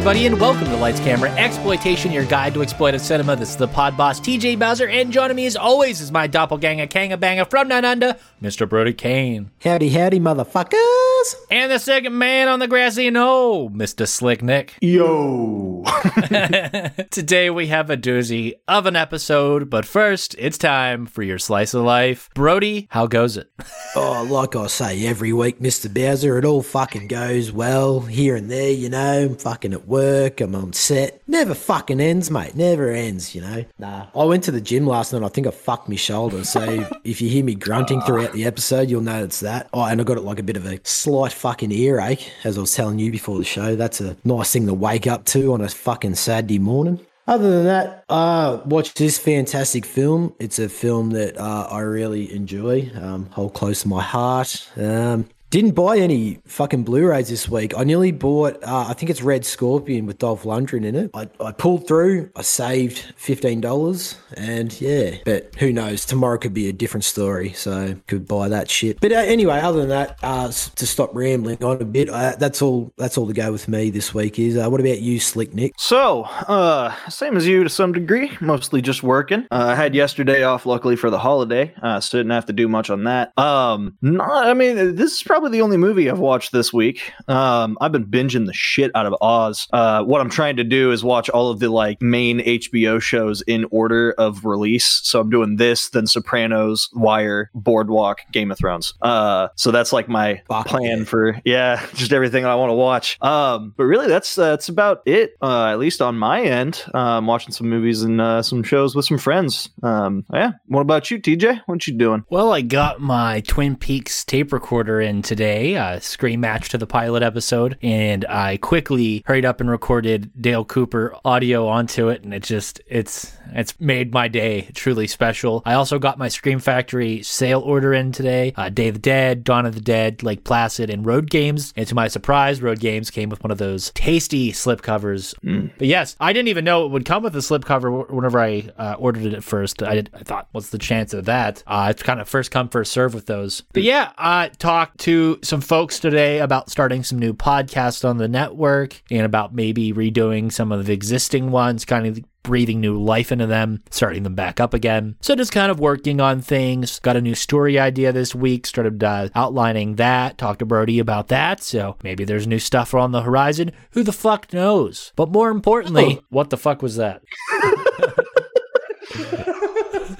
What's 0.00 0.06
up, 0.06 0.16
everybody, 0.16 0.32
and 0.32 0.40
welcome 0.40 0.64
to 0.64 0.76
Lights 0.78 1.00
Camera 1.00 1.30
Exploitation, 1.32 2.10
your 2.10 2.24
guide 2.24 2.54
to 2.54 2.60
exploitive 2.60 3.00
cinema. 3.00 3.36
This 3.36 3.50
is 3.50 3.56
the 3.56 3.68
pod 3.68 3.98
boss, 3.98 4.18
TJ 4.18 4.58
Bowser, 4.58 4.88
and 4.88 5.12
joining 5.12 5.36
me 5.36 5.44
as 5.44 5.56
always 5.56 6.00
is 6.00 6.10
my 6.10 6.26
doppelganger, 6.26 6.86
Kanga 6.86 7.18
Banger 7.18 7.44
from 7.44 7.68
Nine 7.68 7.84
Under, 7.84 8.16
Mr. 8.42 8.66
Brody 8.66 8.94
Kane. 8.94 9.50
Howdy, 9.62 9.90
howdy, 9.90 10.18
motherfuckers. 10.18 11.34
And 11.50 11.70
the 11.70 11.78
second 11.78 12.16
man 12.16 12.48
on 12.48 12.60
the 12.60 12.66
grassy 12.66 13.10
knoll, 13.10 13.68
Mr. 13.68 14.08
Slick 14.08 14.42
Nick. 14.42 14.72
Yo. 14.80 15.69
Today 17.10 17.48
we 17.50 17.68
have 17.68 17.90
a 17.90 17.96
doozy 17.96 18.54
of 18.68 18.86
an 18.86 18.96
episode, 18.96 19.70
but 19.70 19.84
first, 19.84 20.34
it's 20.38 20.58
time 20.58 21.06
for 21.06 21.22
your 21.22 21.38
slice 21.38 21.72
of 21.74 21.84
life. 21.84 22.28
Brody, 22.34 22.86
how 22.90 23.06
goes 23.06 23.36
it? 23.36 23.50
Oh, 23.96 24.24
like 24.30 24.54
I 24.54 24.68
say 24.68 25.04
every 25.08 25.32
week, 25.32 25.58
Mr. 25.58 25.92
Bowser, 25.92 26.38
it 26.38 26.44
all 26.44 26.62
fucking 26.62 27.08
goes 27.08 27.50
well 27.50 27.98
here 27.98 28.36
and 28.36 28.48
there, 28.48 28.70
you 28.70 28.88
know. 28.88 29.24
I'm 29.24 29.34
fucking 29.34 29.72
at 29.72 29.88
work, 29.88 30.40
I'm 30.40 30.54
on 30.54 30.72
set. 30.74 31.20
Never 31.26 31.54
fucking 31.54 31.98
ends, 32.00 32.30
mate. 32.30 32.54
Never 32.54 32.90
ends, 32.92 33.34
you 33.34 33.40
know. 33.40 33.64
Nah. 33.80 34.06
I 34.14 34.24
went 34.24 34.44
to 34.44 34.52
the 34.52 34.60
gym 34.60 34.86
last 34.86 35.12
night, 35.12 35.24
I 35.24 35.28
think 35.28 35.48
I 35.48 35.50
fucked 35.50 35.88
my 35.88 35.96
shoulder. 35.96 36.44
So 36.44 36.88
if 37.04 37.20
you 37.20 37.28
hear 37.28 37.42
me 37.42 37.56
grunting 37.56 38.00
throughout 38.02 38.32
the 38.32 38.44
episode, 38.44 38.88
you'll 38.88 39.00
know 39.00 39.24
it's 39.24 39.40
that. 39.40 39.68
Oh, 39.72 39.82
and 39.82 40.00
I 40.00 40.04
got 40.04 40.18
it 40.18 40.22
like 40.22 40.38
a 40.38 40.44
bit 40.44 40.56
of 40.56 40.66
a 40.66 40.78
slight 40.84 41.32
fucking 41.32 41.72
earache, 41.72 42.30
as 42.44 42.56
I 42.56 42.60
was 42.60 42.72
telling 42.72 43.00
you 43.00 43.10
before 43.10 43.38
the 43.38 43.44
show. 43.44 43.74
That's 43.74 44.00
a 44.00 44.16
nice 44.22 44.52
thing 44.52 44.66
to 44.68 44.74
wake 44.74 45.08
up 45.08 45.24
to 45.26 45.52
on 45.52 45.62
a 45.62 45.68
fucking 45.72 46.14
Saturday 46.14 46.58
morning. 46.58 47.00
Other 47.26 47.50
than 47.50 47.64
that, 47.66 48.04
uh, 48.08 48.60
watch 48.64 48.94
this 48.94 49.18
fantastic 49.18 49.86
film. 49.86 50.34
It's 50.40 50.58
a 50.58 50.68
film 50.68 51.10
that 51.10 51.38
uh, 51.38 51.68
I 51.70 51.80
really 51.80 52.32
enjoy, 52.34 52.90
um, 53.00 53.26
hold 53.30 53.54
close 53.54 53.82
to 53.82 53.88
my 53.88 54.02
heart. 54.02 54.68
Um, 54.76 55.28
didn't 55.50 55.72
buy 55.72 55.98
any 55.98 56.38
fucking 56.46 56.84
Blu-rays 56.84 57.28
this 57.28 57.48
week. 57.48 57.76
I 57.76 57.82
nearly 57.82 58.12
bought, 58.12 58.62
uh, 58.62 58.86
I 58.88 58.94
think 58.94 59.10
it's 59.10 59.20
Red 59.20 59.44
Scorpion 59.44 60.06
with 60.06 60.18
Dolph 60.18 60.44
Lundgren 60.44 60.84
in 60.84 60.94
it. 60.94 61.10
I, 61.12 61.28
I 61.40 61.50
pulled 61.50 61.88
through. 61.88 62.30
I 62.36 62.42
saved 62.42 63.12
fifteen 63.16 63.60
dollars, 63.60 64.16
and 64.36 64.78
yeah. 64.80 65.16
But 65.24 65.54
who 65.56 65.72
knows? 65.72 66.04
Tomorrow 66.04 66.38
could 66.38 66.54
be 66.54 66.68
a 66.68 66.72
different 66.72 67.04
story, 67.04 67.52
so 67.52 67.96
could 68.06 68.28
buy 68.28 68.48
that 68.48 68.70
shit. 68.70 69.00
But 69.00 69.12
uh, 69.12 69.16
anyway, 69.16 69.58
other 69.60 69.80
than 69.80 69.88
that, 69.88 70.18
uh, 70.22 70.46
to 70.46 70.86
stop 70.86 71.10
rambling 71.14 71.62
on 71.64 71.82
a 71.82 71.84
bit, 71.84 72.08
uh, 72.08 72.36
that's 72.38 72.62
all. 72.62 72.92
That's 72.96 73.18
all 73.18 73.26
to 73.26 73.32
go 73.32 73.50
with 73.50 73.66
me 73.66 73.90
this 73.90 74.14
week. 74.14 74.38
Is 74.38 74.56
uh, 74.56 74.68
what 74.68 74.80
about 74.80 75.00
you, 75.00 75.18
Slick 75.18 75.52
Nick? 75.52 75.72
So, 75.76 76.22
uh, 76.22 76.94
same 77.08 77.36
as 77.36 77.46
you 77.46 77.64
to 77.64 77.70
some 77.70 77.92
degree, 77.92 78.30
mostly 78.40 78.80
just 78.80 79.02
working. 79.02 79.46
I 79.50 79.74
had 79.74 79.94
yesterday 79.94 80.44
off, 80.44 80.64
luckily 80.64 80.94
for 80.94 81.10
the 81.10 81.18
holiday, 81.18 81.74
so 82.00 82.18
didn't 82.18 82.30
have 82.30 82.46
to 82.46 82.52
do 82.52 82.68
much 82.68 82.90
on 82.90 83.04
that. 83.04 83.36
Um, 83.36 83.96
not, 84.00 84.46
I 84.46 84.54
mean, 84.54 84.94
this 84.94 85.14
is 85.14 85.22
probably 85.22 85.39
the 85.48 85.62
only 85.62 85.76
movie 85.76 86.10
I've 86.10 86.18
watched 86.18 86.52
this 86.52 86.72
week. 86.72 87.12
Um, 87.28 87.78
I've 87.80 87.92
been 87.92 88.06
binging 88.06 88.46
the 88.46 88.52
shit 88.52 88.90
out 88.94 89.06
of 89.06 89.14
Oz. 89.20 89.66
Uh, 89.72 90.02
what 90.04 90.20
I'm 90.20 90.30
trying 90.30 90.56
to 90.56 90.64
do 90.64 90.92
is 90.92 91.02
watch 91.02 91.30
all 91.30 91.50
of 91.50 91.60
the 91.60 91.68
like 91.70 92.02
main 92.02 92.40
HBO 92.40 93.00
shows 93.00 93.42
in 93.42 93.66
order 93.70 94.12
of 94.12 94.44
release. 94.44 95.00
So 95.02 95.20
I'm 95.20 95.30
doing 95.30 95.56
this, 95.56 95.90
then 95.90 96.06
Sopranos, 96.06 96.88
Wire, 96.92 97.50
Boardwalk, 97.54 98.20
Game 98.32 98.50
of 98.50 98.58
Thrones. 98.58 98.94
Uh, 99.00 99.48
so 99.56 99.70
that's 99.70 99.92
like 99.92 100.08
my 100.08 100.42
Fuck 100.48 100.66
plan 100.66 100.98
yeah. 100.98 101.04
for 101.04 101.40
yeah, 101.44 101.86
just 101.94 102.12
everything 102.12 102.44
I 102.44 102.54
want 102.56 102.70
to 102.70 102.74
watch. 102.74 103.16
Um, 103.22 103.74
but 103.76 103.84
really, 103.84 104.08
that's 104.08 104.36
uh, 104.36 104.50
that's 104.50 104.68
about 104.68 105.02
it. 105.06 105.32
Uh, 105.40 105.66
at 105.66 105.78
least 105.78 106.02
on 106.02 106.18
my 106.18 106.42
end, 106.42 106.84
I'm 106.92 107.26
watching 107.26 107.52
some 107.52 107.68
movies 107.68 108.02
and 108.02 108.20
uh, 108.20 108.42
some 108.42 108.62
shows 108.62 108.94
with 108.94 109.04
some 109.04 109.18
friends. 109.18 109.70
Um, 109.82 110.24
yeah. 110.32 110.52
What 110.66 110.82
about 110.82 111.10
you, 111.10 111.18
TJ? 111.18 111.62
What 111.66 111.86
you 111.86 111.96
doing? 111.96 112.24
Well, 112.30 112.52
I 112.52 112.60
got 112.60 113.00
my 113.00 113.40
Twin 113.46 113.76
Peaks 113.76 114.24
tape 114.24 114.52
recorder 114.52 115.00
in 115.00 115.22
today, 115.30 115.76
uh, 115.76 116.00
screen 116.00 116.40
match 116.40 116.70
to 116.70 116.78
the 116.78 116.88
pilot 116.88 117.22
episode, 117.22 117.78
and 117.82 118.24
I 118.26 118.56
quickly 118.56 119.22
hurried 119.26 119.44
up 119.44 119.60
and 119.60 119.70
recorded 119.70 120.30
Dale 120.40 120.64
Cooper 120.64 121.14
audio 121.24 121.68
onto 121.68 122.08
it, 122.08 122.24
and 122.24 122.34
it 122.34 122.42
just 122.42 122.80
it's 122.88 123.32
it's 123.52 123.78
made 123.78 124.12
my 124.12 124.26
day 124.26 124.70
truly 124.74 125.06
special. 125.06 125.62
I 125.64 125.74
also 125.74 126.00
got 126.00 126.18
my 126.18 126.26
Scream 126.26 126.58
Factory 126.58 127.22
sale 127.22 127.60
order 127.60 127.94
in 127.94 128.10
today. 128.10 128.52
Uh, 128.56 128.70
Day 128.70 128.88
of 128.88 128.94
the 128.94 129.00
Dead, 129.00 129.44
Dawn 129.44 129.66
of 129.66 129.76
the 129.76 129.80
Dead, 129.80 130.24
Lake 130.24 130.42
Placid, 130.42 130.90
and 130.90 131.06
Road 131.06 131.30
Games. 131.30 131.72
And 131.76 131.86
to 131.86 131.94
my 131.94 132.08
surprise, 132.08 132.60
Road 132.60 132.80
Games 132.80 133.10
came 133.10 133.28
with 133.28 133.42
one 133.44 133.52
of 133.52 133.58
those 133.58 133.92
tasty 133.94 134.50
slip 134.50 134.80
slipcovers. 134.80 135.34
But 135.78 135.86
yes, 135.86 136.16
I 136.20 136.32
didn't 136.32 136.48
even 136.48 136.64
know 136.64 136.84
it 136.84 136.90
would 136.90 137.04
come 137.04 137.22
with 137.22 137.34
a 137.36 137.40
slipcover 137.40 138.06
wh- 138.06 138.12
whenever 138.12 138.38
I 138.40 138.68
uh, 138.78 138.96
ordered 138.98 139.26
it 139.26 139.34
at 139.34 139.44
first. 139.44 139.82
I, 139.82 139.94
did, 139.94 140.10
I 140.14 140.20
thought, 140.20 140.48
what's 140.52 140.70
the 140.70 140.78
chance 140.78 141.14
of 141.14 141.26
that? 141.26 141.62
Uh, 141.66 141.88
it's 141.90 142.02
kind 142.02 142.20
of 142.20 142.28
first 142.28 142.50
come, 142.50 142.68
first 142.68 142.92
serve 142.92 143.14
with 143.14 143.26
those. 143.26 143.62
But 143.72 143.82
yeah, 143.82 144.12
I 144.16 144.50
talked 144.58 144.98
to 145.00 145.19
some 145.42 145.60
folks 145.60 145.98
today 145.98 146.40
about 146.40 146.70
starting 146.70 147.02
some 147.02 147.18
new 147.18 147.32
podcasts 147.32 148.08
on 148.08 148.18
the 148.18 148.28
network 148.28 149.02
and 149.10 149.22
about 149.22 149.54
maybe 149.54 149.92
redoing 149.92 150.52
some 150.52 150.72
of 150.72 150.86
the 150.86 150.92
existing 150.92 151.50
ones, 151.50 151.84
kind 151.84 152.06
of 152.06 152.20
breathing 152.42 152.80
new 152.80 153.00
life 153.00 153.30
into 153.30 153.46
them, 153.46 153.82
starting 153.90 154.22
them 154.22 154.34
back 154.34 154.60
up 154.60 154.74
again. 154.74 155.16
So 155.20 155.34
just 155.34 155.52
kind 155.52 155.70
of 155.70 155.78
working 155.78 156.20
on 156.20 156.40
things. 156.40 156.98
Got 157.00 157.16
a 157.16 157.20
new 157.20 157.34
story 157.34 157.78
idea 157.78 158.12
this 158.12 158.34
week, 158.34 158.66
started 158.66 159.02
uh, 159.04 159.28
outlining 159.34 159.96
that, 159.96 160.38
talked 160.38 160.60
to 160.60 160.66
Brody 160.66 160.98
about 160.98 161.28
that. 161.28 161.62
So 161.62 161.96
maybe 162.02 162.24
there's 162.24 162.46
new 162.46 162.58
stuff 162.58 162.94
on 162.94 163.12
the 163.12 163.22
horizon. 163.22 163.72
Who 163.92 164.02
the 164.02 164.12
fuck 164.12 164.52
knows? 164.52 165.12
But 165.16 165.30
more 165.30 165.50
importantly, 165.50 166.20
what 166.30 166.50
the 166.50 166.56
fuck 166.56 166.82
was 166.82 166.96
that? 166.96 167.22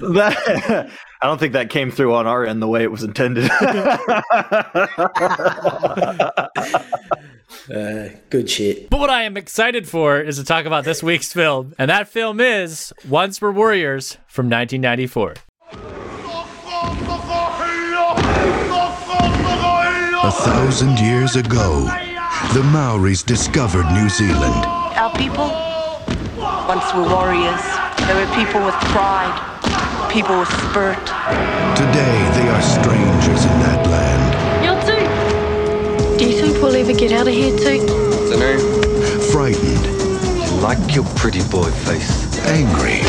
That 0.01 0.89
I 1.21 1.27
don't 1.27 1.37
think 1.37 1.53
that 1.53 1.69
came 1.69 1.91
through 1.91 2.15
on 2.15 2.25
our 2.25 2.45
end 2.45 2.61
the 2.61 2.67
way 2.67 2.83
it 2.83 2.91
was 2.91 3.03
intended. 3.03 3.49
Uh, 7.69 8.09
good 8.29 8.49
shit. 8.49 8.89
But 8.89 8.99
what 8.99 9.09
I 9.09 9.23
am 9.23 9.37
excited 9.37 9.87
for 9.87 10.19
is 10.19 10.37
to 10.37 10.43
talk 10.43 10.65
about 10.65 10.83
this 10.83 11.03
week's 11.03 11.31
film. 11.31 11.75
And 11.77 11.89
that 11.91 12.07
film 12.07 12.39
is 12.39 12.93
Once 13.07 13.41
Were 13.41 13.51
Warriors 13.51 14.17
from 14.25 14.49
1994. 14.49 15.35
A 20.23 20.31
thousand 20.31 20.99
years 20.99 21.35
ago, 21.35 21.85
the 22.53 22.63
Maoris 22.71 23.21
discovered 23.21 23.85
New 23.91 24.09
Zealand. 24.09 24.65
Our 24.65 25.11
people 25.17 25.47
once 26.67 26.93
were 26.93 27.03
warriors. 27.03 27.61
They 28.07 28.15
were 28.15 28.27
people 28.33 28.63
with 28.65 28.75
pride, 28.95 29.50
people 30.11 30.37
with 30.39 30.49
spirit. 30.69 30.99
Today, 31.75 32.17
they 32.35 32.47
are 32.49 32.61
strangers 32.61 33.45
in 33.45 33.59
that 33.63 33.87
land, 33.87 34.65
You 34.65 34.73
too. 34.83 36.17
Do 36.17 36.29
you 36.29 36.41
think 36.41 36.61
we'll 36.61 36.75
ever 36.75 36.93
get 36.93 37.13
out 37.13 37.27
of 37.29 37.33
here 37.33 37.57
too? 37.57 37.85
Dunno. 38.29 38.59
frightened, 39.31 40.61
Like 40.61 40.93
your 40.93 41.05
pretty 41.15 41.41
boy 41.49 41.71
face. 41.87 42.11
angry, 42.45 42.99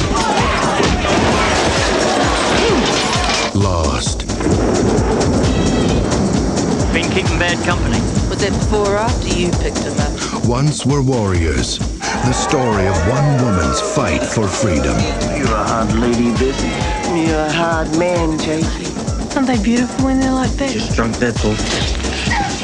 lost. 3.59 4.27
Been 6.93 7.11
keeping 7.11 7.39
bad 7.39 7.59
company. 7.67 7.99
Was 8.31 8.39
that 8.43 8.53
before 8.53 8.95
or 8.95 8.97
after 8.99 9.29
you 9.29 9.51
picked 9.61 9.79
him 9.79 9.99
up? 9.99 10.45
Once 10.47 10.87
were 10.87 11.03
warriors. 11.03 11.79
The 12.27 12.33
story 12.33 12.87
of 12.87 12.97
one 13.09 13.43
woman's 13.43 13.81
fight 13.81 14.23
for 14.23 14.47
freedom. 14.47 14.97
You're 15.37 15.53
a 15.53 15.65
hard 15.65 15.93
lady, 15.95 16.31
Bessie. 16.33 16.92
You're 17.13 17.45
a 17.45 17.53
hard 17.53 17.89
man, 17.99 18.39
Jakey. 18.39 18.89
Aren't 19.37 19.47
they 19.47 19.63
beautiful 19.63 20.07
when 20.07 20.19
they're 20.19 20.33
like 20.33 20.51
that? 20.53 20.71
Just 20.73 20.97
drunk, 20.97 21.17
that's 21.17 21.45
all. 21.45 21.55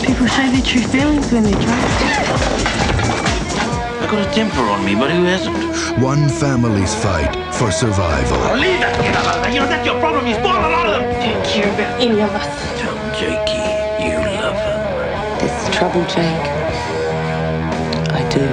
People 0.04 0.26
show 0.26 0.48
their 0.48 0.64
true 0.64 0.82
feelings 0.88 1.30
when 1.30 1.44
they're 1.44 1.60
drunk. 1.60 1.84
I've 4.00 4.08
got 4.10 4.26
a 4.26 4.30
temper 4.34 4.60
on 4.60 4.84
me, 4.84 4.94
but 4.94 5.10
who 5.10 5.24
hasn't? 5.24 6.00
One 6.00 6.28
family's 6.28 6.94
fight 6.94 7.28
for 7.54 7.70
survival. 7.70 8.38
Leave 8.56 8.80
that 8.80 8.96
kid 8.96 9.12
alone. 9.20 9.52
You 9.52 9.60
know, 9.60 9.68
that's 9.68 9.84
your 9.84 10.00
problem. 10.00 10.26
You 10.26 10.34
spoil 10.34 10.64
a 10.64 10.72
lot 10.72 10.86
of 10.88 10.96
them. 10.96 11.04
Don't 11.12 11.44
care 11.44 11.68
about 11.68 12.00
any 12.00 12.20
of 12.20 12.32
us. 12.32 12.48
Tell 12.80 12.96
Jakey 13.20 13.60
you 14.00 14.16
love 14.40 14.56
him. 14.56 14.80
It's 15.44 15.76
trouble, 15.76 16.02
Jake. 16.08 16.48
I 18.16 18.24
do. 18.32 18.48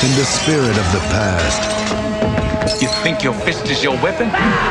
In 0.00 0.12
the 0.16 0.24
spirit 0.24 0.76
of 0.80 0.88
the 0.96 1.04
past, 1.12 1.85
You 2.80 2.88
think 3.02 3.22
your 3.24 3.32
fist 3.32 3.66
is 3.68 3.82
your 3.82 3.96
weapon? 4.02 4.28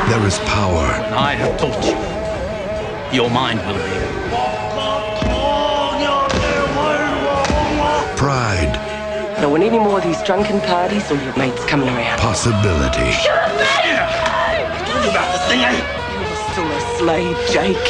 there 0.08 0.24
is 0.26 0.38
power. 0.40 0.86
I 1.16 1.32
have 1.34 1.58
taught 1.58 1.84
you. 1.84 1.96
Your 3.16 3.30
mind 3.30 3.58
will 3.66 3.74
be. 3.74 4.06
Pride, 8.16 8.72
Don't 9.40 9.50
want 9.50 9.62
any 9.62 9.78
more 9.78 9.98
of 9.98 10.04
these 10.04 10.22
drunken 10.22 10.60
parties 10.62 11.10
or 11.10 11.16
your 11.22 11.36
mates 11.36 11.64
coming 11.66 11.88
around. 11.88 12.18
possibility. 12.18 13.10
Shut 13.12 13.36
up, 13.36 13.50
About 15.10 15.28
the 15.34 15.40
thing, 15.48 15.60
eh? 15.60 15.76
You're 16.16 16.40
still 16.50 16.70
a 16.70 16.80
slave, 16.98 17.36
Jake. 17.52 17.88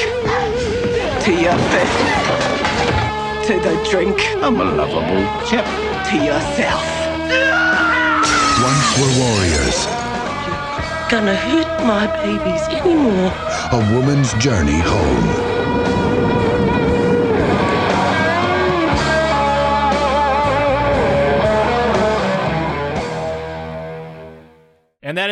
To 1.24 1.30
your 1.32 1.56
fist. 1.70 1.98
To 3.48 3.54
the 3.60 3.88
drink. 3.90 4.18
I'm 4.42 4.58
a 4.60 4.64
lovable 4.64 5.24
chap. 5.46 5.64
To 6.10 6.16
yourself. 6.16 6.84
Once 8.62 8.88
were 8.98 9.12
warriors 9.22 10.05
gonna 11.08 11.36
hurt 11.36 11.86
my 11.86 12.06
babies 12.24 12.62
anymore. 12.68 13.32
A 13.72 13.94
woman's 13.94 14.34
journey 14.34 14.80
home 14.80 15.56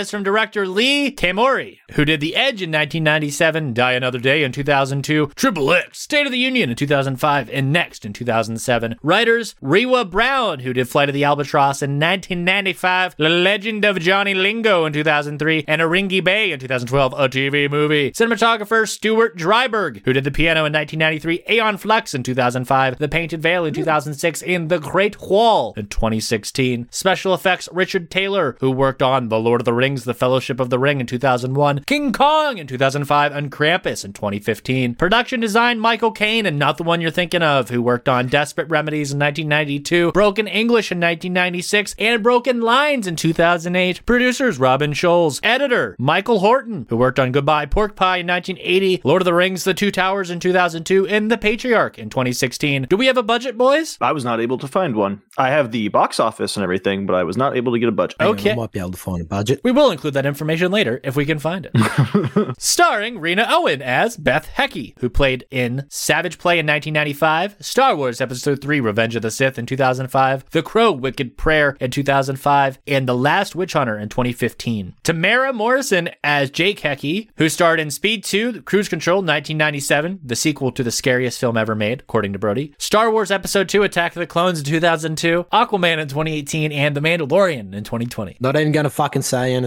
is 0.04 0.10
from 0.10 0.22
director 0.22 0.68
Lee 0.68 1.10
Tamahori, 1.10 1.78
who 1.92 2.04
did 2.04 2.20
The 2.20 2.36
Edge 2.36 2.60
in 2.60 2.70
1997, 2.70 3.72
Die 3.72 3.92
Another 3.92 4.18
Day 4.18 4.44
in 4.44 4.52
2002, 4.52 5.28
Triple 5.34 5.72
X, 5.72 5.98
State 5.98 6.26
of 6.26 6.32
the 6.32 6.38
Union 6.38 6.68
in 6.68 6.76
2005, 6.76 7.48
and 7.48 7.72
Next 7.72 8.04
in 8.04 8.12
2007. 8.12 8.96
Writers 9.02 9.54
Riwia 9.62 10.10
Brown, 10.10 10.58
who 10.58 10.74
did 10.74 10.90
Flight 10.90 11.08
of 11.08 11.14
the 11.14 11.24
Albatross 11.24 11.80
in 11.80 11.92
1995, 11.92 13.16
The 13.16 13.30
Legend 13.30 13.86
of 13.86 13.98
Johnny 13.98 14.34
Lingo 14.34 14.84
in 14.84 14.92
2003, 14.92 15.64
and 15.66 15.80
Aringi 15.80 16.22
Bay 16.22 16.52
in 16.52 16.60
2012, 16.60 17.14
a 17.14 17.28
TV 17.30 17.70
movie. 17.70 18.10
Cinematographer 18.10 18.86
Stuart 18.86 19.38
Dryburgh, 19.38 20.04
who 20.04 20.12
did 20.12 20.24
The 20.24 20.30
Piano 20.30 20.66
in 20.66 20.72
1993, 20.74 21.44
Aeon 21.48 21.78
Flux 21.78 22.12
in 22.12 22.22
2005, 22.22 22.98
The 22.98 23.08
Painted 23.08 23.40
Veil 23.40 23.64
in 23.64 23.72
2006, 23.72 24.42
and 24.42 24.68
The 24.68 24.78
Great 24.78 25.18
Wall 25.22 25.72
in 25.78 25.86
2016. 25.86 26.88
Special 26.90 27.32
effects 27.32 27.70
Richard 27.72 28.10
Taylor, 28.10 28.58
who 28.60 28.70
worked 28.70 29.00
on 29.00 29.30
The 29.30 29.40
Lord 29.40 29.62
of 29.62 29.64
the 29.64 29.72
Rings, 29.72 29.93
The 30.02 30.14
Fellowship 30.14 30.58
of 30.58 30.70
the 30.70 30.78
Ring 30.80 30.98
in 30.98 31.06
2001, 31.06 31.84
King 31.86 32.12
Kong 32.12 32.58
in 32.58 32.66
2005, 32.66 33.32
and 33.32 33.52
Krampus 33.52 34.04
in 34.04 34.12
2015. 34.12 34.96
Production 34.96 35.38
design 35.38 35.78
Michael 35.78 36.10
Caine, 36.10 36.46
and 36.46 36.58
not 36.58 36.76
the 36.76 36.82
one 36.82 37.00
you're 37.00 37.12
thinking 37.12 37.42
of, 37.42 37.68
who 37.70 37.80
worked 37.80 38.08
on 38.08 38.26
Desperate 38.26 38.68
Remedies 38.68 39.12
in 39.12 39.20
1992, 39.20 40.10
Broken 40.10 40.48
English 40.48 40.90
in 40.90 40.98
1996, 40.98 41.94
and 41.98 42.22
Broken 42.22 42.60
Lines 42.60 43.06
in 43.06 43.14
2008. 43.14 44.04
Producers 44.06 44.58
Robin 44.58 44.92
Scholes. 44.92 45.38
Editor 45.44 45.94
Michael 45.98 46.40
Horton, 46.40 46.86
who 46.88 46.96
worked 46.96 47.20
on 47.20 47.30
Goodbye 47.30 47.66
Pork 47.66 47.94
Pie 47.94 48.18
in 48.18 48.26
1980, 48.26 49.02
Lord 49.04 49.22
of 49.22 49.26
the 49.26 49.34
Rings, 49.34 49.62
The 49.64 49.74
Two 49.74 49.90
Towers 49.90 50.30
in 50.30 50.40
2002, 50.40 51.06
and 51.06 51.30
The 51.30 51.38
Patriarch 51.38 51.98
in 51.98 52.10
2016. 52.10 52.86
Do 52.88 52.96
we 52.96 53.06
have 53.06 53.16
a 53.16 53.22
budget, 53.22 53.56
boys? 53.56 53.98
I 54.00 54.12
was 54.12 54.24
not 54.24 54.40
able 54.40 54.58
to 54.58 54.66
find 54.66 54.96
one. 54.96 55.22
I 55.36 55.50
have 55.50 55.70
the 55.70 55.88
box 55.88 56.18
office 56.18 56.56
and 56.56 56.64
everything, 56.64 57.06
but 57.06 57.14
I 57.14 57.22
was 57.24 57.36
not 57.36 57.56
able 57.56 57.72
to 57.72 57.78
get 57.78 57.88
a 57.88 57.92
budget. 57.92 58.16
Hang 58.18 58.28
on, 58.30 58.34
Okay. 58.34 58.52
I 58.52 58.54
might 58.54 58.72
be 58.72 58.78
able 58.78 58.90
to 58.92 58.96
find 58.98 59.20
a 59.20 59.24
budget. 59.24 59.60
We 59.62 59.72
will 59.74 59.90
include 59.90 60.14
that 60.14 60.26
information 60.26 60.70
later 60.72 61.00
if 61.04 61.16
we 61.16 61.26
can 61.26 61.38
find 61.38 61.68
it. 61.72 62.54
Starring 62.58 63.18
Rena 63.18 63.46
Owen 63.48 63.82
as 63.82 64.16
Beth 64.16 64.48
Heke, 64.56 64.94
who 65.00 65.10
played 65.10 65.44
in 65.50 65.86
Savage 65.88 66.38
Play 66.38 66.58
in 66.58 66.66
1995, 66.66 67.56
Star 67.60 67.96
Wars 67.96 68.20
Episode 68.20 68.60
3 68.60 68.80
Revenge 68.80 69.16
of 69.16 69.22
the 69.22 69.30
Sith 69.30 69.58
in 69.58 69.66
2005, 69.66 70.44
The 70.50 70.62
Crow 70.62 70.92
Wicked 70.92 71.36
Prayer 71.36 71.76
in 71.80 71.90
2005, 71.90 72.78
and 72.86 73.08
The 73.08 73.16
Last 73.16 73.54
Witch 73.54 73.72
Hunter 73.72 73.98
in 73.98 74.08
2015. 74.08 74.94
Temuera 75.04 75.52
Morrison 75.54 76.10
as 76.22 76.50
Jake 76.50 76.80
Heke, 76.80 77.28
who 77.36 77.48
starred 77.48 77.80
in 77.80 77.90
Speed 77.90 78.24
2 78.24 78.62
Cruise 78.62 78.88
Control 78.88 79.18
1997, 79.18 80.20
the 80.22 80.36
sequel 80.36 80.72
to 80.72 80.82
the 80.82 80.90
scariest 80.90 81.38
film 81.40 81.56
ever 81.56 81.74
made, 81.74 82.00
according 82.00 82.32
to 82.32 82.38
Brody, 82.38 82.74
Star 82.78 83.10
Wars 83.10 83.30
Episode 83.30 83.68
2 83.68 83.82
Attack 83.82 84.16
of 84.16 84.20
the 84.20 84.26
Clones 84.26 84.60
in 84.60 84.64
2002, 84.64 85.46
Aquaman 85.52 85.98
in 85.98 86.08
2018, 86.08 86.72
and 86.72 86.96
The 86.96 87.00
Mandalorian 87.00 87.74
in 87.74 87.84
2020. 87.84 88.36
Not 88.40 88.56
even 88.56 88.72
going 88.72 88.84
to 88.84 88.90
fucking 88.90 89.22
say 89.22 89.54
anything. 89.54 89.63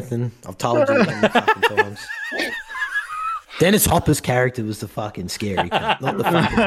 I've 0.47 0.57
told 0.57 0.88
you 0.89 0.95
many 1.03 1.27
times. 1.29 1.99
Dennis 3.59 3.86
Hopper's 3.88 4.21
character 4.21 4.63
was 4.63 4.80
the 4.81 4.88
fucking 4.88 5.30
scary 5.30 5.68
cunt, 5.69 6.00
not 6.00 6.18
the 6.18 6.24
fucking 6.24 6.57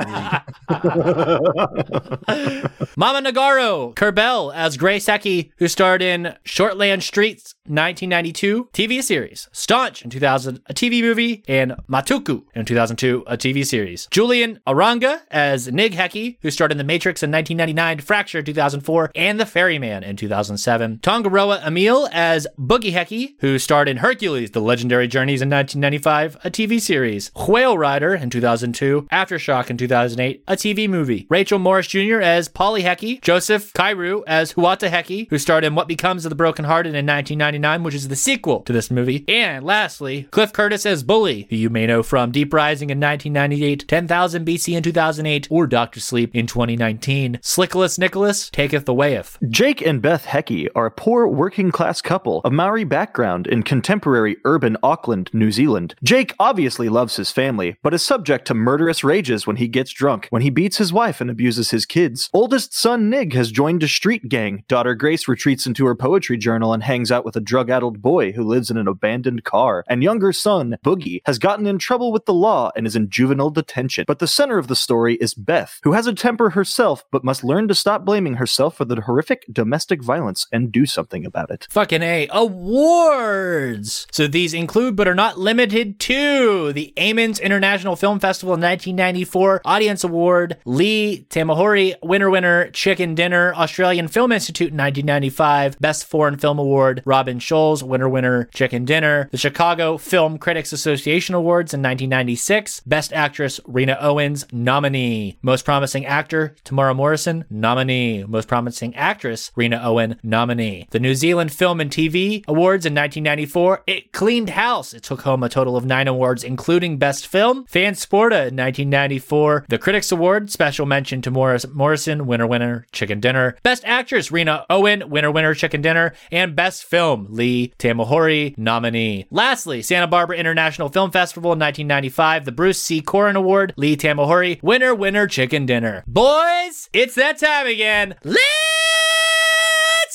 movie. 2.80 2.90
Mama 2.96 3.22
Nagaro, 3.30 3.94
Kerr-Bell 3.94 4.50
as 4.52 4.76
Grace 4.76 5.06
Heke, 5.06 5.52
who 5.58 5.68
starred 5.68 6.02
in 6.02 6.34
Shortland 6.44 7.02
Streets 7.02 7.54
1992 7.66 8.70
TV 8.72 9.00
series, 9.02 9.48
Staunch 9.52 10.02
in 10.02 10.10
2000, 10.10 10.60
a 10.66 10.74
TV 10.74 11.00
movie, 11.00 11.44
and 11.46 11.76
Matuku 11.88 12.42
in 12.54 12.64
2002, 12.64 13.22
a 13.28 13.36
TV 13.36 13.64
series. 13.64 14.08
Julian 14.10 14.58
Arahanga 14.66 15.20
as 15.30 15.70
Nig 15.70 15.92
Heke, 15.92 16.38
who 16.42 16.50
starred 16.50 16.72
in 16.72 16.78
The 16.78 16.84
Matrix 16.84 17.22
in 17.22 17.30
1999, 17.30 18.00
Fracture 18.04 18.42
2004, 18.42 19.12
and 19.14 19.38
The 19.38 19.46
Ferryman 19.46 20.02
in 20.02 20.16
2007. 20.16 20.98
Taungaroa 20.98 21.64
Emile 21.64 22.08
as 22.10 22.48
Boogie 22.58 22.92
Heke, 22.92 23.36
who 23.40 23.60
starred 23.60 23.88
in 23.88 23.98
Hercules, 23.98 24.50
The 24.50 24.60
Legendary 24.60 25.06
Journeys 25.06 25.40
in 25.40 25.48
1995, 25.48 26.36
a 26.44 26.50
TV 26.50 26.79
series. 26.80 27.30
Whale 27.34 27.78
Rider 27.78 28.14
in 28.14 28.30
2002, 28.30 29.08
Aftershock 29.12 29.70
in 29.70 29.76
2008, 29.76 30.42
a 30.48 30.54
TV 30.54 30.88
movie. 30.88 31.26
Rachael 31.28 31.58
Morris 31.58 31.86
Jr. 31.86 32.20
as 32.20 32.48
Polly 32.48 32.82
Heke, 32.82 33.20
Joseph 33.20 33.72
Kairau 33.72 34.22
as 34.26 34.54
Huata 34.54 34.90
Heke, 34.90 35.28
who 35.30 35.38
starred 35.38 35.64
in 35.64 35.74
What 35.74 35.88
Becomes 35.88 36.24
of 36.24 36.30
the 36.30 36.34
Broken 36.34 36.64
Hearted 36.64 36.94
in 36.94 37.06
1999, 37.06 37.82
which 37.82 37.94
is 37.94 38.08
the 38.08 38.16
sequel 38.16 38.62
to 38.62 38.72
this 38.72 38.90
movie. 38.90 39.24
And 39.28 39.64
lastly, 39.64 40.24
Cliff 40.30 40.52
Curtis 40.52 40.86
as 40.86 41.02
Bully, 41.02 41.46
who 41.50 41.56
you 41.56 41.70
may 41.70 41.86
know 41.86 42.02
from 42.02 42.32
Deep 42.32 42.52
Rising 42.52 42.90
in 42.90 42.98
1998, 42.98 43.86
10,000 43.86 44.46
BC 44.46 44.76
in 44.76 44.82
2008, 44.82 45.48
or 45.50 45.66
Doctor 45.66 46.00
Sleep 46.00 46.34
in 46.34 46.46
2019. 46.46 47.38
Slickless 47.42 47.98
Nicholas 47.98 48.50
taketh 48.50 48.86
the 48.86 48.94
wayeth. 48.94 49.38
Jake 49.48 49.82
and 49.82 50.00
Beth 50.00 50.26
Heke 50.26 50.68
are 50.74 50.86
a 50.86 50.90
poor 50.90 51.26
working 51.26 51.70
class 51.70 52.00
couple 52.00 52.40
of 52.44 52.52
Maori 52.52 52.84
background 52.84 53.46
in 53.46 53.62
contemporary 53.62 54.36
urban 54.44 54.76
Auckland, 54.82 55.30
New 55.32 55.50
Zealand. 55.50 55.94
Jake 56.02 56.34
obviously 56.38 56.69
loves 56.78 57.16
his 57.16 57.30
family, 57.30 57.76
but 57.82 57.94
is 57.94 58.02
subject 58.02 58.46
to 58.46 58.54
murderous 58.54 59.02
rages 59.02 59.46
when 59.46 59.56
he 59.56 59.68
gets 59.68 59.92
drunk, 59.92 60.28
when 60.30 60.42
he 60.42 60.50
beats 60.50 60.78
his 60.78 60.92
wife 60.92 61.20
and 61.20 61.30
abuses 61.30 61.70
his 61.70 61.86
kids. 61.86 62.30
Oldest 62.32 62.74
son 62.74 63.10
Nig 63.10 63.34
has 63.34 63.50
joined 63.50 63.82
a 63.82 63.88
street 63.88 64.28
gang. 64.28 64.64
Daughter 64.68 64.94
Grace 64.94 65.28
retreats 65.28 65.66
into 65.66 65.86
her 65.86 65.94
poetry 65.94 66.36
journal 66.36 66.72
and 66.72 66.82
hangs 66.82 67.10
out 67.10 67.24
with 67.24 67.36
a 67.36 67.40
drug 67.40 67.70
addled 67.70 68.00
boy 68.00 68.32
who 68.32 68.42
lives 68.42 68.70
in 68.70 68.76
an 68.76 68.88
abandoned 68.88 69.44
car. 69.44 69.84
And 69.88 70.02
younger 70.02 70.32
son, 70.32 70.76
Boogie, 70.84 71.22
has 71.26 71.38
gotten 71.38 71.66
in 71.66 71.78
trouble 71.78 72.12
with 72.12 72.26
the 72.26 72.34
law 72.34 72.70
and 72.76 72.86
is 72.86 72.96
in 72.96 73.10
juvenile 73.10 73.50
detention. 73.50 74.04
But 74.06 74.18
the 74.18 74.26
center 74.26 74.58
of 74.58 74.68
the 74.68 74.76
story 74.76 75.16
is 75.16 75.34
Beth, 75.34 75.80
who 75.82 75.92
has 75.92 76.06
a 76.06 76.14
temper 76.14 76.50
herself 76.50 77.04
but 77.10 77.24
must 77.24 77.44
learn 77.44 77.68
to 77.68 77.74
stop 77.74 78.04
blaming 78.04 78.34
herself 78.34 78.76
for 78.76 78.84
the 78.84 79.00
horrific 79.00 79.44
domestic 79.50 80.02
violence 80.02 80.46
and 80.52 80.72
do 80.72 80.86
something 80.86 81.24
about 81.24 81.50
it. 81.50 81.66
Fucking 81.70 82.02
A. 82.02 82.28
Awards! 82.30 84.06
So 84.12 84.26
these 84.26 84.54
include 84.54 84.96
but 84.96 85.08
are 85.08 85.14
not 85.14 85.38
limited 85.38 85.98
to 86.00 86.59
the 86.68 86.92
Amiens 86.96 87.40
International 87.40 87.96
Film 87.96 88.20
Festival 88.20 88.52
1994 88.52 89.62
Audience 89.64 90.04
Award, 90.04 90.58
Lee 90.64 91.26
Tamahori 91.30 91.94
Winner 92.02 92.30
Winner 92.30 92.70
Chicken 92.70 93.14
Dinner, 93.14 93.54
Australian 93.54 94.08
Film 94.08 94.32
Institute 94.32 94.70
in 94.70 94.76
1995, 94.76 95.78
Best 95.80 96.06
Foreign 96.06 96.36
Film 96.36 96.58
Award, 96.58 97.02
Robin 97.04 97.38
Scholes 97.38 97.82
Winner 97.82 98.08
Winner 98.08 98.44
Chicken 98.52 98.84
Dinner, 98.84 99.28
the 99.32 99.38
Chicago 99.38 99.96
Film 99.96 100.38
Critics 100.38 100.72
Association 100.72 101.34
Awards 101.34 101.72
in 101.72 101.80
1996, 101.80 102.80
Best 102.80 103.12
Actress 103.12 103.60
Rena 103.66 103.96
Owens 104.00 104.44
nominee, 104.52 105.38
Most 105.42 105.64
Promising 105.64 106.06
Actor 106.06 106.54
Temuera 106.64 106.94
Morrison 106.94 107.44
nominee, 107.50 108.24
Most 108.24 108.48
Promising 108.48 108.94
Actress 108.94 109.50
Rena 109.56 109.80
Owen 109.82 110.18
nominee. 110.22 110.86
The 110.90 111.00
New 111.00 111.14
Zealand 111.14 111.52
Film 111.52 111.80
and 111.80 111.90
TV 111.90 112.44
Awards 112.46 112.86
in 112.86 112.94
1994, 112.94 113.84
it 113.86 114.12
cleaned 114.12 114.50
house. 114.50 114.92
It 114.92 115.02
took 115.02 115.22
home 115.22 115.42
a 115.42 115.48
total 115.48 115.76
of 115.76 115.84
nine 115.84 116.08
awards, 116.08 116.44
including 116.50 116.98
Best 116.98 117.26
Film. 117.28 117.64
Fantasporto 117.66 118.48
in 118.48 118.56
1994, 118.56 119.66
the 119.68 119.78
Critics 119.78 120.10
Award, 120.10 120.50
special 120.50 120.84
mention 120.84 121.22
to 121.22 121.30
Morris 121.30 121.64
Morrison, 121.72 122.26
winner 122.26 122.46
winner 122.46 122.86
Chicken 122.92 123.20
Dinner. 123.20 123.56
Best 123.62 123.84
Actress 123.86 124.32
Rena 124.32 124.66
Owen, 124.68 125.08
winner 125.08 125.30
winner 125.30 125.54
Chicken 125.54 125.80
Dinner, 125.80 126.12
and 126.32 126.56
Best 126.56 126.84
Film 126.84 127.28
Lee 127.30 127.72
Tamahori 127.78 128.58
nominee. 128.58 129.26
Lastly, 129.30 129.80
Santa 129.80 130.08
Barbara 130.08 130.36
International 130.36 130.88
Film 130.88 131.12
Festival 131.12 131.52
in 131.52 131.60
1995, 131.60 132.44
the 132.44 132.52
Bruce 132.52 132.82
C. 132.82 133.00
Corwin 133.00 133.36
Award, 133.36 133.72
Lee 133.76 133.96
Tamahori, 133.96 134.60
winner 134.62 134.94
winner 134.94 135.28
Chicken 135.28 135.66
Dinner. 135.66 136.02
Boys, 136.06 136.90
it's 136.92 137.14
that 137.14 137.38
time 137.38 137.68
again. 137.68 138.16
Let's 138.24 138.40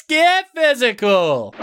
get 0.07 0.49
physical. 0.53 1.55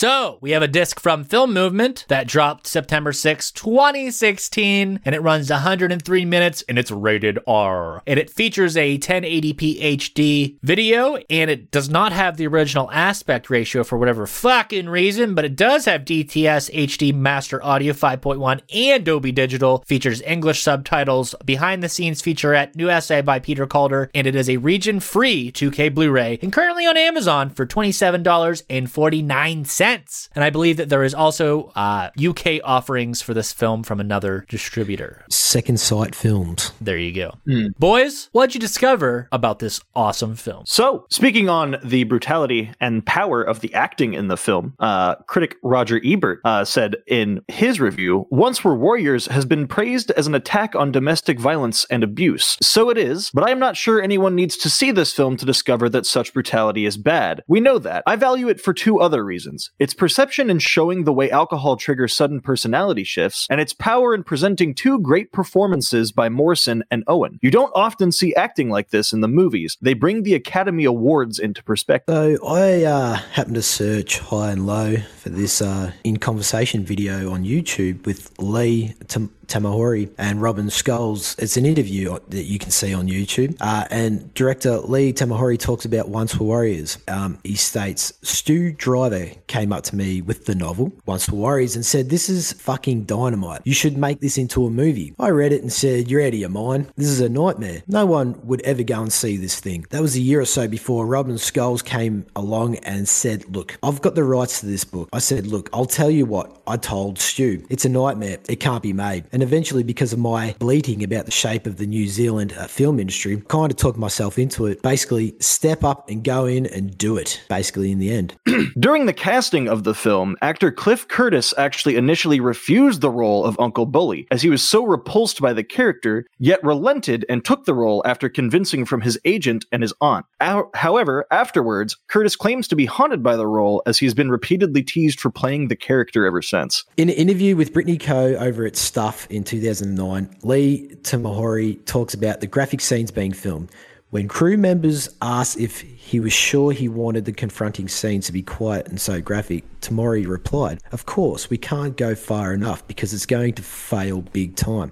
So, 0.00 0.38
we 0.40 0.52
have 0.52 0.62
a 0.62 0.66
disc 0.66 0.98
from 0.98 1.24
Film 1.24 1.52
Movement 1.52 2.06
that 2.08 2.26
dropped 2.26 2.66
September 2.66 3.12
6, 3.12 3.50
2016, 3.50 5.00
and 5.04 5.14
it 5.14 5.20
runs 5.20 5.50
103 5.50 6.24
minutes 6.24 6.64
and 6.66 6.78
it's 6.78 6.90
rated 6.90 7.38
R. 7.46 8.02
And 8.06 8.18
it 8.18 8.30
features 8.30 8.78
a 8.78 8.96
1080p 8.96 9.98
HD 9.98 10.56
video, 10.62 11.16
and 11.28 11.50
it 11.50 11.70
does 11.70 11.90
not 11.90 12.12
have 12.12 12.38
the 12.38 12.46
original 12.46 12.90
aspect 12.90 13.50
ratio 13.50 13.84
for 13.84 13.98
whatever 13.98 14.26
fucking 14.26 14.88
reason, 14.88 15.34
but 15.34 15.44
it 15.44 15.54
does 15.54 15.84
have 15.84 16.06
DTS 16.06 16.74
HD 16.74 17.14
Master 17.14 17.62
Audio 17.62 17.92
5.1 17.92 18.62
and 18.74 19.04
Dolby 19.04 19.32
Digital, 19.32 19.84
features 19.86 20.22
English 20.22 20.62
subtitles, 20.62 21.34
behind 21.44 21.82
the 21.82 21.90
scenes 21.90 22.22
featurette, 22.22 22.74
new 22.74 22.88
essay 22.88 23.20
by 23.20 23.38
Peter 23.38 23.66
Calder, 23.66 24.10
and 24.14 24.26
it 24.26 24.34
is 24.34 24.48
a 24.48 24.56
region 24.56 24.98
free 24.98 25.52
2K 25.52 25.94
Blu 25.94 26.10
ray 26.10 26.38
and 26.40 26.54
currently 26.54 26.86
on 26.86 26.96
Amazon 26.96 27.50
for 27.50 27.66
$27.49. 27.66 29.89
Presents. 29.90 30.28
And 30.36 30.44
I 30.44 30.50
believe 30.50 30.76
that 30.76 30.88
there 30.88 31.02
is 31.02 31.14
also 31.14 31.72
uh, 31.74 32.10
UK 32.16 32.60
offerings 32.62 33.22
for 33.22 33.34
this 33.34 33.52
film 33.52 33.82
from 33.82 33.98
another 33.98 34.46
distributor. 34.48 35.24
Second 35.30 35.80
Sight 35.80 36.14
Films. 36.14 36.72
There 36.80 36.96
you 36.96 37.12
go. 37.12 37.34
Boys, 37.78 38.28
what'd 38.30 38.54
you 38.54 38.60
discover 38.60 39.28
about 39.32 39.58
this 39.58 39.80
awesome 39.96 40.36
film? 40.36 40.62
So, 40.64 41.06
speaking 41.10 41.48
on 41.48 41.76
the 41.82 42.04
brutality 42.04 42.70
and 42.80 43.04
power 43.04 43.42
of 43.42 43.60
the 43.60 43.74
acting 43.74 44.14
in 44.14 44.28
the 44.28 44.36
film, 44.36 44.74
uh, 44.78 45.16
critic 45.26 45.56
Roger 45.64 46.00
Ebert 46.04 46.40
uh, 46.44 46.64
said 46.64 46.96
in 47.08 47.40
his 47.48 47.80
review 47.80 48.28
Once 48.30 48.62
Were 48.62 48.76
Warriors 48.76 49.26
has 49.26 49.44
been 49.44 49.66
praised 49.66 50.12
as 50.12 50.28
an 50.28 50.36
attack 50.36 50.76
on 50.76 50.92
domestic 50.92 51.40
violence 51.40 51.84
and 51.90 52.04
abuse. 52.04 52.56
So 52.62 52.90
it 52.90 52.98
is, 52.98 53.32
but 53.32 53.42
I 53.42 53.50
am 53.50 53.58
not 53.58 53.76
sure 53.76 54.00
anyone 54.00 54.36
needs 54.36 54.56
to 54.58 54.70
see 54.70 54.92
this 54.92 55.12
film 55.12 55.36
to 55.38 55.44
discover 55.46 55.88
that 55.88 56.06
such 56.06 56.32
brutality 56.32 56.86
is 56.86 56.96
bad. 56.96 57.42
We 57.48 57.58
know 57.58 57.78
that. 57.80 58.04
I 58.06 58.14
value 58.14 58.48
it 58.48 58.60
for 58.60 58.72
two 58.72 59.00
other 59.00 59.24
reasons 59.24 59.70
its 59.80 59.94
perception 59.94 60.50
in 60.50 60.58
showing 60.58 61.04
the 61.04 61.12
way 61.12 61.30
alcohol 61.30 61.76
triggers 61.76 62.14
sudden 62.14 62.40
personality 62.40 63.02
shifts, 63.02 63.46
and 63.50 63.60
its 63.60 63.72
power 63.72 64.14
in 64.14 64.22
presenting 64.22 64.74
two 64.74 65.00
great 65.00 65.32
performances 65.32 66.12
by 66.12 66.28
Morrison 66.28 66.84
and 66.90 67.02
Owen. 67.06 67.38
You 67.42 67.50
don't 67.50 67.72
often 67.74 68.12
see 68.12 68.34
acting 68.34 68.68
like 68.68 68.90
this 68.90 69.12
in 69.12 69.22
the 69.22 69.28
movies. 69.28 69.78
They 69.80 69.94
bring 69.94 70.22
the 70.22 70.34
Academy 70.34 70.84
Awards 70.84 71.38
into 71.38 71.64
perspective. 71.64 72.14
So 72.14 72.46
I 72.46 72.84
uh, 72.84 73.14
happened 73.32 73.54
to 73.56 73.62
search 73.62 74.18
high 74.18 74.52
and 74.52 74.66
low 74.66 74.98
for 75.16 75.30
this 75.30 75.62
uh, 75.62 75.92
in 76.04 76.18
conversation 76.18 76.84
video 76.84 77.32
on 77.32 77.44
YouTube 77.44 78.04
with 78.04 78.38
Lee 78.38 78.94
Tam- 79.08 79.34
Tamahori 79.50 80.10
and 80.16 80.40
Robin 80.40 80.66
Scholes. 80.66 81.38
It's 81.38 81.56
an 81.56 81.66
interview 81.66 82.18
that 82.28 82.44
you 82.44 82.58
can 82.58 82.70
see 82.70 82.94
on 82.94 83.08
YouTube. 83.08 83.56
Uh, 83.60 83.86
and 83.90 84.32
director 84.34 84.78
Lee 84.78 85.12
Tamahori 85.12 85.58
talks 85.58 85.84
about 85.84 86.08
Once 86.08 86.38
Were 86.38 86.46
Warriors. 86.46 86.98
Um, 87.08 87.38
he 87.42 87.56
states 87.56 88.12
Stu 88.22 88.72
Driver 88.72 89.26
came 89.48 89.72
up 89.72 89.84
to 89.84 89.96
me 89.96 90.22
with 90.22 90.46
the 90.46 90.54
novel 90.54 90.92
Once 91.04 91.28
Were 91.28 91.38
Warriors 91.38 91.74
and 91.74 91.84
said, 91.84 92.08
"This 92.08 92.28
is 92.28 92.52
fucking 92.52 93.04
dynamite. 93.04 93.62
You 93.64 93.74
should 93.74 93.98
make 93.98 94.20
this 94.20 94.38
into 94.38 94.66
a 94.66 94.70
movie." 94.70 95.14
I 95.18 95.30
read 95.30 95.52
it 95.52 95.62
and 95.62 95.72
said, 95.72 96.10
"You're 96.10 96.22
out 96.22 96.28
of 96.28 96.34
your 96.34 96.48
mind. 96.48 96.86
This 96.96 97.08
is 97.08 97.20
a 97.20 97.28
nightmare. 97.28 97.82
No 97.88 98.06
one 98.06 98.38
would 98.44 98.60
ever 98.62 98.82
go 98.82 99.02
and 99.02 99.12
see 99.12 99.36
this 99.36 99.58
thing." 99.58 99.84
That 99.90 100.02
was 100.02 100.16
a 100.16 100.20
year 100.20 100.40
or 100.40 100.46
so 100.46 100.68
before 100.68 101.06
Robin 101.06 101.34
Scholes 101.34 101.84
came 101.84 102.26
along 102.36 102.76
and 102.76 103.08
said, 103.08 103.44
"Look, 103.54 103.78
I've 103.82 104.00
got 104.00 104.14
the 104.14 104.24
rights 104.24 104.60
to 104.60 104.66
this 104.66 104.84
book." 104.84 105.08
I 105.12 105.18
said, 105.18 105.46
"Look, 105.46 105.68
I'll 105.72 105.86
tell 105.86 106.10
you 106.10 106.24
what." 106.26 106.62
I 106.66 106.76
told 106.76 107.18
Stu, 107.18 107.64
"It's 107.68 107.84
a 107.84 107.88
nightmare. 107.88 108.38
It 108.48 108.60
can't 108.60 108.82
be 108.82 108.92
made." 108.92 109.24
And 109.32 109.39
eventually, 109.42 109.82
because 109.82 110.12
of 110.12 110.18
my 110.18 110.54
bleating 110.58 111.02
about 111.02 111.24
the 111.24 111.30
shape 111.30 111.66
of 111.66 111.76
the 111.76 111.86
New 111.86 112.06
Zealand 112.08 112.52
uh, 112.56 112.66
film 112.66 112.98
industry, 113.00 113.42
kind 113.48 113.70
of 113.70 113.76
talked 113.76 113.98
myself 113.98 114.38
into 114.38 114.66
it. 114.66 114.82
Basically, 114.82 115.34
step 115.40 115.84
up 115.84 116.08
and 116.08 116.22
go 116.24 116.46
in 116.46 116.66
and 116.66 116.96
do 116.96 117.16
it. 117.16 117.40
Basically, 117.48 117.90
in 117.90 117.98
the 117.98 118.10
end. 118.12 118.34
During 118.78 119.06
the 119.06 119.12
casting 119.12 119.68
of 119.68 119.84
the 119.84 119.94
film, 119.94 120.36
actor 120.42 120.70
Cliff 120.70 121.06
Curtis 121.08 121.52
actually 121.58 121.96
initially 121.96 122.40
refused 122.40 123.00
the 123.00 123.10
role 123.10 123.44
of 123.44 123.58
Uncle 123.60 123.86
Bully, 123.86 124.26
as 124.30 124.42
he 124.42 124.50
was 124.50 124.62
so 124.62 124.84
repulsed 124.84 125.40
by 125.40 125.52
the 125.52 125.64
character, 125.64 126.26
yet 126.38 126.62
relented 126.64 127.24
and 127.28 127.44
took 127.44 127.64
the 127.64 127.74
role 127.74 128.02
after 128.04 128.28
convincing 128.28 128.84
from 128.84 129.00
his 129.00 129.18
agent 129.24 129.64
and 129.72 129.82
his 129.82 129.94
aunt. 130.00 130.26
How- 130.40 130.70
However, 130.74 131.26
afterwards, 131.30 131.96
Curtis 132.08 132.36
claims 132.36 132.66
to 132.68 132.76
be 132.76 132.86
haunted 132.86 133.22
by 133.22 133.36
the 133.36 133.46
role 133.46 133.82
as 133.86 133.98
he 133.98 134.06
has 134.06 134.14
been 134.14 134.30
repeatedly 134.30 134.82
teased 134.82 135.20
for 135.20 135.30
playing 135.30 135.68
the 135.68 135.76
character 135.76 136.26
ever 136.26 136.42
since. 136.42 136.84
In 136.96 137.08
an 137.08 137.14
interview 137.16 137.56
with 137.56 137.72
Brittany 137.72 137.98
Coe 137.98 138.34
over 138.36 138.66
at 138.66 138.76
Stuff 138.76 139.26
in 139.30 139.44
2009, 139.44 140.36
Lee 140.42 140.88
Tamahori 141.02 141.84
talks 141.86 142.14
about 142.14 142.40
the 142.40 142.46
graphic 142.46 142.80
scenes 142.80 143.10
being 143.10 143.32
filmed. 143.32 143.70
When 144.10 144.26
crew 144.26 144.56
members 144.56 145.08
asked 145.22 145.58
if 145.58 145.80
he 145.82 146.18
was 146.18 146.32
sure 146.32 146.72
he 146.72 146.88
wanted 146.88 147.26
the 147.26 147.32
confronting 147.32 147.86
scenes 147.86 148.26
to 148.26 148.32
be 148.32 148.42
quiet 148.42 148.88
and 148.88 149.00
so 149.00 149.20
graphic, 149.20 149.64
Tamahori 149.80 150.26
replied, 150.26 150.80
Of 150.90 151.06
course, 151.06 151.48
we 151.48 151.58
can't 151.58 151.96
go 151.96 152.16
far 152.16 152.52
enough 152.52 152.86
because 152.88 153.14
it's 153.14 153.26
going 153.26 153.54
to 153.54 153.62
fail 153.62 154.22
big 154.22 154.56
time. 154.56 154.90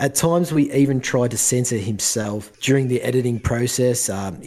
At 0.00 0.16
times, 0.16 0.52
we 0.52 0.72
even 0.72 1.00
tried 1.00 1.30
to 1.32 1.38
censor 1.38 1.76
himself 1.76 2.52
during 2.60 2.88
the 2.88 3.02
editing 3.02 3.38
process. 3.38 4.08
Um, 4.08 4.40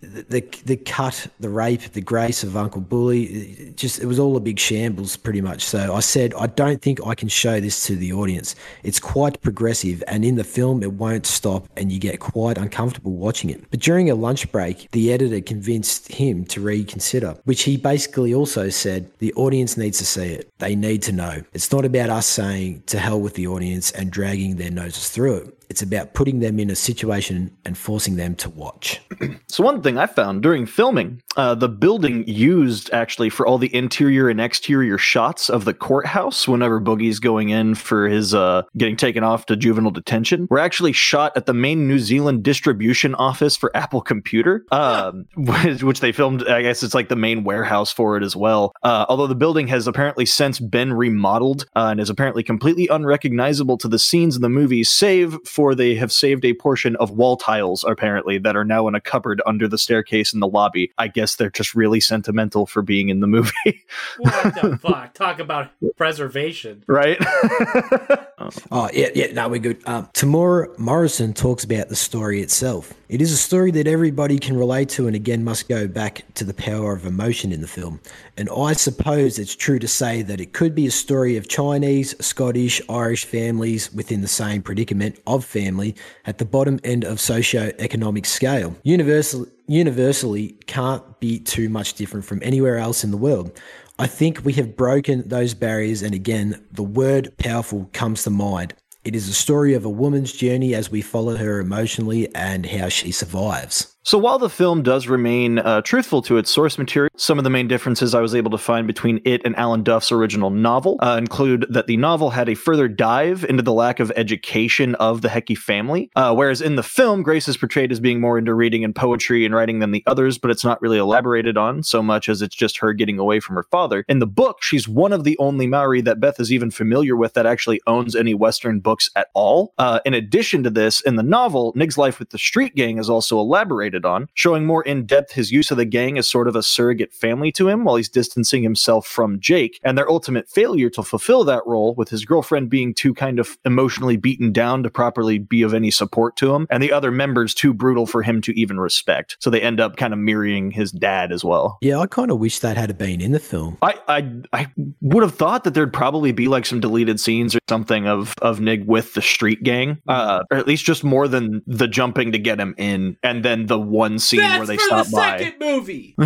the, 0.00 0.46
the 0.64 0.76
cut, 0.76 1.26
the 1.40 1.48
rape, 1.48 1.80
the 1.92 2.00
grace 2.00 2.44
of 2.44 2.56
Uncle 2.56 2.80
Bully, 2.80 3.72
just 3.76 4.00
it 4.00 4.06
was 4.06 4.18
all 4.18 4.36
a 4.36 4.40
big 4.40 4.58
shambles, 4.58 5.16
pretty 5.16 5.40
much. 5.40 5.64
So 5.64 5.94
I 5.94 6.00
said, 6.00 6.32
I 6.34 6.46
don't 6.46 6.80
think 6.80 7.04
I 7.04 7.14
can 7.14 7.28
show 7.28 7.60
this 7.60 7.86
to 7.86 7.96
the 7.96 8.12
audience. 8.12 8.54
It's 8.82 9.00
quite 9.00 9.40
progressive, 9.42 10.02
and 10.06 10.24
in 10.24 10.36
the 10.36 10.44
film, 10.44 10.82
it 10.82 10.92
won't 10.92 11.26
stop, 11.26 11.68
and 11.76 11.90
you 11.90 11.98
get 11.98 12.20
quite 12.20 12.58
uncomfortable 12.58 13.12
watching 13.12 13.50
it. 13.50 13.68
But 13.70 13.80
during 13.80 14.08
a 14.10 14.14
lunch 14.14 14.50
break, 14.52 14.90
the 14.92 15.12
editor 15.12 15.40
convinced 15.40 16.12
him 16.12 16.44
to 16.46 16.60
reconsider, 16.60 17.36
which 17.44 17.62
he 17.62 17.76
basically 17.76 18.32
also 18.32 18.68
said 18.68 19.10
the 19.18 19.32
audience 19.34 19.76
needs 19.76 19.98
to 19.98 20.06
see 20.06 20.32
it. 20.32 20.50
They 20.58 20.76
need 20.76 21.02
to 21.02 21.12
know. 21.12 21.42
It's 21.52 21.72
not 21.72 21.84
about 21.84 22.10
us 22.10 22.26
saying 22.26 22.84
to 22.86 22.98
hell 22.98 23.20
with 23.20 23.34
the 23.34 23.48
audience 23.48 23.90
and 23.90 24.10
dragging 24.10 24.56
their 24.56 24.70
noses 24.70 25.10
through 25.10 25.36
it. 25.36 25.57
It's 25.68 25.82
about 25.82 26.14
putting 26.14 26.40
them 26.40 26.58
in 26.58 26.70
a 26.70 26.76
situation 26.76 27.56
and 27.64 27.76
forcing 27.76 28.16
them 28.16 28.34
to 28.36 28.50
watch. 28.50 29.00
So 29.50 29.64
one 29.64 29.82
thing 29.82 29.96
I 29.96 30.06
found 30.06 30.42
during 30.42 30.66
filming, 30.66 31.22
uh, 31.36 31.54
the 31.54 31.70
building 31.70 32.22
used 32.28 32.92
actually 32.92 33.30
for 33.30 33.46
all 33.46 33.56
the 33.56 33.74
interior 33.74 34.28
and 34.28 34.40
exterior 34.40 34.98
shots 34.98 35.48
of 35.48 35.64
the 35.64 35.72
courthouse 35.72 36.46
whenever 36.46 36.78
Boogie's 36.78 37.18
going 37.18 37.48
in 37.48 37.74
for 37.74 38.06
his 38.06 38.34
uh, 38.34 38.62
getting 38.76 38.96
taken 38.96 39.24
off 39.24 39.46
to 39.46 39.56
juvenile 39.56 39.90
detention 39.90 40.46
were 40.50 40.58
actually 40.58 40.92
shot 40.92 41.34
at 41.34 41.46
the 41.46 41.54
main 41.54 41.88
New 41.88 41.98
Zealand 41.98 42.42
distribution 42.42 43.14
office 43.14 43.56
for 43.56 43.74
Apple 43.74 44.02
Computer, 44.02 44.66
um, 44.70 45.24
which, 45.34 45.82
which 45.82 46.00
they 46.00 46.12
filmed. 46.12 46.46
I 46.46 46.60
guess 46.60 46.82
it's 46.82 46.94
like 46.94 47.08
the 47.08 47.16
main 47.16 47.42
warehouse 47.42 47.90
for 47.90 48.18
it 48.18 48.22
as 48.22 48.36
well. 48.36 48.74
Uh, 48.82 49.06
although 49.08 49.26
the 49.26 49.34
building 49.34 49.66
has 49.68 49.86
apparently 49.86 50.26
since 50.26 50.60
been 50.60 50.92
remodeled 50.92 51.64
uh, 51.74 51.88
and 51.90 52.00
is 52.00 52.10
apparently 52.10 52.42
completely 52.42 52.86
unrecognizable 52.88 53.78
to 53.78 53.88
the 53.88 53.98
scenes 53.98 54.36
in 54.36 54.42
the 54.42 54.50
movie, 54.50 54.84
save 54.84 55.38
for 55.46 55.57
they 55.74 55.94
have 55.96 56.12
saved 56.12 56.44
a 56.44 56.54
portion 56.54 56.96
of 56.96 57.10
wall 57.10 57.36
tiles 57.36 57.84
apparently 57.84 58.38
that 58.38 58.56
are 58.56 58.64
now 58.64 58.86
in 58.88 58.94
a 58.94 59.00
cupboard 59.00 59.42
under 59.46 59.66
the 59.68 59.78
staircase 59.78 60.32
in 60.32 60.40
the 60.40 60.46
lobby. 60.48 60.92
I 60.98 61.08
guess 61.08 61.36
they're 61.36 61.50
just 61.50 61.74
really 61.74 62.00
sentimental 62.00 62.66
for 62.66 62.82
being 62.82 63.08
in 63.08 63.20
the 63.20 63.26
movie, 63.26 63.52
What 64.18 64.54
the 64.54 64.78
fuck? 64.80 65.14
Talk 65.14 65.38
about 65.38 65.70
preservation. 65.96 66.84
right? 66.86 67.18
Oh, 68.70 68.88
yeah, 68.92 69.08
yeah, 69.16 69.32
no, 69.32 69.48
we're 69.48 69.58
good. 69.58 69.80
Um, 69.86 70.08
Temuera 70.14 70.78
Morrison 70.78 71.34
talks 71.34 71.64
about 71.64 71.88
the 71.88 71.96
story 71.96 72.40
itself. 72.40 72.92
It 73.08 73.20
is 73.20 73.32
a 73.32 73.36
story 73.36 73.72
that 73.72 73.88
everybody 73.88 74.38
can 74.38 74.56
relate 74.56 74.88
to, 74.90 75.08
and 75.08 75.16
again, 75.16 75.42
must 75.42 75.68
go 75.68 75.88
back 75.88 76.22
to 76.34 76.44
the 76.44 76.54
power 76.54 76.92
of 76.92 77.04
emotion 77.04 77.50
in 77.52 77.62
the 77.62 77.66
film. 77.66 78.00
And 78.38 78.48
I 78.56 78.74
suppose 78.74 79.36
it's 79.36 79.56
true 79.56 79.80
to 79.80 79.88
say 79.88 80.22
that 80.22 80.40
it 80.40 80.52
could 80.52 80.72
be 80.72 80.86
a 80.86 80.92
story 80.92 81.36
of 81.36 81.48
Chinese, 81.48 82.14
Scottish, 82.24 82.80
Irish 82.88 83.24
families 83.24 83.92
within 83.92 84.20
the 84.20 84.28
same 84.28 84.62
predicament 84.62 85.18
of 85.26 85.44
family 85.44 85.96
at 86.24 86.38
the 86.38 86.44
bottom 86.44 86.78
end 86.84 87.02
of 87.02 87.18
socio-economic 87.18 88.24
scale. 88.24 88.76
Universal, 88.84 89.46
universally 89.66 90.50
can't 90.68 91.18
be 91.18 91.40
too 91.40 91.68
much 91.68 91.94
different 91.94 92.24
from 92.24 92.38
anywhere 92.44 92.78
else 92.78 93.02
in 93.02 93.10
the 93.10 93.16
world. 93.16 93.50
I 93.98 94.06
think 94.06 94.44
we 94.44 94.52
have 94.52 94.76
broken 94.76 95.28
those 95.28 95.54
barriers, 95.54 96.02
and 96.02 96.14
again, 96.14 96.64
the 96.70 96.84
word 96.84 97.36
powerful 97.38 97.90
comes 97.92 98.22
to 98.22 98.30
mind. 98.30 98.72
It 99.02 99.16
is 99.16 99.28
a 99.28 99.34
story 99.34 99.74
of 99.74 99.84
a 99.84 99.90
woman's 99.90 100.32
journey 100.32 100.76
as 100.76 100.92
we 100.92 101.02
follow 101.02 101.34
her 101.34 101.58
emotionally 101.58 102.32
and 102.36 102.66
how 102.66 102.88
she 102.88 103.10
survives. 103.10 103.96
So 104.08 104.16
while 104.16 104.38
the 104.38 104.48
film 104.48 104.82
does 104.82 105.06
remain 105.06 105.58
uh, 105.58 105.82
truthful 105.82 106.22
to 106.22 106.38
its 106.38 106.50
source 106.50 106.78
material, 106.78 107.10
some 107.16 107.36
of 107.36 107.44
the 107.44 107.50
main 107.50 107.68
differences 107.68 108.14
I 108.14 108.22
was 108.22 108.34
able 108.34 108.50
to 108.52 108.56
find 108.56 108.86
between 108.86 109.20
it 109.26 109.42
and 109.44 109.54
Alan 109.56 109.82
Duff's 109.82 110.10
original 110.10 110.48
novel 110.48 110.96
uh, 111.00 111.16
include 111.18 111.66
that 111.68 111.88
the 111.88 111.98
novel 111.98 112.30
had 112.30 112.48
a 112.48 112.54
further 112.54 112.88
dive 112.88 113.44
into 113.44 113.62
the 113.62 113.74
lack 113.74 114.00
of 114.00 114.10
education 114.16 114.94
of 114.94 115.20
the 115.20 115.28
Heke 115.28 115.58
family, 115.58 116.10
uh, 116.16 116.34
whereas 116.34 116.62
in 116.62 116.76
the 116.76 116.82
film, 116.82 117.22
Grace 117.22 117.48
is 117.48 117.58
portrayed 117.58 117.92
as 117.92 118.00
being 118.00 118.18
more 118.18 118.38
into 118.38 118.54
reading 118.54 118.82
and 118.82 118.96
poetry 118.96 119.44
and 119.44 119.54
writing 119.54 119.80
than 119.80 119.90
the 119.90 120.02
others, 120.06 120.38
but 120.38 120.50
it's 120.50 120.64
not 120.64 120.80
really 120.80 120.96
elaborated 120.96 121.58
on 121.58 121.82
so 121.82 122.02
much 122.02 122.30
as 122.30 122.40
it's 122.40 122.56
just 122.56 122.78
her 122.78 122.94
getting 122.94 123.18
away 123.18 123.40
from 123.40 123.56
her 123.56 123.64
father. 123.64 124.06
In 124.08 124.20
the 124.20 124.26
book, 124.26 124.62
she's 124.62 124.88
one 124.88 125.12
of 125.12 125.24
the 125.24 125.36
only 125.36 125.66
Maori 125.66 126.00
that 126.00 126.18
Beth 126.18 126.40
is 126.40 126.50
even 126.50 126.70
familiar 126.70 127.14
with 127.14 127.34
that 127.34 127.44
actually 127.44 127.82
owns 127.86 128.16
any 128.16 128.32
Western 128.32 128.80
books 128.80 129.10
at 129.16 129.28
all. 129.34 129.74
Uh, 129.76 130.00
in 130.06 130.14
addition 130.14 130.62
to 130.62 130.70
this, 130.70 131.02
in 131.02 131.16
the 131.16 131.22
novel, 131.22 131.74
Nig's 131.76 131.98
life 131.98 132.18
with 132.18 132.30
the 132.30 132.38
street 132.38 132.74
gang 132.74 132.96
is 132.96 133.10
also 133.10 133.38
elaborated 133.38 133.97
on, 134.04 134.28
showing 134.34 134.66
more 134.66 134.82
in 134.82 135.06
depth 135.06 135.32
his 135.32 135.50
use 135.52 135.70
of 135.70 135.76
the 135.76 135.84
gang 135.84 136.18
as 136.18 136.28
sort 136.28 136.48
of 136.48 136.56
a 136.56 136.62
surrogate 136.62 137.12
family 137.12 137.52
to 137.52 137.68
him 137.68 137.84
while 137.84 137.96
he's 137.96 138.08
distancing 138.08 138.62
himself 138.62 139.06
from 139.06 139.40
Jake, 139.40 139.78
and 139.82 139.96
their 139.96 140.10
ultimate 140.10 140.48
failure 140.48 140.90
to 140.90 141.02
fulfill 141.02 141.44
that 141.44 141.66
role, 141.66 141.94
with 141.94 142.08
his 142.08 142.24
girlfriend 142.24 142.70
being 142.70 142.94
too 142.94 143.14
kind 143.14 143.38
of 143.38 143.58
emotionally 143.64 144.16
beaten 144.16 144.52
down 144.52 144.82
to 144.82 144.90
properly 144.90 145.38
be 145.38 145.62
of 145.62 145.74
any 145.74 145.90
support 145.90 146.36
to 146.36 146.54
him, 146.54 146.66
and 146.70 146.82
the 146.82 146.92
other 146.92 147.10
members 147.10 147.54
too 147.54 147.72
brutal 147.72 148.06
for 148.06 148.22
him 148.22 148.40
to 148.42 148.58
even 148.58 148.78
respect. 148.80 149.36
So 149.40 149.50
they 149.50 149.60
end 149.60 149.80
up 149.80 149.96
kind 149.96 150.12
of 150.12 150.18
mirroring 150.18 150.70
his 150.70 150.92
dad 150.92 151.32
as 151.32 151.44
well. 151.44 151.78
Yeah, 151.80 151.98
I 151.98 152.06
kind 152.06 152.30
of 152.30 152.38
wish 152.38 152.58
that 152.60 152.76
had 152.76 152.96
been 152.98 153.20
in 153.20 153.32
the 153.32 153.40
film. 153.40 153.78
I, 153.82 153.94
I 154.08 154.32
I 154.52 154.66
would 155.00 155.22
have 155.22 155.34
thought 155.34 155.64
that 155.64 155.74
there'd 155.74 155.92
probably 155.92 156.32
be 156.32 156.48
like 156.48 156.66
some 156.66 156.80
deleted 156.80 157.20
scenes 157.20 157.54
or 157.54 157.60
something 157.68 158.06
of 158.06 158.34
of 158.42 158.60
Nig 158.60 158.86
with 158.86 159.14
the 159.14 159.22
street 159.22 159.62
gang, 159.62 160.00
uh, 160.08 160.42
or 160.50 160.56
at 160.56 160.66
least 160.66 160.84
just 160.84 161.04
more 161.04 161.28
than 161.28 161.62
the 161.66 161.88
jumping 161.88 162.32
to 162.32 162.38
get 162.38 162.58
him 162.58 162.74
in, 162.78 163.16
and 163.22 163.44
then 163.44 163.66
the 163.66 163.77
one 163.78 164.18
scene 164.18 164.40
where 164.40 164.66
they 164.66 164.76
stop 164.78 165.10
by. 165.10 165.54
movie. 165.60 166.14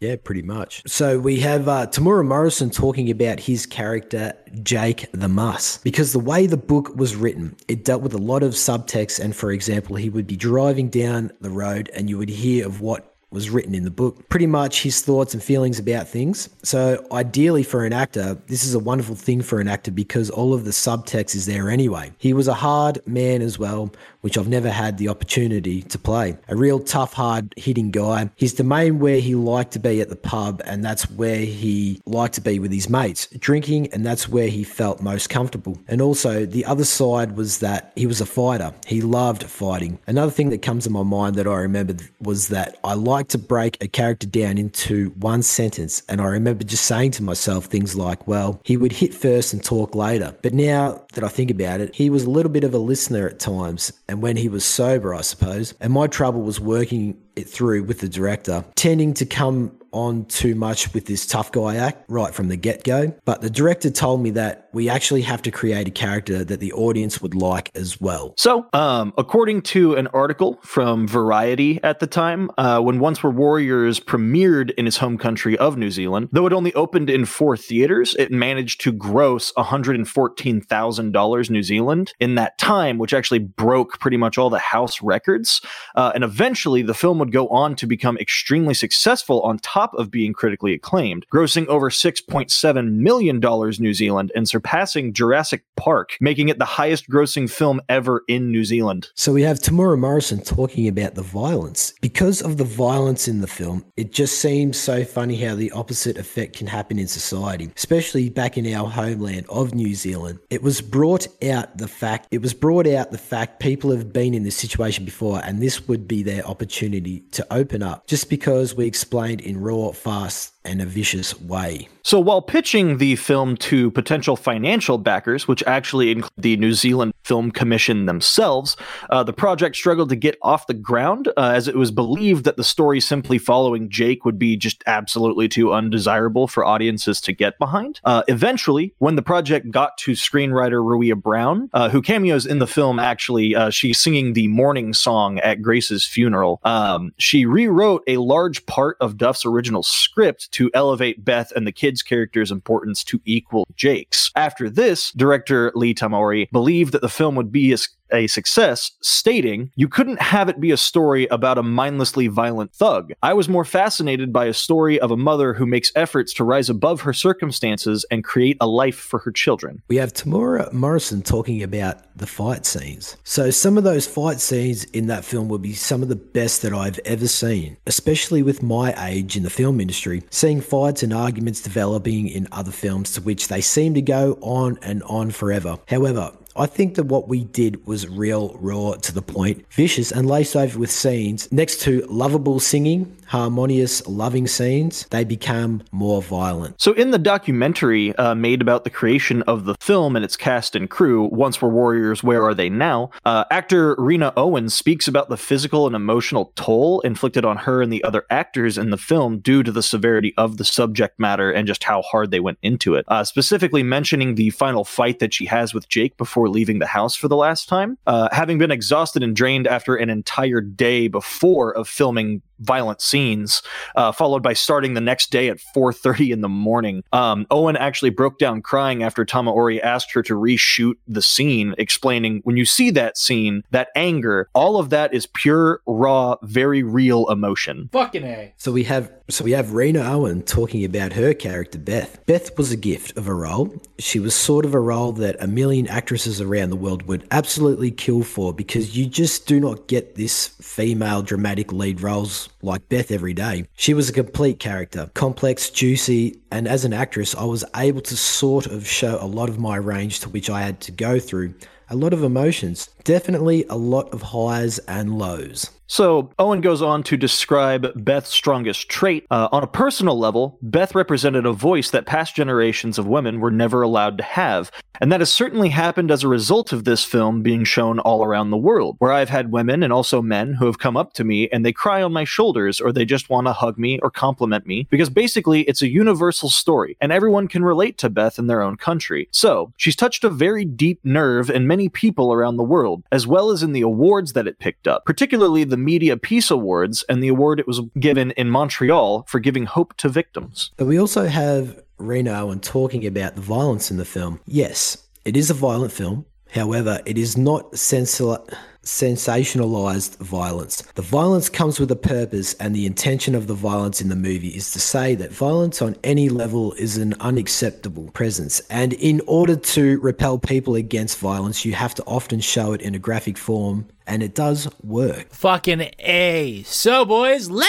Yeah, 0.00 0.16
pretty 0.22 0.42
much. 0.42 0.82
So 0.86 1.18
we 1.18 1.40
have 1.40 1.68
uh, 1.68 1.86
Temuera 1.86 2.26
Morrison 2.26 2.70
talking 2.70 3.10
about 3.10 3.40
his 3.40 3.66
character, 3.66 4.32
Jake 4.62 5.06
the 5.12 5.28
Muss, 5.28 5.78
because 5.78 6.12
the 6.12 6.18
way 6.18 6.46
the 6.46 6.56
book 6.56 6.94
was 6.96 7.14
written, 7.16 7.56
it 7.68 7.84
dealt 7.84 8.02
with 8.02 8.14
a 8.14 8.18
lot 8.18 8.42
of 8.42 8.52
subtext. 8.52 9.20
And 9.20 9.34
for 9.36 9.52
example, 9.52 9.96
he 9.96 10.08
would 10.08 10.26
be 10.26 10.36
driving 10.36 10.88
down 10.88 11.32
the 11.40 11.50
road 11.50 11.90
and 11.94 12.08
you 12.08 12.18
would 12.18 12.28
hear 12.28 12.66
of 12.66 12.80
what 12.80 13.16
was 13.30 13.50
written 13.50 13.74
in 13.74 13.84
the 13.84 13.90
book. 13.90 14.28
Pretty 14.28 14.46
much 14.46 14.82
his 14.82 15.02
thoughts 15.02 15.34
and 15.34 15.42
feelings 15.42 15.78
about 15.78 16.08
things. 16.08 16.48
So, 16.62 17.04
ideally, 17.12 17.62
for 17.62 17.84
an 17.84 17.92
actor, 17.92 18.38
this 18.46 18.64
is 18.64 18.72
a 18.74 18.78
wonderful 18.78 19.16
thing 19.16 19.42
for 19.42 19.60
an 19.60 19.68
actor 19.68 19.90
because 19.90 20.30
all 20.30 20.54
of 20.54 20.64
the 20.64 20.70
subtext 20.70 21.34
is 21.34 21.46
there 21.46 21.68
anyway. 21.68 22.12
He 22.18 22.32
was 22.32 22.48
a 22.48 22.54
hard 22.54 23.04
man 23.06 23.42
as 23.42 23.58
well, 23.58 23.92
which 24.26 24.36
I've 24.36 24.48
never 24.48 24.70
had 24.70 24.98
the 24.98 25.08
opportunity 25.08 25.82
to 25.82 25.98
play. 26.00 26.36
A 26.48 26.56
real 26.56 26.80
tough, 26.80 27.12
hard 27.12 27.54
hitting 27.56 27.92
guy. 27.92 28.28
His 28.34 28.54
domain 28.54 28.98
where 28.98 29.20
he 29.20 29.36
liked 29.36 29.70
to 29.74 29.78
be 29.78 30.00
at 30.00 30.08
the 30.08 30.16
pub, 30.16 30.60
and 30.64 30.84
that's 30.84 31.08
where 31.12 31.36
he 31.36 32.02
liked 32.06 32.34
to 32.34 32.40
be 32.40 32.58
with 32.58 32.72
his 32.72 32.90
mates, 32.90 33.28
drinking, 33.38 33.92
and 33.92 34.04
that's 34.04 34.28
where 34.28 34.48
he 34.48 34.64
felt 34.64 35.00
most 35.00 35.30
comfortable. 35.30 35.78
And 35.86 36.02
also, 36.02 36.44
the 36.44 36.64
other 36.64 36.84
side 36.84 37.36
was 37.36 37.60
that 37.60 37.92
he 37.94 38.08
was 38.08 38.20
a 38.20 38.26
fighter. 38.26 38.74
He 38.84 39.00
loved 39.00 39.44
fighting. 39.44 40.00
Another 40.08 40.32
thing 40.32 40.50
that 40.50 40.60
comes 40.60 40.82
to 40.82 40.90
my 40.90 41.04
mind 41.04 41.36
that 41.36 41.46
I 41.46 41.54
remembered 41.54 42.02
was 42.20 42.48
that 42.48 42.78
I 42.82 42.94
like 42.94 43.28
to 43.28 43.38
break 43.38 43.80
a 43.80 43.86
character 43.86 44.26
down 44.26 44.58
into 44.58 45.10
one 45.10 45.42
sentence, 45.42 46.02
and 46.08 46.20
I 46.20 46.24
remember 46.24 46.64
just 46.64 46.86
saying 46.86 47.12
to 47.12 47.22
myself 47.22 47.66
things 47.66 47.94
like, 47.94 48.26
well, 48.26 48.60
he 48.64 48.76
would 48.76 48.90
hit 48.90 49.14
first 49.14 49.52
and 49.52 49.62
talk 49.62 49.94
later. 49.94 50.34
But 50.42 50.52
now 50.52 51.04
that 51.12 51.22
I 51.22 51.28
think 51.28 51.52
about 51.52 51.80
it, 51.80 51.94
he 51.94 52.10
was 52.10 52.24
a 52.24 52.30
little 52.30 52.50
bit 52.50 52.64
of 52.64 52.74
a 52.74 52.78
listener 52.78 53.28
at 53.28 53.38
times, 53.38 53.92
and 54.08 54.15
when 54.20 54.36
he 54.36 54.48
was 54.48 54.64
sober, 54.64 55.14
I 55.14 55.22
suppose. 55.22 55.74
And 55.80 55.92
my 55.92 56.06
trouble 56.06 56.42
was 56.42 56.60
working 56.60 57.16
it 57.34 57.48
through 57.48 57.84
with 57.84 58.00
the 58.00 58.08
director, 58.08 58.64
tending 58.74 59.14
to 59.14 59.26
come 59.26 59.75
on 59.92 60.26
too 60.26 60.54
much 60.54 60.92
with 60.94 61.06
this 61.06 61.26
tough 61.26 61.52
guy 61.52 61.76
act 61.76 62.04
right 62.08 62.34
from 62.34 62.48
the 62.48 62.56
get 62.56 62.84
go. 62.84 63.14
But 63.24 63.40
the 63.40 63.50
director 63.50 63.90
told 63.90 64.22
me 64.22 64.30
that 64.30 64.68
we 64.72 64.88
actually 64.88 65.22
have 65.22 65.40
to 65.42 65.50
create 65.50 65.88
a 65.88 65.90
character 65.90 66.44
that 66.44 66.60
the 66.60 66.72
audience 66.72 67.22
would 67.22 67.34
like 67.34 67.70
as 67.74 68.00
well. 68.00 68.34
So, 68.36 68.66
um, 68.72 69.14
according 69.16 69.62
to 69.62 69.94
an 69.94 70.06
article 70.08 70.58
from 70.62 71.08
Variety 71.08 71.80
at 71.82 72.00
the 72.00 72.06
time, 72.06 72.50
uh, 72.58 72.80
when 72.80 72.98
Once 72.98 73.22
Were 73.22 73.30
Warriors 73.30 74.00
premiered 74.00 74.72
in 74.74 74.84
his 74.84 74.98
home 74.98 75.16
country 75.16 75.56
of 75.56 75.78
New 75.78 75.90
Zealand, 75.90 76.28
though 76.32 76.46
it 76.46 76.52
only 76.52 76.74
opened 76.74 77.08
in 77.08 77.24
four 77.24 77.56
theaters, 77.56 78.14
it 78.18 78.30
managed 78.30 78.80
to 78.82 78.92
gross 78.92 79.52
$114,000 79.54 81.50
New 81.50 81.62
Zealand 81.62 82.12
in 82.20 82.34
that 82.34 82.58
time, 82.58 82.98
which 82.98 83.14
actually 83.14 83.38
broke 83.38 83.98
pretty 83.98 84.16
much 84.16 84.36
all 84.36 84.50
the 84.50 84.58
house 84.58 85.00
records. 85.00 85.60
Uh, 85.94 86.12
and 86.14 86.22
eventually, 86.22 86.82
the 86.82 86.94
film 86.94 87.18
would 87.18 87.32
go 87.32 87.48
on 87.48 87.76
to 87.76 87.86
become 87.86 88.18
extremely 88.18 88.74
successful 88.74 89.40
on 89.42 89.58
top 89.58 89.85
of 89.94 90.10
being 90.10 90.32
critically 90.32 90.74
acclaimed, 90.74 91.26
grossing 91.32 91.66
over 91.66 91.90
$6.7 91.90 92.92
million 92.92 93.40
New 93.40 93.94
Zealand 93.94 94.32
and 94.34 94.48
surpassing 94.48 95.12
Jurassic 95.12 95.64
Park, 95.76 96.16
making 96.20 96.48
it 96.48 96.58
the 96.58 96.64
highest 96.64 97.08
grossing 97.08 97.50
film 97.50 97.80
ever 97.88 98.22
in 98.28 98.50
New 98.50 98.64
Zealand. 98.64 99.08
So 99.14 99.32
we 99.32 99.42
have 99.42 99.58
Temuera 99.58 99.98
Morrison 99.98 100.42
talking 100.42 100.88
about 100.88 101.14
the 101.14 101.22
violence. 101.22 101.94
Because 102.00 102.42
of 102.42 102.56
the 102.56 102.64
violence 102.64 103.28
in 103.28 103.40
the 103.40 103.46
film, 103.46 103.84
it 103.96 104.12
just 104.12 104.40
seems 104.40 104.78
so 104.78 105.04
funny 105.04 105.36
how 105.36 105.54
the 105.54 105.70
opposite 105.72 106.16
effect 106.16 106.56
can 106.56 106.66
happen 106.66 106.98
in 106.98 107.08
society, 107.08 107.70
especially 107.76 108.28
back 108.28 108.56
in 108.56 108.72
our 108.72 108.88
homeland 108.88 109.46
of 109.48 109.74
New 109.74 109.94
Zealand. 109.94 110.38
It 110.50 110.62
was 110.62 110.80
brought 110.80 111.26
out 111.44 111.78
the 111.78 111.88
fact 111.88 112.28
it 112.30 112.42
was 112.42 112.54
brought 112.54 112.86
out 112.86 113.10
the 113.10 113.18
fact 113.18 113.60
people 113.60 113.90
have 113.90 114.12
been 114.12 114.34
in 114.34 114.42
this 114.42 114.56
situation 114.56 115.04
before 115.04 115.40
and 115.44 115.60
this 115.60 115.88
would 115.88 116.06
be 116.08 116.22
their 116.22 116.46
opportunity 116.46 117.20
to 117.32 117.46
open 117.52 117.82
up 117.82 118.06
just 118.06 118.28
because 118.30 118.74
we 118.74 118.86
explained 118.86 119.40
in 119.40 119.60
raw, 119.66 119.92
fast, 119.92 120.54
and 120.66 120.82
a 120.82 120.86
vicious 120.86 121.40
way. 121.40 121.88
So, 122.06 122.20
while 122.20 122.40
pitching 122.40 122.98
the 122.98 123.16
film 123.16 123.56
to 123.56 123.90
potential 123.90 124.36
financial 124.36 124.96
backers, 124.96 125.48
which 125.48 125.64
actually 125.66 126.12
include 126.12 126.30
the 126.36 126.56
New 126.56 126.72
Zealand 126.72 127.12
Film 127.24 127.50
Commission 127.50 128.06
themselves, 128.06 128.76
uh, 129.10 129.24
the 129.24 129.32
project 129.32 129.74
struggled 129.74 130.10
to 130.10 130.16
get 130.16 130.38
off 130.40 130.68
the 130.68 130.74
ground 130.74 131.26
uh, 131.36 131.50
as 131.52 131.66
it 131.66 131.74
was 131.74 131.90
believed 131.90 132.44
that 132.44 132.56
the 132.56 132.62
story 132.62 133.00
simply 133.00 133.38
following 133.38 133.90
Jake 133.90 134.24
would 134.24 134.38
be 134.38 134.56
just 134.56 134.84
absolutely 134.86 135.48
too 135.48 135.72
undesirable 135.72 136.46
for 136.46 136.64
audiences 136.64 137.20
to 137.22 137.32
get 137.32 137.58
behind. 137.58 138.00
Uh, 138.04 138.22
eventually, 138.28 138.94
when 138.98 139.16
the 139.16 139.22
project 139.22 139.72
got 139.72 139.98
to 139.98 140.12
screenwriter 140.12 140.80
Riwia 140.84 141.20
Brown, 141.20 141.68
uh, 141.72 141.88
who 141.88 142.00
cameos 142.00 142.46
in 142.46 142.60
the 142.60 142.68
film, 142.68 143.00
actually, 143.00 143.56
uh, 143.56 143.70
she's 143.70 144.00
singing 144.00 144.34
the 144.34 144.46
morning 144.46 144.94
song 144.94 145.40
at 145.40 145.60
Grace's 145.60 146.06
funeral. 146.06 146.60
Um, 146.62 147.12
she 147.18 147.46
rewrote 147.46 148.04
a 148.06 148.18
large 148.18 148.64
part 148.66 148.96
of 149.00 149.16
Duff's 149.16 149.44
original 149.44 149.82
script 149.82 150.52
to 150.56 150.70
elevate 150.72 151.22
Beth 151.22 151.52
and 151.54 151.66
the 151.66 151.72
kids' 151.72 152.02
characters' 152.02 152.50
importance 152.50 153.04
to 153.04 153.20
equal 153.26 153.66
Jake's. 153.76 154.30
After 154.34 154.70
this, 154.70 155.12
director 155.12 155.70
Lee 155.74 155.94
Tamahori 155.94 156.50
believed 156.50 156.92
that 156.92 157.02
the 157.02 157.10
film 157.10 157.34
would 157.34 157.52
be 157.52 157.74
a, 157.74 157.76
a 158.12 158.26
success, 158.26 158.92
stating, 159.00 159.70
You 159.76 159.88
couldn't 159.88 160.20
have 160.20 160.48
it 160.48 160.60
be 160.60 160.70
a 160.70 160.76
story 160.76 161.26
about 161.26 161.58
a 161.58 161.62
mindlessly 161.62 162.26
violent 162.26 162.72
thug. 162.72 163.12
I 163.22 163.34
was 163.34 163.48
more 163.48 163.64
fascinated 163.64 164.32
by 164.32 164.46
a 164.46 164.52
story 164.52 164.98
of 164.98 165.10
a 165.10 165.16
mother 165.16 165.54
who 165.54 165.66
makes 165.66 165.92
efforts 165.94 166.32
to 166.34 166.44
rise 166.44 166.68
above 166.68 167.02
her 167.02 167.12
circumstances 167.12 168.04
and 168.10 168.24
create 168.24 168.56
a 168.60 168.66
life 168.66 168.96
for 168.96 169.18
her 169.20 169.30
children. 169.30 169.82
We 169.88 169.96
have 169.96 170.12
Temuera 170.12 170.72
Morrison 170.72 171.22
talking 171.22 171.62
about 171.62 172.02
the 172.16 172.26
fight 172.26 172.64
scenes. 172.64 173.16
So, 173.24 173.50
some 173.50 173.76
of 173.76 173.84
those 173.84 174.06
fight 174.06 174.40
scenes 174.40 174.84
in 174.84 175.06
that 175.06 175.24
film 175.24 175.48
will 175.48 175.58
be 175.58 175.74
some 175.74 176.02
of 176.02 176.08
the 176.08 176.16
best 176.16 176.62
that 176.62 176.72
I've 176.72 176.98
ever 177.04 177.28
seen, 177.28 177.76
especially 177.86 178.42
with 178.42 178.62
my 178.62 178.94
age 179.06 179.36
in 179.36 179.42
the 179.42 179.50
film 179.50 179.80
industry, 179.80 180.22
seeing 180.30 180.60
fights 180.60 181.02
and 181.02 181.12
arguments 181.12 181.60
developing 181.60 182.28
in 182.28 182.48
other 182.52 182.72
films 182.72 183.12
to 183.12 183.20
which 183.20 183.48
they 183.48 183.60
seem 183.60 183.94
to 183.94 184.02
go 184.02 184.38
on 184.40 184.78
and 184.82 185.02
on 185.04 185.30
forever. 185.30 185.78
However, 185.88 186.32
I 186.58 186.66
think 186.66 186.94
that 186.94 187.04
what 187.04 187.28
we 187.28 187.44
did 187.44 187.86
was 187.86 188.08
real, 188.08 188.56
raw, 188.60 188.94
to 188.94 189.12
the 189.12 189.22
point, 189.22 189.64
vicious, 189.70 190.10
and 190.10 190.26
laced 190.26 190.56
over 190.56 190.78
with 190.78 190.90
scenes 190.90 191.50
next 191.52 191.82
to 191.82 192.06
lovable 192.08 192.60
singing, 192.60 193.14
harmonious, 193.28 194.06
loving 194.06 194.46
scenes. 194.46 195.06
They 195.10 195.24
become 195.24 195.82
more 195.92 196.22
violent. 196.22 196.80
So, 196.80 196.92
in 196.92 197.10
the 197.10 197.18
documentary 197.18 198.14
uh, 198.16 198.34
made 198.34 198.62
about 198.62 198.84
the 198.84 198.90
creation 198.90 199.42
of 199.42 199.64
the 199.64 199.74
film 199.80 200.16
and 200.16 200.24
its 200.24 200.36
cast 200.36 200.76
and 200.76 200.88
crew, 200.88 201.24
Once 201.32 201.60
Were 201.60 201.68
Warriors, 201.68 202.22
Where 202.22 202.44
Are 202.44 202.54
They 202.54 202.68
Now? 202.68 203.10
Uh, 203.24 203.44
actor 203.50 203.94
Rena 203.98 204.32
Owen 204.36 204.68
speaks 204.68 205.08
about 205.08 205.28
the 205.28 205.36
physical 205.36 205.86
and 205.86 205.96
emotional 205.96 206.52
toll 206.56 207.00
inflicted 207.00 207.44
on 207.44 207.56
her 207.58 207.82
and 207.82 207.92
the 207.92 208.04
other 208.04 208.24
actors 208.30 208.78
in 208.78 208.90
the 208.90 208.96
film 208.96 209.38
due 209.38 209.62
to 209.62 209.72
the 209.72 209.82
severity 209.82 210.34
of 210.36 210.56
the 210.56 210.64
subject 210.64 211.18
matter 211.18 211.50
and 211.50 211.66
just 211.66 211.84
how 211.84 212.02
hard 212.02 212.30
they 212.30 212.40
went 212.40 212.58
into 212.62 212.94
it. 212.94 213.04
Uh, 213.08 213.24
specifically, 213.24 213.82
mentioning 213.82 214.34
the 214.34 214.50
final 214.50 214.84
fight 214.84 215.18
that 215.18 215.34
she 215.34 215.46
has 215.46 215.74
with 215.74 215.88
Jake 215.88 216.16
before 216.16 216.48
leaving 216.48 216.78
the 216.78 216.86
house 216.86 217.14
for 217.14 217.28
the 217.28 217.36
last 217.36 217.68
time. 217.68 217.98
Uh, 218.06 218.28
having 218.32 218.58
been 218.58 218.70
exhausted 218.70 219.22
and 219.22 219.34
drained 219.34 219.66
after 219.66 219.96
an 219.96 220.10
entire 220.10 220.60
day 220.60 221.08
before 221.08 221.76
of 221.76 221.88
filming 221.88 222.42
violent 222.58 223.00
scenes, 223.00 223.62
uh, 223.94 224.12
followed 224.12 224.42
by 224.42 224.52
starting 224.52 224.94
the 224.94 225.00
next 225.00 225.30
day 225.30 225.48
at 225.48 225.60
4:30 225.74 226.32
in 226.32 226.40
the 226.40 226.48
morning. 226.48 227.02
Um, 227.12 227.46
Owen 227.50 227.76
actually 227.76 228.10
broke 228.10 228.38
down 228.38 228.62
crying 228.62 229.02
after 229.02 229.24
Tamahori 229.24 229.80
asked 229.82 230.12
her 230.12 230.22
to 230.22 230.34
reshoot 230.34 230.94
the 231.06 231.22
scene, 231.22 231.74
explaining, 231.78 232.40
"When 232.44 232.56
you 232.56 232.64
see 232.64 232.90
that 232.90 233.16
scene, 233.16 233.62
that 233.70 233.88
anger, 233.94 234.48
all 234.54 234.78
of 234.78 234.90
that 234.90 235.12
is 235.14 235.26
pure, 235.26 235.80
raw, 235.86 236.36
very 236.42 236.82
real 236.82 237.28
emotion." 237.30 237.88
Fucking 237.92 238.24
a. 238.24 238.52
So 238.56 238.72
we 238.72 238.84
have 238.84 239.10
so 239.28 239.44
we 239.44 239.52
have 239.52 239.72
Rena 239.72 240.02
Owen 240.02 240.42
talking 240.42 240.84
about 240.84 241.14
her 241.14 241.34
character 241.34 241.78
Beth. 241.78 242.24
Beth 242.26 242.56
was 242.56 242.70
a 242.70 242.76
gift 242.76 243.16
of 243.16 243.26
a 243.26 243.34
role. 243.34 243.74
She 243.98 244.20
was 244.20 244.34
sort 244.34 244.64
of 244.64 244.72
a 244.72 244.80
role 244.80 245.12
that 245.12 245.36
a 245.40 245.48
million 245.48 245.88
actresses 245.88 246.40
around 246.40 246.70
the 246.70 246.76
world 246.76 247.02
would 247.08 247.26
absolutely 247.30 247.90
kill 247.90 248.22
for 248.22 248.54
because 248.54 248.96
you 248.96 249.06
just 249.06 249.46
do 249.46 249.58
not 249.58 249.88
get 249.88 250.14
this 250.14 250.48
female 250.60 251.22
dramatic 251.22 251.72
lead 251.72 252.00
roles 252.00 252.45
like 252.62 252.88
Beth 252.88 253.10
every 253.10 253.34
day. 253.34 253.66
She 253.76 253.94
was 253.94 254.08
a 254.08 254.12
complete 254.12 254.58
character, 254.58 255.10
complex, 255.14 255.70
juicy, 255.70 256.40
and 256.50 256.66
as 256.66 256.84
an 256.84 256.92
actress, 256.92 257.34
I 257.34 257.44
was 257.44 257.64
able 257.74 258.00
to 258.02 258.16
sort 258.16 258.66
of 258.66 258.86
show 258.86 259.18
a 259.20 259.26
lot 259.26 259.48
of 259.48 259.58
my 259.58 259.76
range 259.76 260.20
to 260.20 260.28
which 260.28 260.50
I 260.50 260.62
had 260.62 260.80
to 260.82 260.92
go 260.92 261.18
through. 261.18 261.54
A 261.88 261.96
lot 261.96 262.12
of 262.12 262.22
emotions, 262.24 262.88
definitely 263.06 263.64
a 263.70 263.76
lot 263.76 264.12
of 264.12 264.20
highs 264.20 264.78
and 264.80 265.16
lows. 265.16 265.70
So, 265.88 266.32
Owen 266.40 266.60
goes 266.62 266.82
on 266.82 267.04
to 267.04 267.16
describe 267.16 267.92
Beth's 268.04 268.30
strongest 268.30 268.88
trait. 268.88 269.24
Uh, 269.30 269.48
on 269.52 269.62
a 269.62 269.68
personal 269.68 270.18
level, 270.18 270.58
Beth 270.60 270.96
represented 270.96 271.46
a 271.46 271.52
voice 271.52 271.90
that 271.90 272.06
past 272.06 272.34
generations 272.34 272.98
of 272.98 273.06
women 273.06 273.38
were 273.38 273.52
never 273.52 273.82
allowed 273.82 274.18
to 274.18 274.24
have. 274.24 274.72
And 275.00 275.12
that 275.12 275.20
has 275.20 275.30
certainly 275.30 275.68
happened 275.68 276.10
as 276.10 276.24
a 276.24 276.28
result 276.28 276.72
of 276.72 276.84
this 276.84 277.04
film 277.04 277.42
being 277.42 277.62
shown 277.62 278.00
all 278.00 278.24
around 278.24 278.50
the 278.50 278.56
world, 278.56 278.96
where 278.98 279.12
I've 279.12 279.28
had 279.28 279.52
women 279.52 279.84
and 279.84 279.92
also 279.92 280.20
men 280.20 280.54
who 280.54 280.66
have 280.66 280.78
come 280.78 280.96
up 280.96 281.12
to 281.14 281.24
me 281.24 281.48
and 281.50 281.64
they 281.64 281.72
cry 281.72 282.02
on 282.02 282.12
my 282.12 282.24
shoulders 282.24 282.80
or 282.80 282.92
they 282.92 283.04
just 283.04 283.30
want 283.30 283.46
to 283.46 283.52
hug 283.52 283.78
me 283.78 284.00
or 284.00 284.10
compliment 284.10 284.66
me 284.66 284.88
because 284.90 285.10
basically 285.10 285.62
it's 285.62 285.82
a 285.82 285.88
universal 285.88 286.48
story 286.48 286.96
and 287.00 287.12
everyone 287.12 287.46
can 287.46 287.62
relate 287.62 287.98
to 287.98 288.10
Beth 288.10 288.38
in 288.38 288.48
their 288.48 288.62
own 288.62 288.76
country. 288.76 289.28
So, 289.30 289.72
she's 289.76 289.94
touched 289.94 290.24
a 290.24 290.30
very 290.30 290.64
deep 290.64 290.98
nerve 291.04 291.48
in 291.50 291.66
many 291.66 291.88
people 291.88 292.32
around 292.32 292.56
the 292.56 292.64
world 292.64 292.95
field, 292.96 293.04
as 293.12 293.26
well 293.26 293.50
as 293.50 293.62
in 293.62 293.72
the 293.72 293.82
awards 293.82 294.32
that 294.32 294.46
it 294.46 294.58
picked 294.58 294.88
up, 294.88 295.04
particularly 295.04 295.64
the 295.64 295.76
Media 295.76 296.16
Peace 296.16 296.50
Awards 296.50 297.04
and 297.08 297.22
the 297.22 297.28
award 297.28 297.60
it 297.60 297.66
was 297.66 297.80
given 297.98 298.32
in 298.32 298.50
Montreal 298.50 299.24
for 299.28 299.40
giving 299.40 299.66
hope 299.66 299.96
to 299.98 300.08
victims. 300.08 300.70
But 300.76 300.86
we 300.86 300.98
also 300.98 301.26
have 301.26 301.82
Reno 301.98 302.50
and 302.50 302.62
talking 302.62 303.06
about 303.06 303.34
the 303.34 303.40
violence 303.40 303.90
in 303.90 303.96
the 303.96 304.04
film. 304.04 304.40
Yes, 304.46 305.06
it 305.24 305.36
is 305.36 305.50
a 305.50 305.54
violent 305.54 305.92
film. 305.92 306.26
However, 306.52 307.00
it 307.04 307.18
is 307.18 307.36
not 307.36 307.72
sensal- 307.72 308.48
sensationalized 308.86 310.16
violence. 310.18 310.82
The 310.94 311.02
violence 311.02 311.48
comes 311.48 311.78
with 311.80 311.90
a 311.90 311.96
purpose, 311.96 312.54
and 312.54 312.74
the 312.74 312.86
intention 312.86 313.34
of 313.34 313.48
the 313.48 313.54
violence 313.54 314.00
in 314.00 314.08
the 314.08 314.16
movie 314.16 314.48
is 314.50 314.70
to 314.70 314.80
say 314.80 315.14
that 315.16 315.32
violence 315.32 315.82
on 315.82 315.96
any 316.04 316.28
level 316.28 316.72
is 316.74 316.96
an 316.96 317.14
unacceptable 317.20 318.10
presence. 318.12 318.60
And 318.70 318.92
in 318.94 319.20
order 319.26 319.56
to 319.56 319.98
repel 320.00 320.38
people 320.38 320.76
against 320.76 321.18
violence, 321.18 321.64
you 321.64 321.74
have 321.74 321.94
to 321.96 322.04
often 322.04 322.40
show 322.40 322.72
it 322.72 322.80
in 322.80 322.94
a 322.94 322.98
graphic 322.98 323.36
form, 323.36 323.88
and 324.06 324.22
it 324.22 324.34
does 324.34 324.68
work. 324.82 325.30
Fucking 325.30 325.90
A. 325.98 326.62
So, 326.64 327.04
boys, 327.04 327.50
let's 327.50 327.66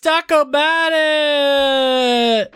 talk 0.00 0.30
about 0.32 0.90
it. 0.92 2.52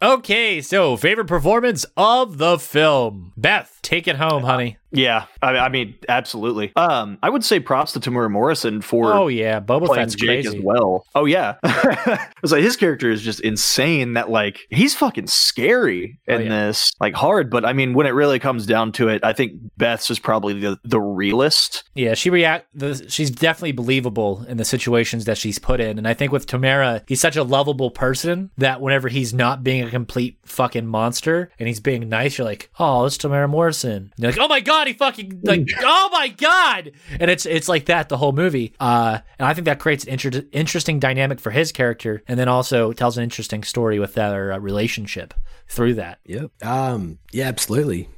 Okay, 0.00 0.60
so 0.60 0.96
favorite 0.96 1.26
performance 1.26 1.84
of 1.96 2.38
the 2.38 2.56
film. 2.58 3.32
Beth, 3.36 3.80
take 3.82 4.06
it 4.06 4.14
home, 4.16 4.44
honey. 4.44 4.76
Yeah, 4.90 5.26
I, 5.42 5.50
I 5.58 5.68
mean, 5.68 5.96
absolutely. 6.08 6.72
Um, 6.74 7.18
I 7.22 7.28
would 7.28 7.44
say 7.44 7.60
props 7.60 7.92
to 7.92 8.00
Temuera 8.00 8.30
Morrison 8.30 8.80
for 8.80 9.12
Oh 9.12 9.28
yeah, 9.28 9.60
Boba 9.60 9.94
Fett's 9.94 10.14
Jake 10.14 10.44
crazy. 10.44 10.56
as 10.56 10.64
well. 10.64 11.04
Oh 11.14 11.26
yeah, 11.26 11.56
it's 12.42 12.52
like 12.52 12.62
his 12.62 12.76
character 12.76 13.10
is 13.10 13.20
just 13.20 13.40
insane. 13.40 14.14
That 14.14 14.30
like 14.30 14.60
he's 14.70 14.94
fucking 14.94 15.26
scary 15.26 16.18
in 16.26 16.34
Oh, 16.36 16.38
yeah. 16.38 16.48
this, 16.48 16.90
like 17.00 17.14
hard. 17.14 17.50
But 17.50 17.66
I 17.66 17.74
mean, 17.74 17.92
when 17.92 18.06
it 18.06 18.10
really 18.14 18.38
comes 18.38 18.64
down 18.64 18.92
to 18.92 19.08
it, 19.08 19.22
I 19.22 19.34
think 19.34 19.52
Beth's 19.76 20.10
is 20.10 20.18
probably 20.18 20.58
the 20.58 20.78
the 20.84 21.00
realist. 21.00 21.84
Yeah, 21.94 22.14
she 22.14 22.30
react. 22.30 22.68
The, 22.72 23.04
she's 23.10 23.30
definitely 23.30 23.72
believable 23.72 24.42
in 24.48 24.56
the 24.56 24.64
situations 24.64 25.26
that 25.26 25.36
she's 25.36 25.58
put 25.58 25.80
in, 25.80 25.98
and 25.98 26.08
I 26.08 26.14
think 26.14 26.32
with 26.32 26.46
Temuera, 26.46 27.02
he's 27.06 27.20
such 27.20 27.36
a 27.36 27.42
lovable 27.44 27.90
person 27.90 28.50
that 28.56 28.80
whenever 28.80 29.08
he's 29.08 29.34
not 29.34 29.62
being 29.62 29.87
a 29.88 29.92
complete 29.92 30.38
fucking 30.44 30.86
monster 30.86 31.50
and 31.58 31.68
he's 31.68 31.80
being 31.80 32.08
nice, 32.08 32.38
you're 32.38 32.44
like, 32.46 32.70
oh, 32.78 33.04
it's 33.04 33.18
Temuera 33.18 33.48
Morrison. 33.48 34.12
And 34.16 34.18
you're 34.18 34.32
like, 34.32 34.40
oh 34.40 34.48
my 34.48 34.60
god, 34.60 34.86
he 34.86 34.92
fucking 34.92 35.40
like, 35.42 35.68
oh 35.80 36.08
my 36.12 36.28
god, 36.28 36.92
and 37.18 37.30
it's 37.30 37.46
it's 37.46 37.68
like 37.68 37.86
that 37.86 38.08
the 38.08 38.16
whole 38.16 38.32
movie. 38.32 38.74
Uh, 38.78 39.18
and 39.38 39.46
I 39.46 39.54
think 39.54 39.64
that 39.66 39.80
creates 39.80 40.04
an 40.04 40.10
inter- 40.10 40.44
interesting 40.52 40.98
dynamic 40.98 41.40
for 41.40 41.50
his 41.50 41.72
character, 41.72 42.22
and 42.28 42.38
then 42.38 42.48
also 42.48 42.92
tells 42.92 43.16
an 43.16 43.24
interesting 43.24 43.64
story 43.64 43.98
with 43.98 44.14
their 44.14 44.52
uh, 44.52 44.58
relationship 44.58 45.34
through 45.68 45.94
that. 45.94 46.18
Yep. 46.24 46.50
Um. 46.64 47.18
Yeah. 47.32 47.48
Absolutely. 47.48 48.08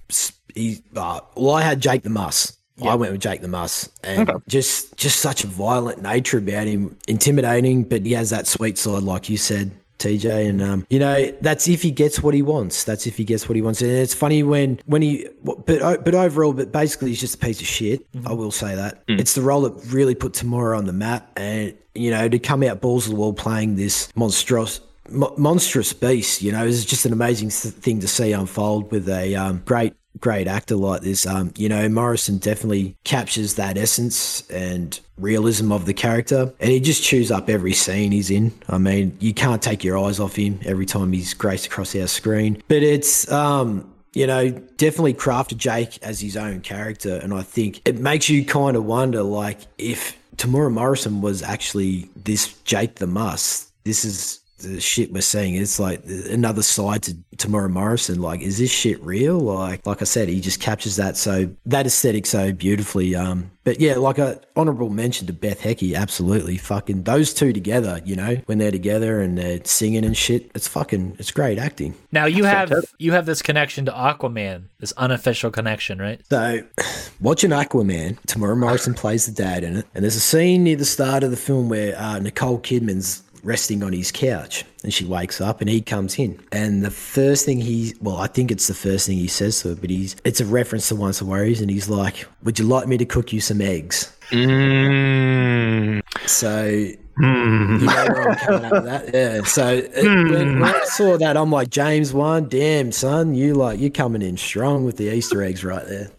He. 0.55 0.83
Uh, 0.95 1.21
well, 1.37 1.55
I 1.55 1.63
had 1.63 1.81
Jake 1.81 2.03
the 2.03 2.11
Muss. 2.11 2.57
I 2.83 2.95
went 2.95 3.13
with 3.13 3.21
Jake 3.21 3.43
the 3.43 3.49
Muss, 3.49 3.91
and 4.03 4.31
just 4.49 4.97
just 4.97 5.21
such 5.21 5.45
a 5.45 5.47
violent 5.47 6.03
nature 6.03 6.39
about 6.39 6.67
him, 6.67 6.97
intimidating, 7.07 7.85
but 7.85 8.07
he 8.07 8.13
has 8.13 8.31
that 8.31 8.47
sweet 8.47 8.79
side, 8.79 9.03
like 9.03 9.29
you 9.29 9.37
said. 9.37 9.73
TJ 10.01 10.49
and 10.49 10.63
um, 10.63 10.87
you 10.91 10.99
know 10.99 11.31
that's 11.41 11.69
if 11.69 11.83
he 11.83 11.91
gets 11.91 12.23
what 12.23 12.35
he 12.35 12.43
wants. 12.43 12.85
That's 12.85 13.07
if 13.07 13.17
he 13.17 13.25
gets 13.25 13.49
what 13.49 13.57
he 13.57 13.63
wants. 13.63 13.83
And 13.83 13.91
it's 13.91 14.15
funny 14.15 14.43
when 14.43 14.81
when 14.87 15.03
he, 15.03 15.29
but 15.45 15.67
but 15.67 16.15
overall, 16.15 16.53
but 16.53 16.73
basically 16.73 17.11
he's 17.11 17.21
just 17.21 17.37
a 17.37 17.39
piece 17.39 17.61
of 17.61 17.67
shit. 17.67 18.07
I 18.27 18.33
will 18.33 18.51
say 18.51 18.75
that 18.75 19.03
it's 19.09 19.35
the 19.35 19.43
role 19.43 19.63
that 19.63 19.93
really 19.93 20.15
put 20.15 20.33
Temuera 20.33 20.77
on 20.77 20.87
the 20.87 20.93
map, 20.93 21.31
and 21.37 21.77
you 21.95 22.11
know 22.11 22.29
to 22.29 22.39
come 22.39 22.63
out 22.63 22.81
balls 22.81 23.07
of 23.07 23.13
the 23.13 23.17
wall 23.17 23.33
playing 23.33 23.77
this 23.77 24.11
monstrous 24.17 24.81
monstrous 25.11 25.93
beast. 25.93 26.43
You 26.43 26.53
know, 26.53 26.67
it's 26.67 26.85
just 26.85 27.07
an 27.07 27.13
amazing 27.13 27.51
th- 27.51 27.75
thing 27.75 28.01
to 28.01 28.09
see 28.09 28.33
unfold 28.33 28.91
with 28.91 29.09
a 29.09 29.35
um, 29.35 29.63
great, 29.65 29.95
great 30.21 30.47
actor 30.47 30.77
like 30.77 31.03
this. 31.03 31.27
Um, 31.27 31.53
you 31.57 31.69
know, 31.69 31.89
Morrison 31.89 32.39
definitely 32.39 32.97
captures 33.05 33.55
that 33.55 33.77
essence 33.77 34.49
and 34.51 34.99
realism 35.19 35.73
of 35.73 35.87
the 35.87 35.95
character, 35.95 36.53
and 36.61 36.71
he 36.71 36.81
just 36.81 37.03
chews 37.03 37.31
up 37.31 37.49
every 37.49 37.73
scene 37.73 38.13
he's 38.13 38.31
in. 38.31 38.53
I 38.69 38.79
mean, 38.79 39.17
you 39.21 39.35
can't 39.35 39.63
take 39.63 39.85
your 39.85 39.99
eyes 39.99 40.21
off 40.21 40.37
him 40.37 40.61
every 40.65 40.87
time 40.87 41.13
he's 41.13 41.35
graced 41.35 41.67
across 41.67 41.95
our 41.97 42.07
screen. 42.07 42.63
But 42.69 42.83
it's 42.83 43.31
um, 43.31 43.93
you 44.13 44.27
know, 44.27 44.51
definitely 44.51 45.15
crafted 45.15 45.57
Jake 45.59 46.03
as 46.03 46.21
his 46.21 46.37
own 46.37 46.61
character, 46.61 47.17
and 47.17 47.33
I 47.33 47.43
think 47.43 47.81
it 47.85 47.99
makes 47.99 48.29
you 48.29 48.45
kind 48.45 48.77
of 48.77 48.85
wonder, 48.85 49.23
like, 49.23 49.59
if 49.79 50.17
Temuera 50.37 50.73
Morrison 50.73 51.21
was 51.21 51.43
actually 51.43 52.11
this 52.17 52.55
Jake 52.65 52.97
the 52.97 53.07
Muss. 53.07 53.71
This 53.85 54.05
is 54.05 54.40
the 54.61 54.81
shit 54.81 55.13
we're 55.13 55.21
seeing. 55.21 55.55
It's 55.55 55.79
like 55.79 56.03
another 56.05 56.63
side 56.63 57.03
to 57.05 57.15
Temuera 57.37 57.71
Morrison. 57.71 58.21
Like, 58.21 58.41
is 58.41 58.59
this 58.59 58.71
shit 58.71 59.03
real? 59.03 59.39
Like, 59.41 59.87
like 59.87 60.03
I 60.03 60.05
said, 60.05 60.29
he 60.29 60.41
just 60.41 60.61
captures 60.61 60.97
that 60.97 61.17
so 61.17 61.51
that 61.67 61.87
aesthetic 61.87 62.27
so 62.27 62.53
beautifully. 62.53 63.15
Um, 63.15 63.51
but 63.65 63.79
yeah, 63.79 63.97
like 63.97 64.19
a 64.19 64.41
honorable 64.57 64.91
mention 64.91 65.27
to 65.27 65.33
Beth 65.33 65.61
Heke, 65.61 65.95
absolutely. 65.95 66.57
Fucking 66.57 67.03
those 67.03 67.35
two 67.35 67.53
together, 67.53 68.01
you 68.05 68.17
know, 68.17 68.37
when 68.47 68.59
they're 68.59 68.71
together 68.71 69.21
and 69.21 69.37
they're 69.37 69.61
singing 69.65 70.05
and 70.05 70.17
shit, 70.17 70.51
it's 70.55 70.67
fucking, 70.67 71.17
it's 71.19 71.31
great 71.31 71.59
acting. 71.59 71.95
Now 72.11 72.25
you 72.25 72.45
have 72.45 72.73
you 72.99 73.13
have 73.13 73.27
this 73.27 73.43
connection 73.43 73.85
to 73.85 73.93
Aquaman, 73.93 74.65
this 74.79 74.93
unofficial 74.97 75.51
connection, 75.51 75.99
right? 75.99 76.21
So, 76.31 76.63
watching 77.21 77.51
Aquaman, 77.51 78.19
Temuera 78.27 78.57
Morrison 78.57 78.95
plays 78.95 79.27
the 79.27 79.33
dad 79.33 79.63
in 79.63 79.77
it, 79.77 79.87
and 79.95 80.05
there's 80.05 80.17
a 80.17 80.21
scene 80.21 80.65
near 80.65 80.77
the 80.77 80.85
start 80.85 81.23
of 81.23 81.31
the 81.31 81.37
film 81.37 81.69
where 81.69 81.99
uh, 81.99 82.19
Nicole 82.19 82.59
Kidman's 82.59 83.23
resting 83.43 83.83
on 83.83 83.93
his 83.93 84.13
couch, 84.13 84.65
and 84.83 84.93
she 84.93 85.05
wakes 85.05 85.41
up, 85.41 85.61
and 85.61 85.71
he 85.71 85.81
comes 85.81 86.19
in, 86.19 86.41
and 86.53 86.85
the 86.85 86.91
first 86.91 87.45
thing 87.45 87.61
he, 87.61 87.95
well, 88.01 88.17
I 88.17 88.27
think 88.27 88.51
it's 88.51 88.67
the 88.67 88.75
first 88.75 89.07
thing 89.07 89.19
he 89.19 89.29
says 89.29 89.61
to 89.63 89.71
her, 89.71 89.75
but 89.75 89.91
he's, 89.91 90.17
it's 90.25 90.41
a 90.41 90.47
reference 90.47 90.89
to 90.89 90.97
Once 90.97 91.21
a 91.21 91.25
Warriors, 91.25 91.61
and 91.61 91.71
he's 91.71 91.89
like, 91.89 92.27
"Would 92.43 92.59
you 92.59 92.67
like 92.67 92.89
me 92.89 92.97
to 92.99 93.05
cook 93.05 93.33
you 93.33 93.41
some 93.41 93.61
eggs?" 93.61 94.17
Mm. 94.31 96.03
So. 96.27 96.95
You 97.21 97.27
know 97.27 98.07
where 98.09 98.31
I'm 98.31 98.37
coming 98.37 98.65
up 98.65 98.73
with 98.73 98.85
that, 98.85 99.11
yeah. 99.15 99.43
So 99.43 99.69
it, 99.69 99.93
when, 99.95 100.61
when 100.61 100.75
I 100.75 100.81
saw 100.85 101.19
that, 101.19 101.37
I'm 101.37 101.51
like, 101.51 101.69
James 101.69 102.15
one, 102.15 102.49
damn 102.49 102.93
son, 102.93 103.35
you 103.35 103.53
like 103.53 103.79
you 103.79 103.91
coming 103.91 104.23
in 104.23 104.39
strong 104.39 104.87
with 104.87 104.97
the 104.97 105.15
Easter 105.15 105.43
eggs 105.43 105.63
right 105.63 105.87
there. 105.87 106.11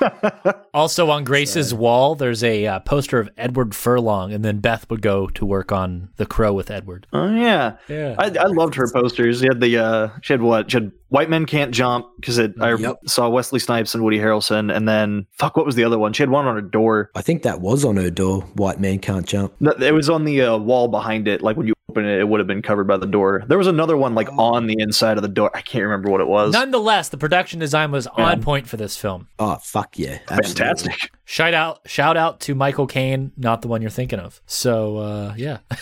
Also 0.74 1.10
on 1.10 1.24
Grace's 1.24 1.74
wall, 1.74 2.14
there's 2.14 2.44
a 2.44 2.66
uh, 2.66 2.78
poster 2.80 3.18
of 3.18 3.28
Edward 3.36 3.74
Furlong, 3.74 4.32
and 4.32 4.44
then 4.44 4.58
Beth 4.60 4.88
would 4.90 5.02
go 5.02 5.26
to 5.28 5.44
work 5.44 5.72
on 5.72 6.10
The 6.16 6.26
Crow 6.26 6.52
with 6.52 6.70
Edward. 6.70 7.06
Oh 7.12 7.34
yeah, 7.34 7.76
Yeah. 7.88 8.14
I, 8.18 8.26
I 8.26 8.44
loved 8.46 8.74
her 8.76 8.88
posters. 8.92 9.40
She 9.40 9.46
had 9.46 9.60
the 9.60 9.78
uh, 9.78 10.08
she 10.22 10.32
had 10.34 10.42
what? 10.42 10.70
She 10.70 10.76
had 10.76 10.92
White 11.08 11.30
Men 11.30 11.46
Can't 11.46 11.72
Jump 11.72 12.06
because 12.20 12.38
it. 12.38 12.54
I 12.60 12.74
Yep. 12.76 13.00
saw 13.06 13.28
Wesley 13.28 13.58
Snipes 13.58 13.94
and 13.94 14.04
Woody 14.04 14.18
Harrelson, 14.18 14.74
and 14.74 14.86
then 14.88 15.26
fuck, 15.32 15.56
what 15.56 15.66
was 15.66 15.74
the 15.74 15.84
other 15.84 15.98
one? 15.98 16.12
She 16.12 16.22
had 16.22 16.30
one 16.30 16.46
on 16.46 16.54
her 16.54 16.60
door. 16.60 17.10
I 17.16 17.22
think 17.22 17.42
that 17.42 17.60
was 17.60 17.84
on 17.84 17.96
her 17.96 18.10
door. 18.10 18.42
White 18.54 18.78
Men 18.78 18.98
can't 19.00 19.26
jump. 19.26 19.54
No, 19.58 19.72
It 19.72 19.94
was 19.94 20.08
on 20.08 20.24
the 20.24 20.42
uh, 20.42 20.58
wall 20.58 20.88
behind 20.88 21.26
it. 21.26 21.42
Like 21.42 21.56
when 21.56 21.66
you 21.66 21.74
open 21.90 22.04
it, 22.04 22.20
it 22.20 22.28
would 22.28 22.40
have 22.40 22.46
been 22.46 22.62
covered 22.62 22.86
by 22.86 22.96
the 22.96 23.06
door. 23.06 23.44
There 23.46 23.58
was 23.58 23.66
another 23.66 23.96
one 23.96 24.14
like 24.14 24.28
on 24.32 24.66
the 24.66 24.76
inside 24.78 25.16
of 25.16 25.22
the 25.22 25.28
door. 25.28 25.50
I 25.54 25.60
can't 25.60 25.84
remember 25.84 26.10
what 26.10 26.20
it 26.20 26.28
was. 26.28 26.52
Nonetheless, 26.52 27.08
the 27.08 27.18
production 27.18 27.58
design 27.58 27.90
was 27.90 28.06
on 28.06 28.42
point 28.42 28.66
for 28.68 28.76
this 28.76 28.96
film. 28.96 29.28
Oh 29.38 29.56
fuck 29.56 29.98
yeah! 29.98 30.18
Absolutely. 30.28 30.54
Fantastic. 30.54 31.10
Shout 31.24 31.54
out, 31.54 31.80
shout 31.86 32.16
out 32.16 32.40
to 32.40 32.54
Michael 32.54 32.86
Caine, 32.86 33.32
not 33.36 33.62
the 33.62 33.68
one 33.68 33.82
you're 33.82 33.90
thinking 33.90 34.18
of. 34.18 34.40
So, 34.46 34.98
uh, 34.98 35.34
yeah. 35.36 35.58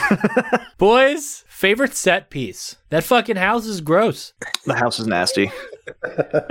Boys, 0.78 1.44
favorite 1.48 1.94
set 1.94 2.30
piece. 2.30 2.76
That 2.92 3.04
fucking 3.04 3.36
house 3.36 3.64
is 3.64 3.80
gross. 3.80 4.34
The 4.66 4.74
house 4.74 4.98
is 4.98 5.06
nasty. 5.06 5.50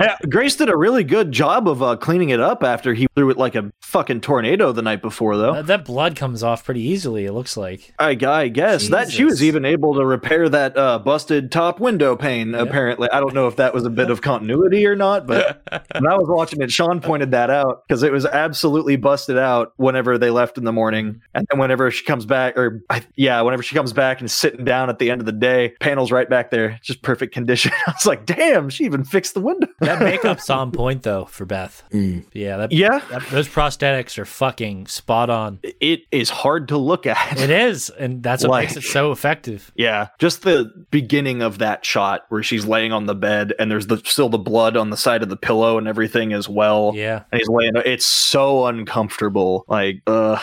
Yeah, 0.00 0.16
Grace 0.28 0.56
did 0.56 0.68
a 0.68 0.76
really 0.76 1.04
good 1.04 1.32
job 1.32 1.68
of 1.68 1.82
uh, 1.82 1.96
cleaning 1.96 2.30
it 2.30 2.40
up 2.40 2.62
after 2.62 2.94
he 2.94 3.06
threw 3.14 3.30
it 3.30 3.36
like 3.36 3.54
a 3.54 3.72
fucking 3.80 4.20
tornado 4.20 4.72
the 4.72 4.82
night 4.82 5.02
before, 5.02 5.36
though. 5.36 5.54
That, 5.54 5.66
that 5.66 5.84
blood 5.84 6.16
comes 6.16 6.42
off 6.42 6.64
pretty 6.64 6.80
easily. 6.80 7.26
It 7.26 7.32
looks 7.32 7.56
like. 7.56 7.94
I, 7.98 8.10
I 8.10 8.48
guess 8.48 8.88
that 8.88 9.10
she 9.10 9.24
was 9.24 9.42
even 9.42 9.64
able 9.64 9.94
to 9.94 10.04
repair 10.04 10.48
that 10.48 10.76
uh, 10.76 10.98
busted 10.98 11.52
top 11.52 11.80
window 11.80 12.16
pane. 12.16 12.54
Apparently, 12.54 13.08
I 13.10 13.20
don't 13.20 13.34
know 13.34 13.46
if 13.46 13.56
that 13.56 13.74
was 13.74 13.84
a 13.84 13.90
bit 13.90 14.10
of 14.10 14.22
continuity 14.22 14.86
or 14.86 14.96
not, 14.96 15.26
but 15.26 15.62
when 15.92 16.06
I 16.06 16.16
was 16.16 16.28
watching 16.28 16.60
it, 16.60 16.70
Sean 16.70 17.00
pointed 17.00 17.30
that 17.32 17.50
out 17.50 17.84
because 17.86 18.02
it 18.02 18.12
was 18.12 18.26
absolutely 18.26 18.96
busted 18.96 19.38
out 19.38 19.72
whenever 19.76 20.18
they 20.18 20.30
left 20.30 20.58
in 20.58 20.64
the 20.64 20.72
morning, 20.72 21.20
and 21.34 21.46
then 21.50 21.60
whenever 21.60 21.90
she 21.90 22.04
comes 22.04 22.26
back, 22.26 22.56
or 22.56 22.82
I, 22.88 23.02
yeah, 23.16 23.40
whenever 23.42 23.62
she 23.62 23.74
comes 23.74 23.92
back 23.92 24.20
and 24.20 24.30
sitting 24.30 24.64
down 24.64 24.90
at 24.90 24.98
the 24.98 25.10
end 25.10 25.20
of 25.20 25.26
the 25.26 25.32
day, 25.32 25.74
panels 25.80 26.10
right 26.10 26.28
back 26.32 26.50
there, 26.50 26.80
just 26.82 27.02
perfect 27.02 27.34
condition. 27.34 27.70
I 27.86 27.92
was 27.92 28.06
like, 28.06 28.24
damn, 28.24 28.70
she 28.70 28.84
even 28.84 29.04
fixed 29.04 29.34
the 29.34 29.40
window. 29.40 29.66
That 29.82 29.98
makeup's 30.00 30.48
on 30.50 30.70
point 30.72 31.02
though 31.02 31.24
for 31.26 31.44
Beth. 31.44 31.82
Yeah, 31.92 32.56
that, 32.56 32.72
Yeah. 32.72 33.00
that- 33.10 33.26
those 33.30 33.48
prosthetics 33.48 34.16
are 34.18 34.24
fucking 34.24 34.86
spot 34.86 35.28
on. 35.28 35.58
it 35.62 36.02
is 36.10 36.30
hard 36.30 36.68
to 36.68 36.78
look 36.78 37.04
at. 37.06 37.38
It 37.40 37.50
is, 37.50 37.90
and 37.90 38.22
that's 38.22 38.42
what 38.44 38.50
Like- 38.52 38.68
makes 38.68 38.76
it 38.76 38.88
so 38.88 39.12
effective. 39.12 39.70
Yeah, 39.74 40.08
just 40.18 40.42
the 40.42 40.72
beginning 40.90 41.42
of 41.42 41.58
that 41.58 41.84
shot 41.84 42.22
where 42.30 42.42
she's 42.42 42.64
laying 42.64 42.92
on 42.92 43.06
the 43.06 43.14
bed 43.14 43.52
and 43.58 43.70
there's 43.70 43.88
the 43.88 43.98
still 44.04 44.28
the 44.28 44.38
blood 44.38 44.76
on 44.76 44.90
the 44.90 44.96
side 44.96 45.22
of 45.22 45.28
the 45.28 45.36
pillow 45.36 45.76
and 45.78 45.86
everything 45.88 46.32
as 46.32 46.48
well. 46.48 46.92
Yeah. 46.94 47.24
And 47.32 47.40
he's 47.40 47.48
laying. 47.48 47.72
It's 47.84 48.06
so 48.06 48.66
uncomfortable. 48.66 49.64
Like, 49.68 50.00
uh 50.06 50.38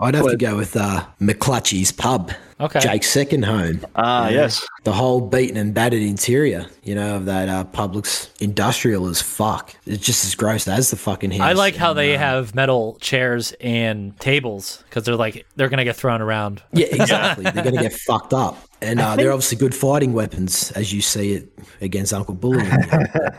I'd 0.00 0.14
have 0.14 0.26
to 0.28 0.36
go 0.36 0.56
with 0.56 0.76
uh, 0.76 1.04
McClutchy's 1.20 1.92
pub. 1.92 2.32
Okay. 2.62 2.80
Jake's 2.80 3.10
second 3.10 3.44
home. 3.44 3.84
Ah, 3.96 4.28
yes. 4.28 4.66
The 4.84 4.92
whole 4.92 5.20
beaten 5.20 5.56
and 5.56 5.74
battered 5.74 6.02
interior, 6.02 6.66
you 6.82 6.94
know, 6.94 7.16
of 7.16 7.24
that 7.26 7.48
uh, 7.48 7.64
pub 7.64 7.94
looks 7.94 8.30
industrial 8.40 9.08
as 9.08 9.20
fuck. 9.20 9.74
It's 9.84 10.04
just 10.04 10.24
as 10.24 10.34
gross 10.34 10.68
as 10.68 10.90
the 10.90 10.96
fucking 10.96 11.32
house. 11.32 11.40
I 11.40 11.52
like 11.52 11.74
how 11.74 11.90
And, 11.90 11.98
they 11.98 12.14
uh, 12.14 12.18
have 12.18 12.54
metal 12.54 12.96
chairs 13.00 13.52
and 13.60 14.18
tables 14.20 14.82
because 14.88 15.04
they're 15.04 15.16
like 15.16 15.46
they're 15.56 15.68
gonna 15.68 15.84
get 15.84 15.96
thrown 15.96 16.22
around. 16.22 16.62
Yeah, 16.72 16.86
exactly. 16.90 17.44
They're 17.44 17.64
going 17.64 17.76
to 17.76 17.82
get 17.82 17.92
fucked 17.92 18.32
up. 18.32 18.56
And 18.80 19.00
uh, 19.00 19.14
they're 19.14 19.30
obviously 19.30 19.58
good 19.58 19.74
fighting 19.74 20.12
weapons, 20.12 20.72
as 20.72 20.92
you 20.92 21.02
see 21.02 21.34
it 21.34 21.56
against 21.80 22.12
Uncle 22.12 22.34
Bully. 22.34 22.66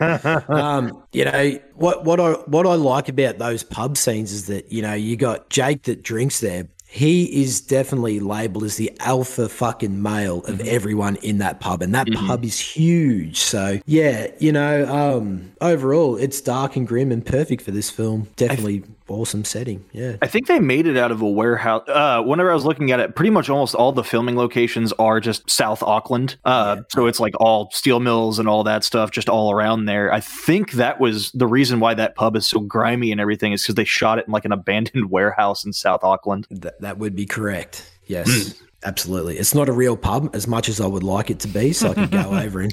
um, 0.48 1.02
you 1.12 1.26
know 1.26 1.58
what? 1.74 2.04
What 2.04 2.18
I 2.18 2.32
what 2.46 2.66
I 2.66 2.74
like 2.74 3.10
about 3.10 3.38
those 3.38 3.62
pub 3.62 3.98
scenes 3.98 4.32
is 4.32 4.46
that 4.46 4.72
you 4.72 4.80
know 4.80 4.94
you 4.94 5.16
got 5.16 5.50
Jake 5.50 5.82
that 5.82 6.02
drinks 6.02 6.40
there. 6.40 6.68
He 6.94 7.42
is 7.42 7.60
definitely 7.60 8.20
labeled 8.20 8.62
as 8.62 8.76
the 8.76 8.92
alpha 9.00 9.48
fucking 9.48 10.00
male 10.00 10.44
of 10.44 10.60
everyone 10.60 11.16
in 11.16 11.38
that 11.38 11.58
pub, 11.58 11.82
and 11.82 11.92
that 11.92 12.06
pub 12.12 12.44
is 12.44 12.60
huge. 12.60 13.40
So 13.40 13.80
yeah, 13.84 14.28
you 14.38 14.52
know, 14.52 14.86
um, 14.86 15.50
overall, 15.60 16.16
it's 16.16 16.40
dark 16.40 16.76
and 16.76 16.86
grim 16.86 17.10
and 17.10 17.26
perfect 17.26 17.62
for 17.62 17.72
this 17.72 17.90
film. 17.90 18.28
Definitely 18.36 18.84
awesome 19.08 19.44
setting. 19.44 19.84
Yeah. 19.92 20.16
I 20.22 20.26
think 20.26 20.46
they 20.46 20.58
made 20.58 20.86
it 20.86 20.96
out 20.96 21.10
of 21.12 21.20
a 21.20 21.28
warehouse. 21.28 21.82
Uh, 21.88 22.22
whenever 22.22 22.50
I 22.50 22.54
was 22.54 22.64
looking 22.64 22.90
at 22.90 23.00
it, 23.00 23.14
pretty 23.14 23.30
much 23.30 23.48
almost 23.50 23.74
all 23.74 23.92
the 23.92 24.04
filming 24.04 24.36
locations 24.36 24.92
are 24.94 25.20
just 25.20 25.48
South 25.50 25.82
Auckland. 25.82 26.36
Uh, 26.44 26.82
So 26.90 27.06
it's 27.06 27.20
like 27.20 27.34
all 27.40 27.70
steel 27.72 28.00
mills 28.00 28.38
and 28.38 28.48
all 28.48 28.64
that 28.64 28.84
stuff, 28.84 29.10
just 29.10 29.28
all 29.28 29.52
around 29.52 29.84
there. 29.86 30.12
I 30.12 30.20
think 30.20 30.72
that 30.72 31.00
was 31.00 31.30
the 31.32 31.46
reason 31.46 31.80
why 31.80 31.94
that 31.94 32.14
pub 32.14 32.36
is 32.36 32.48
so 32.48 32.60
grimy 32.60 33.12
and 33.12 33.20
everything 33.20 33.52
is 33.52 33.62
because 33.62 33.74
they 33.74 33.84
shot 33.84 34.18
it 34.18 34.26
in 34.26 34.32
like 34.32 34.44
an 34.44 34.52
abandoned 34.52 35.10
warehouse 35.10 35.64
in 35.64 35.72
South 35.72 36.02
Auckland. 36.02 36.46
That, 36.50 36.80
that 36.80 36.98
would 36.98 37.14
be 37.14 37.26
correct. 37.26 37.90
Yes, 38.06 38.60
absolutely. 38.84 39.36
It's 39.38 39.54
not 39.54 39.68
a 39.68 39.72
real 39.72 39.96
pub 39.96 40.34
as 40.34 40.46
much 40.46 40.68
as 40.68 40.80
I 40.80 40.86
would 40.86 41.02
like 41.02 41.30
it 41.30 41.38
to 41.40 41.48
be, 41.48 41.72
so 41.72 41.90
I 41.90 41.94
could 41.94 42.10
go 42.10 42.34
over 42.38 42.60
and 42.60 42.72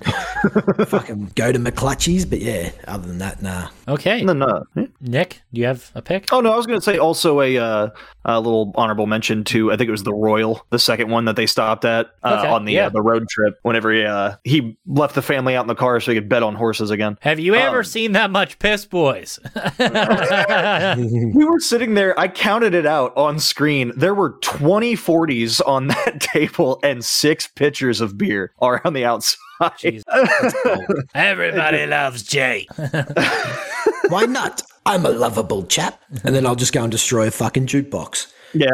fucking 0.88 1.32
go 1.36 1.52
to 1.52 1.60
McClutchy's. 1.60 2.26
But 2.26 2.40
yeah, 2.40 2.72
other 2.88 3.08
than 3.08 3.18
that, 3.20 3.42
nah. 3.42 3.70
Okay, 3.88 4.20
And 4.20 4.30
then, 4.30 4.42
uh, 4.44 4.64
Nick, 5.02 5.42
do 5.54 5.62
you 5.62 5.68
have 5.68 5.92
a 5.96 6.02
pick? 6.02 6.32
oh 6.32 6.42
no, 6.42 6.52
I 6.54 6.58
was 6.58 6.66
going 6.68 6.80
to 6.80 6.84
say 6.84 6.98
also 6.98 7.42
a, 7.42 7.58
uh, 7.58 7.90
a 8.26 8.40
little 8.40 8.72
honorable 8.76 9.08
mention 9.08 9.44
to 9.46 9.72
I 9.72 9.78
think 9.78 9.88
it 9.88 9.92
was 9.92 10.04
the 10.04 10.14
Royal, 10.14 10.66
the 10.70 10.80
second 10.80 11.10
one 11.10 11.26
that 11.26 11.36
they 11.36 11.46
stopped 11.48 11.86
at 11.86 12.08
uh, 12.24 12.38
Okay, 12.40 12.48
on 12.48 12.66
the 12.66 12.74
yeah. 12.74 12.86
uh, 12.88 12.90
the 12.90 13.02
road 13.02 13.28
trip. 13.30 13.58
Whenever 13.64 13.92
he, 13.92 14.04
uh, 14.06 14.36
he 14.44 14.78
left 14.86 15.16
the 15.16 15.22
family 15.22 15.56
out 15.56 15.62
in 15.64 15.68
the 15.68 15.76
car 15.76 16.00
so 16.00 16.12
he 16.12 16.18
could 16.18 16.30
bet 16.30 16.44
on 16.44 16.56
horses 16.56 16.90
again. 16.92 17.18
Have 17.22 17.40
you 17.40 17.56
ever 17.56 17.80
Um, 17.80 17.84
seen 17.84 18.12
that 18.14 18.32
much 18.32 18.60
piss, 18.60 18.86
boys? 18.86 19.40
We 21.34 21.46
were 21.46 21.60
sitting 21.60 21.94
there. 21.94 22.18
I 22.20 22.28
counted 22.28 22.74
it 22.74 22.86
out 22.86 23.16
on 23.18 23.40
screen. 23.40 23.92
There 23.96 24.14
were 24.14 24.32
20 24.42 24.96
40s 24.96 25.62
on 25.66 25.88
that 25.88 26.01
table 26.20 26.80
and 26.84 27.04
six 27.04 27.48
pitchers 27.48 28.02
of 28.02 28.18
beer 28.18 28.52
around 28.62 28.94
the 28.94 29.06
outside. 29.06 29.38
Jeez. 29.62 30.02
Everybody 31.16 31.86
loves 31.86 32.24
Jay. 32.24 32.68
Why 34.10 34.26
not? 34.26 34.64
I'm 34.86 35.06
a 35.06 35.10
lovable 35.10 35.64
chap. 35.66 36.02
And 36.24 36.36
then 36.36 36.46
I'll 36.46 36.56
just 36.56 36.74
go 36.74 36.82
and 36.84 36.92
destroy 36.92 37.28
a 37.28 37.32
fucking 37.32 37.68
jukebox. 37.68 38.32
yeah. 38.54 38.72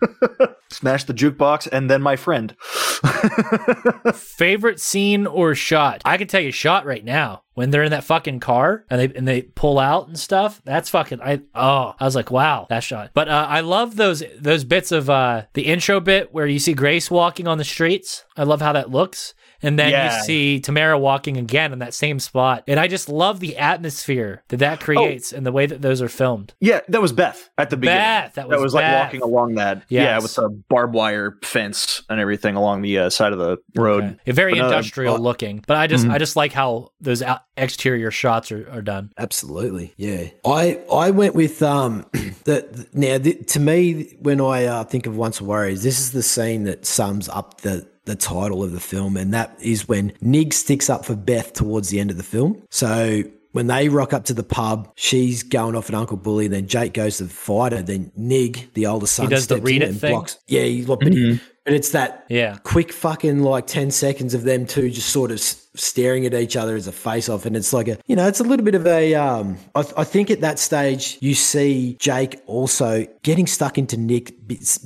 Smash 0.70 1.04
the 1.04 1.14
jukebox 1.14 1.68
and 1.70 1.90
then 1.90 2.02
my 2.02 2.16
friend. 2.16 2.56
Favorite 4.14 4.80
scene 4.80 5.26
or 5.26 5.54
shot? 5.54 6.02
I 6.04 6.16
can 6.16 6.28
tell 6.28 6.40
you 6.40 6.52
shot 6.52 6.86
right 6.86 7.04
now. 7.04 7.42
When 7.54 7.70
they're 7.70 7.82
in 7.82 7.90
that 7.90 8.04
fucking 8.04 8.40
car 8.40 8.86
and 8.88 9.00
they 9.00 9.14
and 9.14 9.28
they 9.28 9.42
pull 9.42 9.78
out 9.78 10.08
and 10.08 10.18
stuff, 10.18 10.62
that's 10.64 10.88
fucking 10.88 11.20
I 11.20 11.42
oh 11.54 11.94
I 11.98 12.04
was 12.04 12.14
like 12.14 12.30
wow 12.30 12.66
that 12.70 12.82
shot. 12.82 13.10
But 13.12 13.28
uh, 13.28 13.46
I 13.48 13.60
love 13.60 13.96
those 13.96 14.22
those 14.38 14.64
bits 14.64 14.92
of 14.92 15.10
uh, 15.10 15.42
the 15.52 15.66
intro 15.66 16.00
bit 16.00 16.32
where 16.32 16.46
you 16.46 16.58
see 16.58 16.72
Grace 16.72 17.10
walking 17.10 17.46
on 17.46 17.58
the 17.58 17.64
streets. 17.64 18.24
I 18.36 18.44
love 18.44 18.62
how 18.62 18.72
that 18.72 18.90
looks. 18.90 19.34
And 19.62 19.78
then 19.78 19.90
Yeah. 19.90 20.16
you 20.18 20.22
see 20.24 20.60
Tamara 20.60 20.98
walking 20.98 21.36
again 21.36 21.72
in 21.72 21.78
that 21.80 21.94
same 21.94 22.18
spot. 22.18 22.64
And 22.66 22.80
I 22.80 22.88
just 22.88 23.08
love 23.08 23.40
the 23.40 23.56
atmosphere 23.58 24.42
that 24.48 24.58
that 24.58 24.80
creates 24.80 25.32
and 25.32 25.44
the 25.44 25.52
way 25.52 25.66
that 25.66 25.82
those 25.82 26.00
are 26.02 26.08
filmed. 26.08 26.54
Yeah, 26.60 26.80
that 26.88 27.02
was 27.02 27.12
Beth 27.12 27.50
at 27.58 27.70
the 27.70 27.76
beginning. 27.76 27.98
Beth, 28.00 28.34
that 28.34 28.48
was 28.48 28.56
that 28.58 28.62
was 28.62 28.74
like 28.74 28.92
walking 29.04 29.22
along 29.22 29.54
that. 29.56 29.82
Yeah, 29.88 30.02
Yes. 30.14 30.22
with 30.22 30.34
the 30.36 30.48
barbed 30.68 30.94
wire 30.94 31.36
fence 31.42 32.02
and 32.08 32.20
everything 32.20 32.56
along 32.56 32.82
the 32.82 32.98
uh, 32.98 33.10
side 33.10 33.32
of 33.32 33.38
the 33.38 33.58
road. 33.74 34.04
Okay. 34.04 34.16
Yeah, 34.26 34.32
Very 34.32 34.52
But, 34.54 34.62
uh, 34.62 34.66
industrial 34.66 35.14
uh, 35.16 35.18
looking. 35.18 35.64
But 35.66 35.76
I 35.76 35.86
just 35.86 36.06
Mhm. 36.06 36.12
I 36.12 36.18
just 36.18 36.36
like 36.36 36.52
how 36.52 36.90
those 37.00 37.22
out- 37.22 37.42
exterior 37.56 38.10
shots 38.10 38.50
are, 38.52 38.66
are 38.72 38.82
done. 38.82 39.12
Absolutely, 39.18 39.92
yeah. 39.96 40.28
I 40.46 40.78
I 40.92 41.10
went 41.10 41.34
with 41.34 41.62
um 41.62 42.06
the, 42.44 42.66
the- 42.70 42.86
now 42.94 43.18
the, 43.18 43.34
to 43.34 43.60
me 43.60 44.16
when 44.20 44.40
I 44.40 44.64
uh, 44.64 44.84
think 44.84 45.06
of 45.06 45.16
Once 45.16 45.40
a 45.40 45.44
Warriors, 45.44 45.82
this 45.82 45.98
is 46.00 46.12
the 46.12 46.22
scene 46.22 46.64
that 46.64 46.86
sums 46.86 47.28
up 47.28 47.60
the 47.60 47.86
the 48.04 48.16
title 48.16 48.62
of 48.64 48.72
the 48.72 48.80
film, 48.80 49.16
and 49.16 49.32
that 49.34 49.56
is 49.60 49.86
when 49.88 50.12
Nig 50.20 50.52
sticks 50.54 50.88
up 50.90 51.04
for 51.04 51.14
Beth 51.14 51.52
towards 51.52 51.88
the 51.90 52.00
end 52.00 52.10
of 52.10 52.16
the 52.16 52.22
film. 52.22 52.62
So. 52.70 53.22
When 53.52 53.66
they 53.66 53.88
rock 53.88 54.12
up 54.12 54.26
to 54.26 54.32
the 54.32 54.44
pub, 54.44 54.92
she's 54.94 55.42
going 55.42 55.74
off 55.74 55.88
at 55.90 55.94
Uncle 55.96 56.16
Bully. 56.16 56.46
Then 56.46 56.68
Jake 56.68 56.92
goes 56.94 57.18
to 57.18 57.24
fight 57.26 57.72
her. 57.72 57.82
Then 57.82 58.12
Nig, 58.14 58.72
the 58.74 58.86
older 58.86 59.08
son, 59.08 59.26
he 59.26 59.30
does 59.30 59.48
the 59.48 59.56
read 59.60 59.82
in 59.82 59.82
it 59.82 59.88
and 59.88 60.00
thing? 60.00 60.12
blocks. 60.12 60.38
Yeah, 60.46 60.62
he, 60.62 60.84
but, 60.84 61.00
but 61.00 61.74
it's 61.74 61.90
that 61.90 62.26
Yeah. 62.28 62.58
quick 62.62 62.92
fucking 62.92 63.40
like 63.40 63.66
10 63.66 63.90
seconds 63.90 64.34
of 64.34 64.44
them 64.44 64.66
two 64.66 64.88
just 64.88 65.08
sort 65.08 65.32
of 65.32 65.40
staring 65.40 66.26
at 66.26 66.34
each 66.34 66.54
other 66.56 66.76
as 66.76 66.86
a 66.86 66.92
face 66.92 67.28
off 67.28 67.44
and 67.44 67.56
it's 67.56 67.72
like 67.72 67.88
a 67.88 67.98
you 68.06 68.14
know 68.14 68.26
it's 68.28 68.38
a 68.40 68.44
little 68.44 68.64
bit 68.64 68.74
of 68.76 68.86
a 68.86 69.14
um 69.14 69.56
I, 69.74 69.84
I 69.96 70.04
think 70.04 70.30
at 70.30 70.40
that 70.40 70.58
stage 70.58 71.16
you 71.20 71.34
see 71.34 71.96
jake 72.00 72.40
also 72.46 73.06
getting 73.22 73.46
stuck 73.46 73.78
into 73.78 73.96
nick 73.96 74.34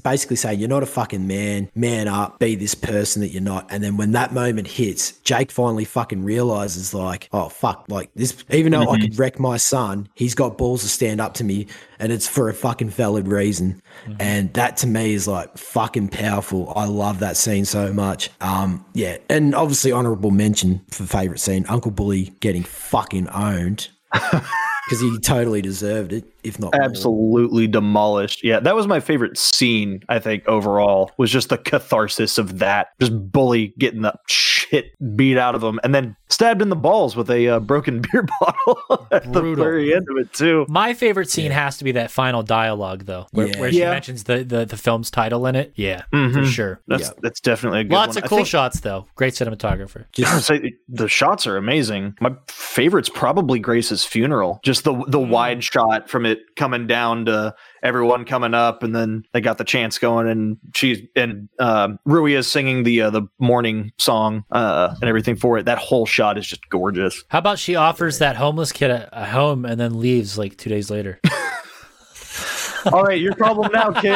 basically 0.02 0.36
saying 0.36 0.60
you're 0.60 0.68
not 0.68 0.82
a 0.82 0.86
fucking 0.86 1.26
man. 1.26 1.70
Man 1.74 2.08
up. 2.08 2.38
Be 2.38 2.54
this 2.54 2.74
person 2.74 3.22
that 3.22 3.28
you're 3.28 3.42
not. 3.42 3.66
And 3.70 3.82
then 3.82 3.96
when 3.96 4.12
that 4.12 4.32
moment 4.32 4.68
hits 4.68 5.12
jake 5.24 5.50
finally 5.50 5.84
fucking 5.84 6.22
realizes 6.24 6.92
like 6.92 7.28
oh 7.32 7.48
fuck 7.48 7.84
like 7.88 8.10
this 8.14 8.44
even 8.50 8.72
though 8.72 8.90
i 8.90 9.00
could 9.00 9.18
wreck 9.18 9.38
my 9.38 9.56
son 9.56 10.08
he's 10.14 10.34
got 10.34 10.58
balls 10.58 10.82
to 10.82 10.88
stand 10.88 11.20
up 11.20 11.34
to 11.34 11.44
me 11.44 11.66
and 11.98 12.12
it's 12.12 12.26
for 12.26 12.48
a 12.48 12.54
fucking 12.54 12.90
valid 12.90 13.28
reason. 13.28 13.80
And 14.18 14.52
that 14.54 14.76
to 14.78 14.86
me 14.86 15.14
is 15.14 15.28
like 15.28 15.56
fucking 15.56 16.08
powerful. 16.08 16.72
I 16.74 16.86
love 16.86 17.20
that 17.20 17.36
scene 17.36 17.64
so 17.64 17.92
much. 17.92 18.30
Um 18.40 18.84
yeah 18.94 19.18
and 19.28 19.54
obviously 19.54 19.92
honorable 19.92 20.30
mention 20.30 20.84
for 20.90 21.04
favorite 21.04 21.40
scene 21.40 21.64
uncle 21.68 21.90
bully 21.90 22.34
getting 22.40 22.62
fucking 22.62 23.28
owned. 23.28 23.88
Because 24.86 25.00
he 25.00 25.18
totally 25.20 25.62
deserved 25.62 26.12
it 26.12 26.33
if 26.44 26.58
not 26.58 26.72
more. 26.74 26.82
absolutely 26.82 27.66
demolished. 27.66 28.44
Yeah, 28.44 28.60
that 28.60 28.74
was 28.74 28.86
my 28.86 29.00
favorite 29.00 29.36
scene, 29.38 30.02
I 30.08 30.18
think, 30.18 30.46
overall, 30.48 31.10
was 31.16 31.30
just 31.30 31.48
the 31.48 31.58
catharsis 31.58 32.38
of 32.38 32.58
that. 32.58 32.88
Just 33.00 33.32
bully 33.32 33.74
getting 33.78 34.02
the 34.02 34.14
shit 34.28 34.92
beat 35.16 35.36
out 35.38 35.54
of 35.54 35.62
him 35.62 35.78
and 35.84 35.94
then 35.94 36.16
stabbed 36.28 36.62
in 36.62 36.68
the 36.68 36.76
balls 36.76 37.14
with 37.16 37.30
a 37.30 37.48
uh, 37.48 37.60
broken 37.60 38.00
beer 38.12 38.26
bottle 38.40 39.06
at 39.10 39.30
the 39.32 39.42
very 39.54 39.94
end 39.94 40.06
of 40.10 40.16
it, 40.16 40.32
too. 40.32 40.66
My 40.68 40.94
favorite 40.94 41.30
scene 41.30 41.50
has 41.52 41.78
to 41.78 41.84
be 41.84 41.92
that 41.92 42.10
final 42.10 42.42
dialogue 42.42 43.04
though, 43.06 43.26
where, 43.32 43.46
Yeah. 43.48 43.60
where 43.60 43.70
she 43.72 43.78
Yeah. 43.80 43.90
mentions 43.90 44.24
the, 44.24 44.42
the 44.44 44.64
the 44.64 44.76
film's 44.76 45.10
title 45.10 45.46
in 45.46 45.54
it. 45.56 45.72
Yeah, 45.76 46.02
for 46.10 46.16
Mhm. 46.16 46.46
sure. 46.46 46.80
That's, 46.88 47.04
Yeah. 47.08 47.14
that's 47.22 47.40
definitely 47.40 47.80
a 47.80 47.84
good 47.84 47.92
one. 47.92 48.00
Lots 48.00 48.16
one. 48.16 48.24
of 48.24 48.28
cool 48.28 48.38
think- 48.38 48.48
shots 48.48 48.80
though. 48.80 49.06
Great 49.14 49.34
cinematographer. 49.34 50.04
I 50.26 50.40
say 50.40 50.72
the 50.88 51.08
shots 51.08 51.46
are 51.46 51.56
amazing. 51.56 52.14
My 52.20 52.32
favorite's 52.48 53.08
probably 53.08 53.58
Grace's 53.58 54.04
funeral. 54.04 54.60
Just 54.64 54.84
the 54.84 54.94
the 55.08 55.18
Mm. 55.18 55.28
wide 55.28 55.64
shot 55.64 56.08
from 56.08 56.26
it 56.26 56.33
coming 56.56 56.86
down 56.86 57.26
to 57.26 57.54
everyone 57.82 58.24
coming 58.24 58.54
up, 58.54 58.82
and 58.82 58.94
then 58.94 59.24
they 59.32 59.40
got 59.40 59.58
the 59.58 59.64
chance 59.64 59.98
going, 59.98 60.28
and 60.28 60.58
she's 60.74 61.00
and 61.16 61.48
um, 61.58 61.98
Rui 62.04 62.34
is 62.34 62.50
singing 62.50 62.82
the 62.82 63.02
uh, 63.02 63.10
the 63.10 63.22
morning 63.38 63.92
song 63.98 64.44
uh, 64.50 64.94
and 65.00 65.08
everything 65.08 65.36
for 65.36 65.58
it. 65.58 65.66
That 65.66 65.78
whole 65.78 66.06
shot 66.06 66.38
is 66.38 66.46
just 66.46 66.68
gorgeous. 66.68 67.24
How 67.28 67.38
about 67.38 67.58
she 67.58 67.76
offers 67.76 68.18
that 68.18 68.36
homeless 68.36 68.72
kid 68.72 68.90
a, 68.90 69.08
a 69.12 69.26
home 69.26 69.64
and 69.64 69.80
then 69.80 69.98
leaves 70.00 70.38
like 70.38 70.56
two 70.56 70.70
days 70.70 70.90
later? 70.90 71.20
All 72.92 73.02
right, 73.02 73.20
your 73.20 73.34
problem 73.34 73.72
now, 73.72 73.92
kid. 73.92 74.12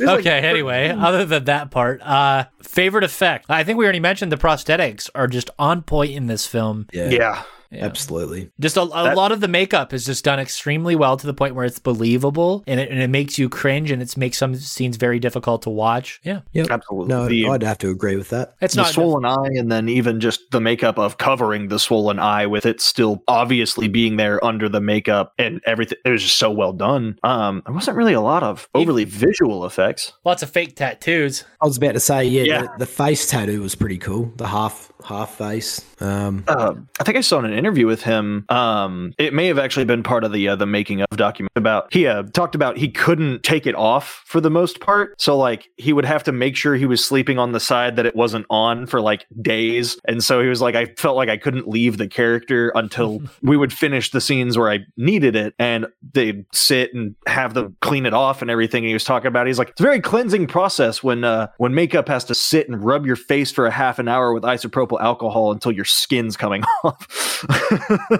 okay, 0.08 0.40
anyway, 0.40 0.88
other 0.88 1.24
than 1.24 1.44
that 1.44 1.70
part, 1.70 2.00
uh 2.02 2.46
favorite 2.62 3.04
effect. 3.04 3.46
I 3.48 3.62
think 3.62 3.78
we 3.78 3.84
already 3.84 4.00
mentioned 4.00 4.32
the 4.32 4.36
prosthetics 4.36 5.08
are 5.14 5.28
just 5.28 5.50
on 5.58 5.82
point 5.82 6.12
in 6.12 6.26
this 6.26 6.46
film. 6.46 6.86
yeah, 6.92 7.08
Yeah. 7.10 7.42
Absolutely 7.72 8.50
Just 8.60 8.76
a, 8.76 8.82
a 8.82 8.88
That- 9.04 9.16
lot 9.16 9.32
of 9.32 9.40
the 9.40 9.48
makeup 9.48 9.92
is 9.92 10.04
just 10.06 10.24
done 10.24 10.38
extremely 10.38 10.96
well 10.96 11.16
to 11.16 11.26
the 11.26 11.34
point 11.34 11.54
where 11.54 11.64
it's 11.64 11.78
believable 11.78 12.64
and 12.66 12.80
it, 12.80 12.90
and 12.90 13.00
it 13.00 13.10
makes 13.10 13.38
you 13.38 13.48
cringe 13.48 13.90
and 13.90 14.00
it 14.02 14.16
makes 14.16 14.38
some 14.38 14.54
scenes 14.54 14.96
very 14.96 15.18
difficult 15.18 15.62
to 15.62 15.70
watch. 15.70 16.20
Yeah. 16.24 16.40
yep. 16.52 16.68
Absolutely. 16.70 17.08
no 17.14 17.28
The- 17.28 17.48
i'd 17.48 17.62
have 17.62 17.78
to 17.78 17.90
agree 17.90 18.16
with 18.16 18.30
that 18.30 18.54
It's 18.60 18.74
the 18.74 18.82
not 18.82 18.92
swollen 18.92 19.24
eye 19.24 19.50
and 19.58 19.70
then 19.70 19.88
even 19.88 20.20
just 20.20 20.50
the 20.50 20.60
makeup 20.60 20.98
of 20.98 21.18
covering 21.18 21.68
the 21.68 21.78
swollen 21.78 22.18
eye 22.18 22.46
with 22.46 22.66
it 22.66 22.80
still 22.80 23.22
obviously 23.28 23.88
being 23.88 24.16
there 24.16 24.42
under 24.44 24.68
the 24.68 24.80
makeup 24.80 25.32
and 25.38 25.60
everything 25.66 25.98
it 26.04 26.10
was 26.10 26.22
just 26.22 26.36
so 26.36 26.50
well 26.50 26.72
done 26.72 27.18
um 27.22 27.62
there 27.66 27.74
wasn't 27.74 27.96
really 27.96 28.12
a 28.14 28.20
lot 28.20 28.42
of 28.42 28.68
overly 28.74 29.04
visual 29.04 29.64
effects 29.64 30.12
lots 30.24 30.42
of 30.42 30.50
fake 30.50 30.76
tattoos. 30.76 31.44
i 31.60 31.66
was 31.66 31.76
about 31.76 31.92
to 31.92 32.00
say 32.00 32.24
yeah, 32.24 32.42
Yeah. 32.42 32.62
The, 32.62 32.70
the 32.80 32.86
face 32.86 33.28
tattoo 33.28 33.62
was 33.62 33.74
pretty 33.74 33.98
cool 33.98 34.32
the 34.36 34.46
half 34.46 34.90
half 35.04 35.36
face 35.36 35.84
um 36.00 36.44
uh, 36.48 36.74
i 37.00 37.04
think 37.04 37.16
i 37.16 37.20
saw 37.20 37.38
in 37.38 37.44
an 37.44 37.52
interview 37.52 37.86
with 37.86 38.02
him. 38.02 38.44
Um, 38.48 39.12
it 39.18 39.34
may 39.34 39.46
have 39.46 39.58
actually 39.58 39.84
been 39.84 40.02
part 40.02 40.24
of 40.24 40.32
the 40.32 40.48
uh, 40.48 40.56
the 40.56 40.66
making 40.66 41.02
of 41.02 41.08
document 41.16 41.52
about 41.56 41.92
he 41.92 42.06
uh, 42.06 42.22
talked 42.22 42.54
about 42.54 42.76
he 42.76 42.88
couldn't 42.88 43.42
take 43.42 43.66
it 43.66 43.74
off 43.74 44.22
for 44.26 44.40
the 44.40 44.50
most 44.50 44.80
part. 44.80 45.20
So 45.20 45.36
like 45.36 45.68
he 45.76 45.92
would 45.92 46.04
have 46.04 46.24
to 46.24 46.32
make 46.32 46.56
sure 46.56 46.74
he 46.74 46.86
was 46.86 47.04
sleeping 47.04 47.38
on 47.38 47.52
the 47.52 47.60
side 47.60 47.96
that 47.96 48.06
it 48.06 48.16
wasn't 48.16 48.46
on 48.50 48.86
for 48.86 49.00
like 49.00 49.26
days. 49.42 49.98
And 50.06 50.22
so 50.22 50.40
he 50.40 50.48
was 50.48 50.60
like, 50.60 50.74
I 50.74 50.86
felt 50.96 51.16
like 51.16 51.28
I 51.28 51.36
couldn't 51.36 51.68
leave 51.68 51.98
the 51.98 52.08
character 52.08 52.72
until 52.74 53.22
we 53.42 53.56
would 53.56 53.72
finish 53.72 54.10
the 54.10 54.20
scenes 54.20 54.56
where 54.56 54.70
I 54.70 54.80
needed 54.96 55.36
it, 55.36 55.54
and 55.58 55.86
they'd 56.14 56.44
sit 56.52 56.94
and 56.94 57.14
have 57.26 57.54
them 57.54 57.76
clean 57.80 58.06
it 58.06 58.14
off 58.14 58.42
and 58.42 58.50
everything. 58.50 58.84
And 58.84 58.88
he 58.88 58.94
was 58.94 59.04
talking 59.04 59.28
about. 59.28 59.46
He's 59.46 59.58
like, 59.58 59.70
it's 59.70 59.80
a 59.80 59.84
very 59.84 60.00
cleansing 60.00 60.46
process 60.46 61.02
when 61.02 61.24
uh, 61.24 61.48
when 61.58 61.74
makeup 61.74 62.08
has 62.08 62.24
to 62.24 62.34
sit 62.34 62.68
and 62.68 62.82
rub 62.82 63.06
your 63.06 63.16
face 63.16 63.50
for 63.50 63.66
a 63.66 63.70
half 63.70 63.98
an 63.98 64.08
hour 64.08 64.32
with 64.32 64.42
isopropyl 64.42 64.87
alcohol 64.96 65.52
until 65.52 65.72
your 65.72 65.84
skin's 65.84 66.36
coming 66.36 66.62
off. 66.84 67.44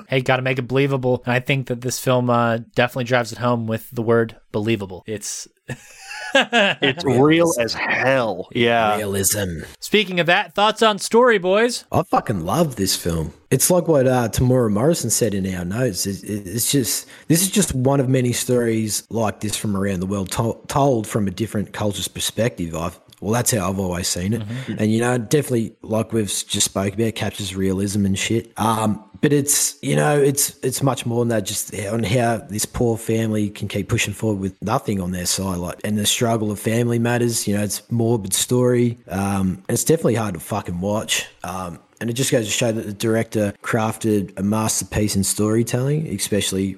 hey, 0.09 0.21
got 0.21 0.37
to 0.37 0.43
make 0.43 0.59
it 0.59 0.69
believable. 0.69 1.23
And 1.25 1.33
I 1.33 1.41
think 1.41 1.69
that 1.69 1.81
this 1.81 1.99
film 1.99 2.29
uh, 2.31 2.59
definitely 2.75 3.05
drives 3.05 3.33
it 3.33 3.39
home 3.39 3.67
with 3.67 3.91
the 3.91 4.03
word 4.03 4.37
believable. 4.53 5.05
It's. 5.07 5.49
it's 6.35 7.05
real 7.05 7.53
as 7.59 7.75
hell. 7.75 8.49
Yeah. 8.53 8.97
Realism. 8.97 9.61
Speaking 9.81 10.21
of 10.21 10.27
that, 10.27 10.55
thoughts 10.55 10.83
on 10.83 10.99
story, 10.99 11.39
boys? 11.39 11.85
I 11.91 12.03
fucking 12.03 12.45
love 12.45 12.77
this 12.77 12.97
film. 12.97 13.33
It's 13.51 13.71
like 13.71 13.89
what 13.89 14.07
uh, 14.07 14.29
Temuera 14.29 14.71
Morrison 14.71 15.11
said 15.11 15.35
in 15.35 15.53
our 15.55 15.65
notes. 15.65 16.07
It's, 16.07 16.23
it's 16.23 16.71
just 16.71 17.09
this 17.29 17.43
is 17.43 17.51
just 17.51 17.75
one 17.75 18.01
of 18.01 18.09
many 18.09 18.33
stories 18.33 19.05
like 19.11 19.41
this 19.41 19.57
from 19.57 19.77
around 19.77 20.01
the 20.01 20.07
world, 20.07 20.31
to- 20.33 20.59
told 20.69 21.07
from 21.07 21.27
a 21.29 21.31
different 21.31 21.73
culture's 21.73 22.09
perspective. 22.09 22.75
I've 22.75 22.99
well, 23.21 23.33
that's 23.33 23.51
how 23.51 23.69
I've 23.71 23.79
always 23.79 24.09
seen 24.09 24.35
it, 24.35 24.43
mm-hmm. 24.43 24.75
and 24.79 24.93
you 24.93 25.01
know, 25.01 25.19
definitely 25.19 25.77
like 25.83 26.13
we've 26.13 26.27
just 26.27 26.63
spoke 26.63 26.95
about, 26.95 27.15
captures 27.15 27.55
realism 27.55 28.07
and 28.07 28.19
shit. 28.19 28.53
Um, 28.59 29.05
but 29.21 29.33
it's 29.33 29.77
you 29.83 29.97
know, 29.97 30.19
it's 30.19 30.57
it's 30.63 30.83
much 30.83 31.05
more 31.05 31.21
than 31.21 31.29
that. 31.29 31.45
Just 31.45 31.75
on 31.75 32.03
how 32.05 32.39
this 32.39 32.65
poor 32.65 32.97
family 32.97 33.51
can 33.51 33.69
keep 33.69 33.89
pushing 33.89 34.15
forward 34.15 34.41
with 34.41 34.63
nothing 34.63 35.01
on 35.01 35.11
their 35.11 35.27
side, 35.27 35.59
like 35.59 35.81
and 35.85 35.99
the 35.99 36.07
struggle 36.07 36.51
of 36.51 36.61
family 36.61 36.99
matters. 36.99 37.49
You 37.49 37.57
know, 37.57 37.63
it's 37.63 37.91
morbid 37.91 38.33
story. 38.33 38.99
Um, 39.09 39.63
it's 39.69 39.85
definitely 39.85 40.15
hard 40.15 40.35
to 40.35 40.41
fucking 40.41 40.81
watch. 40.81 41.27
Um, 41.43 41.81
and 42.01 42.09
it 42.09 42.13
just 42.13 42.31
goes 42.31 42.47
to 42.47 42.53
show 42.53 42.71
that 42.71 42.87
the 42.87 42.93
director 42.93 43.53
crafted 43.63 44.39
a 44.39 44.43
masterpiece 44.43 45.17
in 45.17 45.25
storytelling, 45.25 46.07
especially 46.09 46.77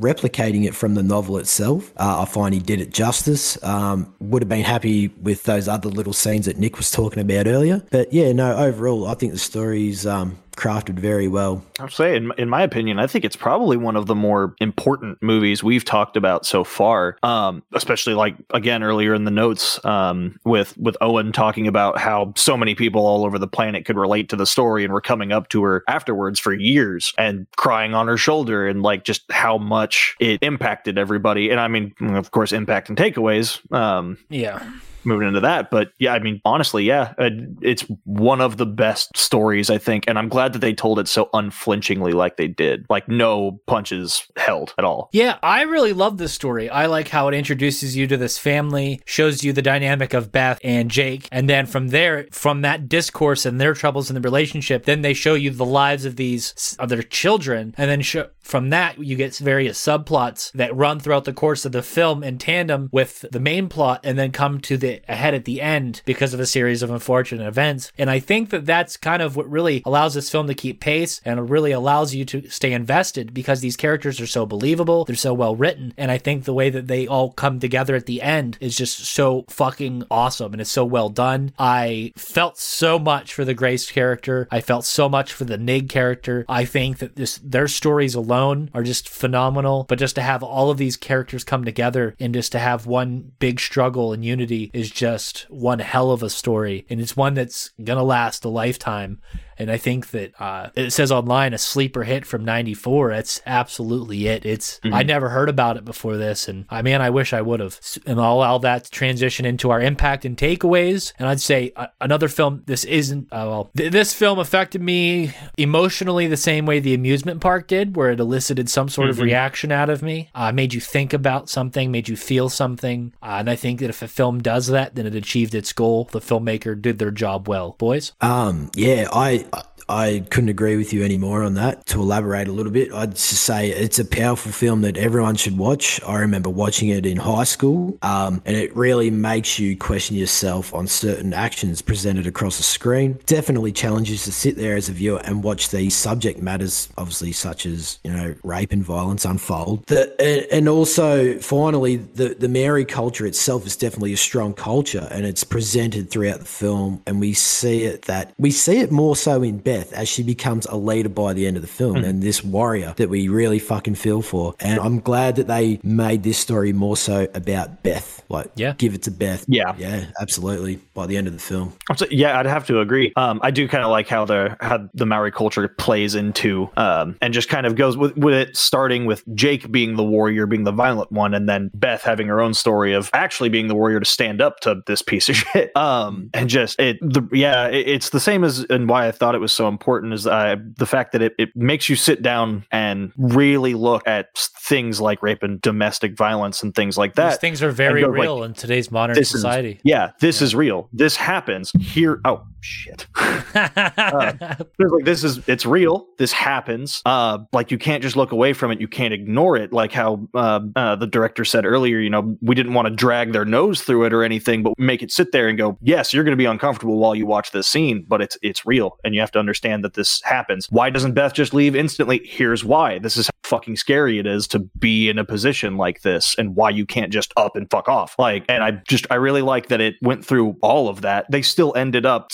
replicating 0.00 0.64
it 0.64 0.74
from 0.74 0.94
the 0.94 1.02
novel 1.02 1.38
itself. 1.38 1.92
Uh, 1.96 2.22
I 2.22 2.24
find 2.26 2.54
he 2.54 2.60
did 2.60 2.80
it 2.80 2.90
justice. 2.90 3.62
Um, 3.62 4.14
would 4.20 4.42
have 4.42 4.48
been 4.48 4.64
happy 4.64 5.08
with 5.08 5.44
those 5.44 5.68
other 5.68 5.88
little 5.88 6.12
scenes 6.12 6.46
that 6.46 6.58
Nick 6.58 6.76
was 6.76 6.90
talking 6.90 7.20
about 7.20 7.46
earlier. 7.46 7.82
But 7.90 8.12
yeah, 8.12 8.32
no, 8.32 8.56
overall, 8.56 9.06
I 9.06 9.14
think 9.14 9.32
the 9.32 9.38
story's 9.38 10.06
um, 10.06 10.38
crafted 10.56 10.98
very 10.98 11.28
well. 11.28 11.62
I'll 11.78 11.88
say, 11.88 12.16
in, 12.16 12.32
in 12.38 12.48
my 12.48 12.62
opinion, 12.62 12.98
I 12.98 13.06
think 13.06 13.24
it's 13.24 13.36
probably 13.36 13.76
one 13.76 13.96
of 13.96 14.06
the 14.06 14.14
more 14.14 14.54
important 14.60 15.22
movies 15.22 15.62
we've 15.62 15.84
talked 15.84 16.16
about 16.16 16.46
so 16.46 16.64
far. 16.64 17.16
Um, 17.22 17.62
especially 17.74 18.14
like 18.14 18.36
again 18.50 18.82
earlier 18.82 19.14
in 19.14 19.24
the 19.24 19.30
notes 19.30 19.84
um, 19.84 20.38
with 20.44 20.76
with 20.78 20.96
Owen 21.00 21.32
talking 21.32 21.68
about 21.68 21.98
how 21.98 22.32
so 22.36 22.56
many 22.56 22.74
people 22.74 23.06
all 23.06 23.24
over 23.24 23.38
the 23.38 23.46
planet 23.46 23.84
could 23.84 23.96
relate 23.96 24.28
to 24.30 24.36
the 24.36 24.46
story 24.46 24.84
and 24.84 24.92
were 24.92 25.00
coming 25.00 25.32
up 25.32 25.48
to 25.50 25.62
her 25.62 25.84
afterwards 25.88 26.40
for 26.40 26.52
years 26.52 27.12
and 27.18 27.46
crying 27.56 27.94
on 27.94 28.08
her 28.08 28.16
shoulder 28.16 28.66
and 28.66 28.82
like 28.82 29.04
just 29.04 29.30
how 29.30 29.58
much 29.58 30.16
it 30.20 30.42
impacted 30.42 30.98
everybody. 30.98 31.50
And 31.50 31.60
I 31.60 31.68
mean, 31.68 31.94
of 32.00 32.30
course, 32.30 32.52
impact 32.52 32.88
and 32.88 32.98
takeaways. 32.98 33.60
Um, 33.72 34.18
yeah 34.30 34.70
moving 35.06 35.28
into 35.28 35.40
that. 35.40 35.70
But 35.70 35.92
yeah, 35.98 36.12
I 36.12 36.18
mean, 36.18 36.40
honestly, 36.44 36.84
yeah, 36.84 37.14
uh, 37.18 37.30
it's 37.62 37.82
one 38.04 38.40
of 38.40 38.56
the 38.56 38.66
best 38.66 39.16
stories, 39.16 39.70
I 39.70 39.78
think. 39.78 40.04
And 40.06 40.18
I'm 40.18 40.28
glad 40.28 40.52
that 40.52 40.58
they 40.58 40.74
told 40.74 40.98
it 40.98 41.08
so 41.08 41.28
unflinchingly 41.32 42.12
like 42.12 42.36
they 42.36 42.48
did. 42.48 42.86
Like, 42.90 43.08
no 43.08 43.60
punches 43.66 44.26
held 44.36 44.74
at 44.78 44.84
all. 44.84 45.08
Yeah, 45.12 45.38
I 45.42 45.62
really 45.62 45.92
love 45.92 46.18
this 46.18 46.32
story. 46.32 46.68
I 46.68 46.86
like 46.86 47.08
how 47.08 47.28
it 47.28 47.34
introduces 47.34 47.96
you 47.96 48.06
to 48.08 48.16
this 48.16 48.38
family, 48.38 49.00
shows 49.04 49.44
you 49.44 49.52
the 49.52 49.62
dynamic 49.62 50.12
of 50.14 50.32
Beth 50.32 50.58
and 50.62 50.90
Jake. 50.90 51.28
And 51.30 51.48
then 51.48 51.66
from 51.66 51.88
there, 51.88 52.26
from 52.32 52.62
that 52.62 52.88
discourse 52.88 53.46
and 53.46 53.60
their 53.60 53.74
troubles 53.74 54.10
in 54.10 54.14
the 54.14 54.20
relationship, 54.20 54.84
then 54.84 55.02
they 55.02 55.14
show 55.14 55.34
you 55.34 55.50
the 55.50 55.64
lives 55.64 56.04
of 56.04 56.16
these, 56.16 56.76
of 56.78 56.88
their 56.88 57.02
children. 57.02 57.74
And 57.76 57.90
then 57.90 58.02
show, 58.02 58.28
from 58.40 58.70
that, 58.70 58.98
you 58.98 59.16
get 59.16 59.36
various 59.36 59.82
subplots 59.82 60.52
that 60.52 60.74
run 60.74 61.00
throughout 61.00 61.24
the 61.24 61.32
course 61.32 61.64
of 61.64 61.72
the 61.72 61.82
film 61.82 62.22
in 62.22 62.38
tandem 62.38 62.88
with 62.92 63.24
the 63.32 63.40
main 63.40 63.68
plot 63.68 64.00
and 64.04 64.18
then 64.18 64.32
come 64.32 64.60
to 64.60 64.76
the 64.76 64.95
ahead 65.08 65.34
at 65.34 65.44
the 65.44 65.60
end 65.60 66.02
because 66.04 66.34
of 66.34 66.40
a 66.40 66.46
series 66.46 66.82
of 66.82 66.90
unfortunate 66.90 67.46
events. 67.46 67.92
And 67.98 68.10
I 68.10 68.18
think 68.18 68.50
that 68.50 68.66
that's 68.66 68.96
kind 68.96 69.22
of 69.22 69.36
what 69.36 69.50
really 69.50 69.82
allows 69.84 70.14
this 70.14 70.30
film 70.30 70.46
to 70.46 70.54
keep 70.54 70.80
pace 70.80 71.20
and 71.24 71.50
really 71.50 71.72
allows 71.72 72.14
you 72.14 72.24
to 72.26 72.48
stay 72.48 72.72
invested 72.72 73.34
because 73.34 73.60
these 73.60 73.76
characters 73.76 74.20
are 74.20 74.26
so 74.26 74.46
believable, 74.46 75.04
they're 75.04 75.16
so 75.16 75.34
well 75.34 75.56
written. 75.56 75.94
And 75.96 76.10
I 76.10 76.18
think 76.18 76.44
the 76.44 76.54
way 76.54 76.70
that 76.70 76.86
they 76.86 77.06
all 77.06 77.32
come 77.32 77.60
together 77.60 77.94
at 77.94 78.06
the 78.06 78.22
end 78.22 78.58
is 78.60 78.76
just 78.76 78.98
so 78.98 79.44
fucking 79.48 80.04
awesome 80.10 80.52
and 80.52 80.60
it's 80.60 80.70
so 80.70 80.84
well 80.84 81.08
done. 81.08 81.52
I 81.58 82.12
felt 82.16 82.58
so 82.58 82.98
much 82.98 83.34
for 83.34 83.44
the 83.44 83.54
Grace 83.54 83.90
character. 83.90 84.48
I 84.50 84.60
felt 84.60 84.84
so 84.84 85.08
much 85.08 85.32
for 85.32 85.44
the 85.44 85.58
Nig 85.58 85.88
character. 85.88 86.44
I 86.48 86.64
think 86.64 86.98
that 86.98 87.16
this 87.16 87.38
their 87.42 87.68
stories 87.68 88.14
alone 88.14 88.70
are 88.74 88.82
just 88.82 89.08
phenomenal, 89.08 89.84
but 89.88 89.98
just 89.98 90.14
to 90.16 90.22
have 90.22 90.42
all 90.42 90.70
of 90.70 90.78
these 90.78 90.96
characters 90.96 91.44
come 91.44 91.64
together 91.64 92.14
and 92.20 92.34
just 92.34 92.52
to 92.52 92.58
have 92.58 92.86
one 92.86 93.32
big 93.38 93.60
struggle 93.60 94.12
and 94.12 94.24
unity 94.24 94.70
is 94.72 94.85
just 94.90 95.46
one 95.48 95.78
hell 95.78 96.10
of 96.10 96.22
a 96.22 96.30
story. 96.30 96.86
And 96.88 97.00
it's 97.00 97.16
one 97.16 97.34
that's 97.34 97.70
to 97.98 98.02
last 98.02 98.44
a 98.44 98.48
lifetime. 98.48 99.20
And 99.58 99.70
I 99.70 99.76
think 99.76 100.10
that 100.10 100.40
uh, 100.40 100.70
it 100.74 100.90
says 100.90 101.10
online 101.12 101.54
a 101.54 101.58
sleeper 101.58 102.04
hit 102.04 102.26
from 102.26 102.44
'94. 102.44 103.10
That's 103.10 103.42
absolutely 103.46 104.26
it. 104.26 104.44
It's 104.44 104.80
mm-hmm. 104.80 104.94
I 104.94 105.02
never 105.02 105.28
heard 105.28 105.48
about 105.48 105.76
it 105.76 105.84
before 105.84 106.16
this, 106.16 106.48
and 106.48 106.66
I 106.70 106.82
mean 106.82 107.00
I 107.00 107.10
wish 107.10 107.32
I 107.32 107.42
would 107.42 107.60
have. 107.60 107.80
And 108.06 108.20
I'll 108.20 108.34
allow 108.34 108.58
that 108.58 108.84
to 108.84 108.90
transition 108.90 109.46
into 109.46 109.70
our 109.70 109.80
impact 109.80 110.24
and 110.24 110.36
takeaways. 110.36 111.12
And 111.18 111.28
I'd 111.28 111.40
say 111.40 111.72
uh, 111.76 111.88
another 112.00 112.28
film. 112.28 112.62
This 112.66 112.84
isn't 112.84 113.28
uh, 113.32 113.46
well. 113.46 113.70
Th- 113.76 113.92
this 113.92 114.12
film 114.14 114.38
affected 114.38 114.82
me 114.82 115.32
emotionally 115.56 116.26
the 116.26 116.36
same 116.36 116.66
way 116.66 116.80
the 116.80 116.94
amusement 116.94 117.40
park 117.40 117.66
did, 117.66 117.96
where 117.96 118.10
it 118.10 118.20
elicited 118.20 118.68
some 118.68 118.88
sort 118.88 119.10
mm-hmm. 119.10 119.20
of 119.20 119.24
reaction 119.24 119.72
out 119.72 119.90
of 119.90 120.02
me. 120.02 120.30
Uh, 120.34 120.52
made 120.52 120.74
you 120.74 120.80
think 120.80 121.12
about 121.12 121.48
something, 121.48 121.90
made 121.90 122.08
you 122.08 122.16
feel 122.16 122.48
something. 122.48 123.12
Uh, 123.22 123.36
and 123.40 123.50
I 123.50 123.56
think 123.56 123.80
that 123.80 123.90
if 123.90 124.02
a 124.02 124.08
film 124.08 124.42
does 124.42 124.66
that, 124.68 124.94
then 124.94 125.06
it 125.06 125.14
achieved 125.14 125.54
its 125.54 125.72
goal. 125.72 126.04
The 126.04 126.20
filmmaker 126.20 126.80
did 126.80 126.98
their 126.98 127.10
job 127.10 127.48
well, 127.48 127.76
boys. 127.78 128.12
Um, 128.20 128.70
yeah, 128.74 129.08
I 129.12 129.45
I 129.88 130.24
couldn't 130.30 130.48
agree 130.48 130.76
with 130.76 130.92
you 130.92 131.04
anymore 131.04 131.42
on 131.42 131.54
that. 131.54 131.86
To 131.86 132.00
elaborate 132.00 132.48
a 132.48 132.52
little 132.52 132.72
bit, 132.72 132.92
I'd 132.92 133.12
just 133.12 133.42
say 133.44 133.70
it's 133.70 133.98
a 133.98 134.04
powerful 134.04 134.52
film 134.52 134.82
that 134.82 134.96
everyone 134.96 135.36
should 135.36 135.56
watch. 135.56 136.00
I 136.04 136.18
remember 136.18 136.50
watching 136.50 136.88
it 136.88 137.06
in 137.06 137.16
high 137.16 137.44
school, 137.44 137.96
um, 138.02 138.42
and 138.44 138.56
it 138.56 138.74
really 138.76 139.10
makes 139.10 139.58
you 139.58 139.76
question 139.76 140.16
yourself 140.16 140.74
on 140.74 140.86
certain 140.86 141.32
actions 141.32 141.82
presented 141.82 142.26
across 142.26 142.56
the 142.56 142.62
screen. 142.62 143.18
Definitely 143.26 143.72
challenges 143.72 144.24
to 144.24 144.32
sit 144.32 144.56
there 144.56 144.76
as 144.76 144.88
a 144.88 144.92
viewer 144.92 145.20
and 145.24 145.44
watch 145.44 145.70
these 145.70 145.94
subject 145.94 146.42
matters, 146.42 146.88
obviously 146.98 147.32
such 147.32 147.66
as 147.66 147.98
you 148.02 148.12
know 148.12 148.34
rape 148.42 148.72
and 148.72 148.82
violence, 148.82 149.24
unfold. 149.24 149.86
The, 149.86 150.46
and 150.52 150.68
also, 150.68 151.38
finally, 151.38 151.96
the 151.96 152.30
the 152.30 152.48
Maori 152.48 152.84
culture 152.84 153.26
itself 153.26 153.66
is 153.66 153.76
definitely 153.76 154.12
a 154.12 154.18
strong 154.18 154.52
culture, 154.52 155.06
and 155.10 155.24
it's 155.24 155.44
presented 155.44 156.10
throughout 156.10 156.40
the 156.40 156.46
film, 156.46 157.02
and 157.06 157.20
we 157.20 157.34
see 157.34 157.84
it 157.84 158.02
that 158.02 158.32
we 158.38 158.50
see 158.50 158.80
it 158.80 158.90
more 158.90 159.14
so 159.14 159.42
in 159.42 159.58
Beth 159.58 159.75
Beth 159.76 159.92
as 159.92 160.08
she 160.08 160.22
becomes 160.22 160.66
a 160.66 160.76
leader 160.76 161.08
by 161.08 161.32
the 161.32 161.46
end 161.46 161.56
of 161.56 161.62
the 161.62 161.68
film 161.68 161.96
mm. 161.96 162.06
and 162.06 162.22
this 162.22 162.42
warrior 162.42 162.94
that 162.96 163.08
we 163.08 163.28
really 163.28 163.58
fucking 163.58 163.94
feel 163.94 164.22
for. 164.22 164.54
And 164.60 164.80
I'm 164.80 165.00
glad 165.00 165.36
that 165.36 165.46
they 165.48 165.80
made 165.82 166.22
this 166.22 166.38
story 166.38 166.72
more 166.72 166.96
so 166.96 167.28
about 167.34 167.82
Beth. 167.82 168.22
Like, 168.28 168.50
yeah. 168.56 168.74
give 168.76 168.94
it 168.94 169.02
to 169.02 169.10
Beth. 169.10 169.44
Yeah. 169.48 169.74
Yeah, 169.76 170.06
absolutely. 170.20 170.76
By 170.94 171.06
the 171.06 171.16
end 171.16 171.26
of 171.26 171.34
the 171.34 171.38
film. 171.38 171.74
Yeah, 172.10 172.38
I'd 172.38 172.46
have 172.46 172.66
to 172.68 172.80
agree. 172.80 173.12
Um, 173.16 173.40
I 173.42 173.50
do 173.50 173.68
kind 173.68 173.84
of 173.84 173.90
like 173.90 174.08
how 174.08 174.24
the 174.24 174.56
how 174.60 174.88
the 174.94 175.06
Maori 175.06 175.30
culture 175.30 175.68
plays 175.68 176.14
into 176.14 176.70
um, 176.76 177.16
and 177.20 177.34
just 177.34 177.48
kind 177.48 177.66
of 177.66 177.76
goes 177.76 177.96
with, 177.96 178.16
with 178.16 178.34
it 178.34 178.56
starting 178.56 179.04
with 179.04 179.22
Jake 179.34 179.70
being 179.70 179.96
the 179.96 180.04
warrior, 180.04 180.46
being 180.46 180.64
the 180.64 180.72
violent 180.72 181.12
one, 181.12 181.34
and 181.34 181.48
then 181.48 181.70
Beth 181.74 182.02
having 182.02 182.26
her 182.28 182.40
own 182.40 182.54
story 182.54 182.94
of 182.94 183.10
actually 183.12 183.48
being 183.48 183.68
the 183.68 183.74
warrior 183.74 184.00
to 184.00 184.06
stand 184.06 184.40
up 184.40 184.60
to 184.60 184.82
this 184.86 185.02
piece 185.02 185.28
of 185.28 185.36
shit. 185.52 185.76
Um, 185.76 186.30
and 186.34 186.48
just 186.48 186.80
it, 186.80 186.98
the 187.00 187.28
yeah, 187.32 187.68
it, 187.68 187.88
it's 187.88 188.10
the 188.10 188.20
same 188.20 188.42
as 188.42 188.64
and 188.70 188.88
why 188.88 189.06
I 189.06 189.12
thought 189.12 189.34
it 189.34 189.40
was 189.40 189.52
so 189.52 189.65
important 189.68 190.12
is 190.12 190.26
uh, 190.26 190.56
the 190.76 190.86
fact 190.86 191.12
that 191.12 191.22
it, 191.22 191.34
it 191.38 191.50
makes 191.54 191.88
you 191.88 191.96
sit 191.96 192.22
down 192.22 192.64
and 192.70 193.12
really 193.16 193.74
look 193.74 194.06
at 194.06 194.36
things 194.36 195.00
like 195.00 195.22
rape 195.22 195.42
and 195.42 195.60
domestic 195.60 196.16
violence 196.16 196.62
and 196.62 196.74
things 196.74 196.98
like 196.98 197.14
that. 197.14 197.30
These 197.30 197.38
things 197.38 197.62
are 197.62 197.70
very 197.70 198.04
real 198.04 198.40
like, 198.40 198.48
in 198.48 198.54
today's 198.54 198.90
modern 198.90 199.22
society. 199.24 199.72
Is, 199.72 199.80
yeah, 199.84 200.10
this 200.20 200.40
yeah. 200.40 200.44
is 200.44 200.54
real. 200.54 200.88
This 200.92 201.16
happens 201.16 201.72
here. 201.72 202.20
Oh 202.24 202.44
shit. 202.60 203.06
uh, 203.16 204.32
like 204.78 205.04
this 205.04 205.24
is 205.24 205.46
it's 205.48 205.66
real. 205.66 206.06
This 206.18 206.32
happens. 206.32 207.02
Uh, 207.04 207.38
like 207.52 207.70
you 207.70 207.78
can't 207.78 208.02
just 208.02 208.16
look 208.16 208.32
away 208.32 208.52
from 208.52 208.70
it. 208.70 208.80
You 208.80 208.88
can't 208.88 209.12
ignore 209.12 209.56
it. 209.56 209.72
Like 209.72 209.92
how 209.92 210.26
uh, 210.34 210.60
uh 210.74 210.96
the 210.96 211.06
director 211.06 211.44
said 211.44 211.64
earlier. 211.64 211.98
You 211.98 212.10
know, 212.10 212.36
we 212.40 212.54
didn't 212.54 212.74
want 212.74 212.88
to 212.88 212.94
drag 212.94 213.32
their 213.32 213.44
nose 213.44 213.82
through 213.82 214.04
it 214.04 214.12
or 214.12 214.22
anything, 214.22 214.62
but 214.62 214.72
make 214.78 215.02
it 215.02 215.10
sit 215.10 215.32
there 215.32 215.48
and 215.48 215.58
go. 215.58 215.76
Yes, 215.82 216.14
you're 216.14 216.24
going 216.24 216.32
to 216.32 216.36
be 216.36 216.46
uncomfortable 216.46 216.98
while 216.98 217.14
you 217.14 217.26
watch 217.26 217.50
this 217.52 217.68
scene, 217.68 218.04
but 218.08 218.22
it's 218.22 218.38
it's 218.42 218.64
real, 218.64 218.96
and 219.04 219.14
you 219.14 219.20
have 219.20 219.30
to 219.32 219.38
understand 219.38 219.56
understand 219.66 219.84
that 219.84 219.94
this 219.94 220.20
happens. 220.22 220.66
Why 220.70 220.90
doesn't 220.90 221.14
Beth 221.14 221.32
just 221.32 221.54
leave 221.54 221.74
instantly? 221.74 222.20
Here's 222.24 222.64
why. 222.64 222.98
This 222.98 223.16
is 223.16 223.26
how 223.26 223.32
fucking 223.46 223.76
scary 223.76 224.18
it 224.18 224.26
is 224.26 224.46
to 224.48 224.58
be 224.58 225.08
in 225.08 225.18
a 225.18 225.24
position 225.24 225.76
like 225.76 226.02
this 226.02 226.34
and 226.38 226.56
why 226.56 226.70
you 226.70 226.84
can't 226.84 227.12
just 227.12 227.32
up 227.36 227.56
and 227.56 227.70
fuck 227.70 227.88
off. 227.88 228.18
Like, 228.18 228.44
and 228.48 228.62
I 228.62 228.72
just, 228.88 229.06
I 229.10 229.14
really 229.14 229.42
like 229.42 229.68
that 229.68 229.80
it 229.80 229.94
went 230.02 230.24
through 230.24 230.56
all 230.62 230.88
of 230.88 231.02
that. 231.02 231.30
They 231.30 231.42
still 231.42 231.72
ended 231.76 232.04
up 232.04 232.32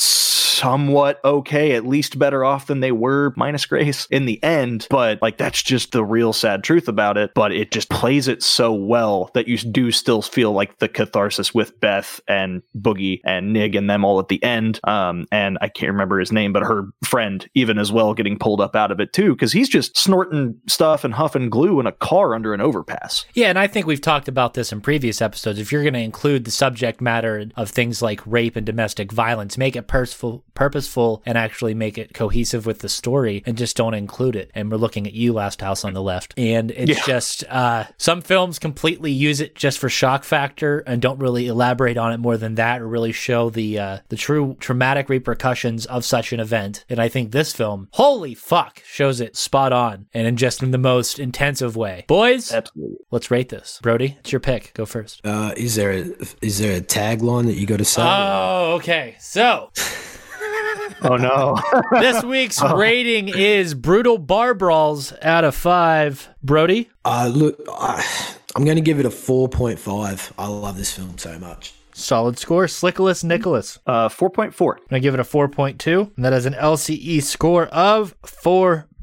somewhat 0.63 1.21
okay, 1.25 1.73
at 1.73 1.87
least 1.87 2.19
better 2.19 2.45
off 2.45 2.67
than 2.67 2.79
they 2.79 2.93
were 2.93 3.33
minus 3.37 3.67
Grace 3.67 4.07
in 4.11 4.27
the 4.27 4.43
end. 4.45 4.87
But 4.91 5.21
like, 5.21 5.37
that's 5.37 5.61
just 5.61 5.91
the 5.91 6.05
real 6.05 6.33
sad 6.33 6.63
truth 6.63 6.87
about 6.87 7.17
it. 7.17 7.33
But 7.35 7.53
it 7.53 7.73
just 7.73 7.91
plays 7.91 8.29
it 8.29 8.43
so 8.43 8.73
well 8.73 9.31
that 9.35 9.49
you 9.49 9.59
do 9.59 9.91
still 9.91 10.23
feel 10.23 10.53
like 10.53 10.79
the 10.79 10.89
catharsis 10.89 11.53
with 11.53 11.79
Beth 11.81 12.21
and 12.29 12.63
Boogie 12.77 13.21
and 13.25 13.53
Nig 13.53 13.75
and 13.75 13.91
them 13.91 14.05
all 14.05 14.21
at 14.21 14.29
the 14.29 14.43
end. 14.43 14.79
Um, 14.85 15.27
and 15.33 15.59
I 15.61 15.69
can't 15.69 15.93
remember 15.93 16.21
his 16.21 16.31
name, 16.31 16.53
but 16.53 16.63
her 16.63 16.85
friend 17.05 17.49
even 17.55 17.79
as 17.79 17.91
well 17.91 18.15
getting 18.15 18.39
pulled 18.39 18.61
up 18.61 18.77
out 18.77 18.93
of 18.93 19.01
it 19.01 19.13
too, 19.13 19.33
because 19.33 19.53
he's 19.53 19.69
just 19.69 19.97
snorting 19.97 20.61
stuff 20.69 21.03
and 21.03 21.15
huffing 21.15 21.51
glue 21.51 21.81
in 21.81 21.87
a 21.87 21.93
car 21.93 22.35
under 22.35 22.55
an 22.55 22.61
overpass. 22.61 23.25
Yeah, 23.35 23.49
and 23.49 23.59
I 23.59 23.67
think 23.67 23.87
we've 23.87 24.01
talked 24.01 24.29
about 24.29 24.55
this 24.55 24.73
in 24.73 24.81
previous 24.81 25.21
episodes. 25.21 25.59
If 25.59 25.73
you're 25.73 25.83
going 25.83 25.95
to 25.95 26.01
include 26.01 26.45
the 26.45 26.51
subject 26.53 27.01
matter 27.01 27.47
of 27.57 27.71
things 27.71 28.01
like 28.01 28.21
rape 28.27 28.55
and 28.55 28.65
domestic 28.65 29.11
violence, 29.11 29.59
make 29.59 29.75
it 29.75 29.89
purposeful, 29.89 30.45
purposeful, 30.55 31.23
and 31.27 31.37
actually 31.39 31.75
make 31.75 31.99
it 31.99 32.15
cohesive 32.15 32.67
with 32.67 32.81
the 32.81 32.89
story, 32.89 33.43
and 33.47 33.57
just 33.57 33.77
don't 33.77 33.95
include 33.95 34.37
it. 34.37 34.51
And 34.55 34.71
we're 34.71 34.77
looking 34.77 35.07
at 35.07 35.13
you, 35.13 35.33
Last 35.33 35.61
House 35.61 35.85
on 35.85 35.93
the 35.95 36.03
Left, 36.03 36.35
and 36.37 36.71
it's 36.73 36.91
Yeah. 36.99 37.05
just 37.07 37.45
uh, 37.49 37.85
some 37.97 38.21
films 38.21 38.59
completely 38.59 39.13
use 39.13 39.41
it 39.41 39.55
just 39.55 39.79
for 39.79 39.89
shock 39.89 40.25
factor 40.25 40.81
and 40.81 41.01
don't 41.03 41.19
really 41.19 41.47
elaborate 41.47 41.97
on 41.97 42.13
it 42.13 42.19
more 42.19 42.37
than 42.37 42.55
that, 42.57 42.81
or 42.81 42.87
really 42.89 43.13
show 43.13 43.51
the 43.51 43.79
uh, 43.79 43.99
the 44.09 44.17
true 44.17 44.57
traumatic 44.61 45.09
repercussions 45.09 45.87
of 45.87 46.05
such 46.05 46.33
an 46.33 46.41
event. 46.41 46.85
And 46.89 47.01
I 47.01 47.09
think 47.09 47.31
this 47.33 47.53
film, 47.53 47.89
holy 47.93 48.35
fuck, 48.35 48.83
shows 48.85 49.21
it 49.21 49.37
spot 49.37 49.73
on 49.73 50.07
and 50.15 50.27
in 50.27 50.37
just 50.37 50.63
in 50.63 50.71
the 50.71 50.79
most 50.79 51.19
intensive 51.19 51.77
way. 51.77 52.05
Boys, 52.09 52.53
Absolutely. 52.53 52.97
Let's 53.11 53.31
rate 53.31 53.49
this. 53.49 53.79
Brody, 53.83 54.17
it's 54.21 54.33
your 54.33 54.41
pick. 54.41 54.73
Go 54.75 54.87
first. 54.87 55.21
Uh, 55.25 55.53
is 55.57 55.75
there 55.77 55.91
a 55.93 56.05
is 56.41 56.59
there 56.59 56.77
a 56.77 56.81
tagline 56.81 57.47
that 57.47 57.55
you 57.55 57.67
got 57.67 57.79
to 57.79 57.85
say? 57.85 58.03
Oh, 58.05 58.75
okay. 58.77 59.17
So 59.19 59.71
Oh 61.03 61.17
no. 61.17 61.59
this 62.01 62.23
week's 62.23 62.63
rating 62.63 63.29
is 63.29 63.75
brutal 63.75 64.19
bar 64.19 64.55
brawls 64.55 65.13
out 65.23 65.45
of 65.45 65.55
five. 65.55 66.29
Brody, 66.43 66.91
Uh, 67.05 67.31
look, 67.33 67.59
I, 67.69 68.05
I'm 68.55 68.65
going 68.65 68.77
to 68.77 68.83
give 68.83 69.01
it 69.01 69.07
a 69.07 69.11
4.5. 69.11 70.33
I 70.39 70.47
love 70.47 70.77
this 70.77 70.93
film 70.93 71.19
so 71.19 71.39
much. 71.39 71.73
solid 71.93 72.39
score. 72.39 72.67
Slickless 72.67 73.25
Nicholas. 73.25 73.79
uh, 73.87 74.09
4.4. 74.09 74.77
I'm 74.77 74.83
gonna 74.91 75.01
give 75.01 75.15
it 75.15 75.21
a 75.21 75.25
4.2, 75.25 76.13
and 76.17 76.25
that 76.25 76.33
is 76.33 76.47
an 76.47 76.55
LCE 76.55 77.23
score 77.23 77.67
of 77.67 78.15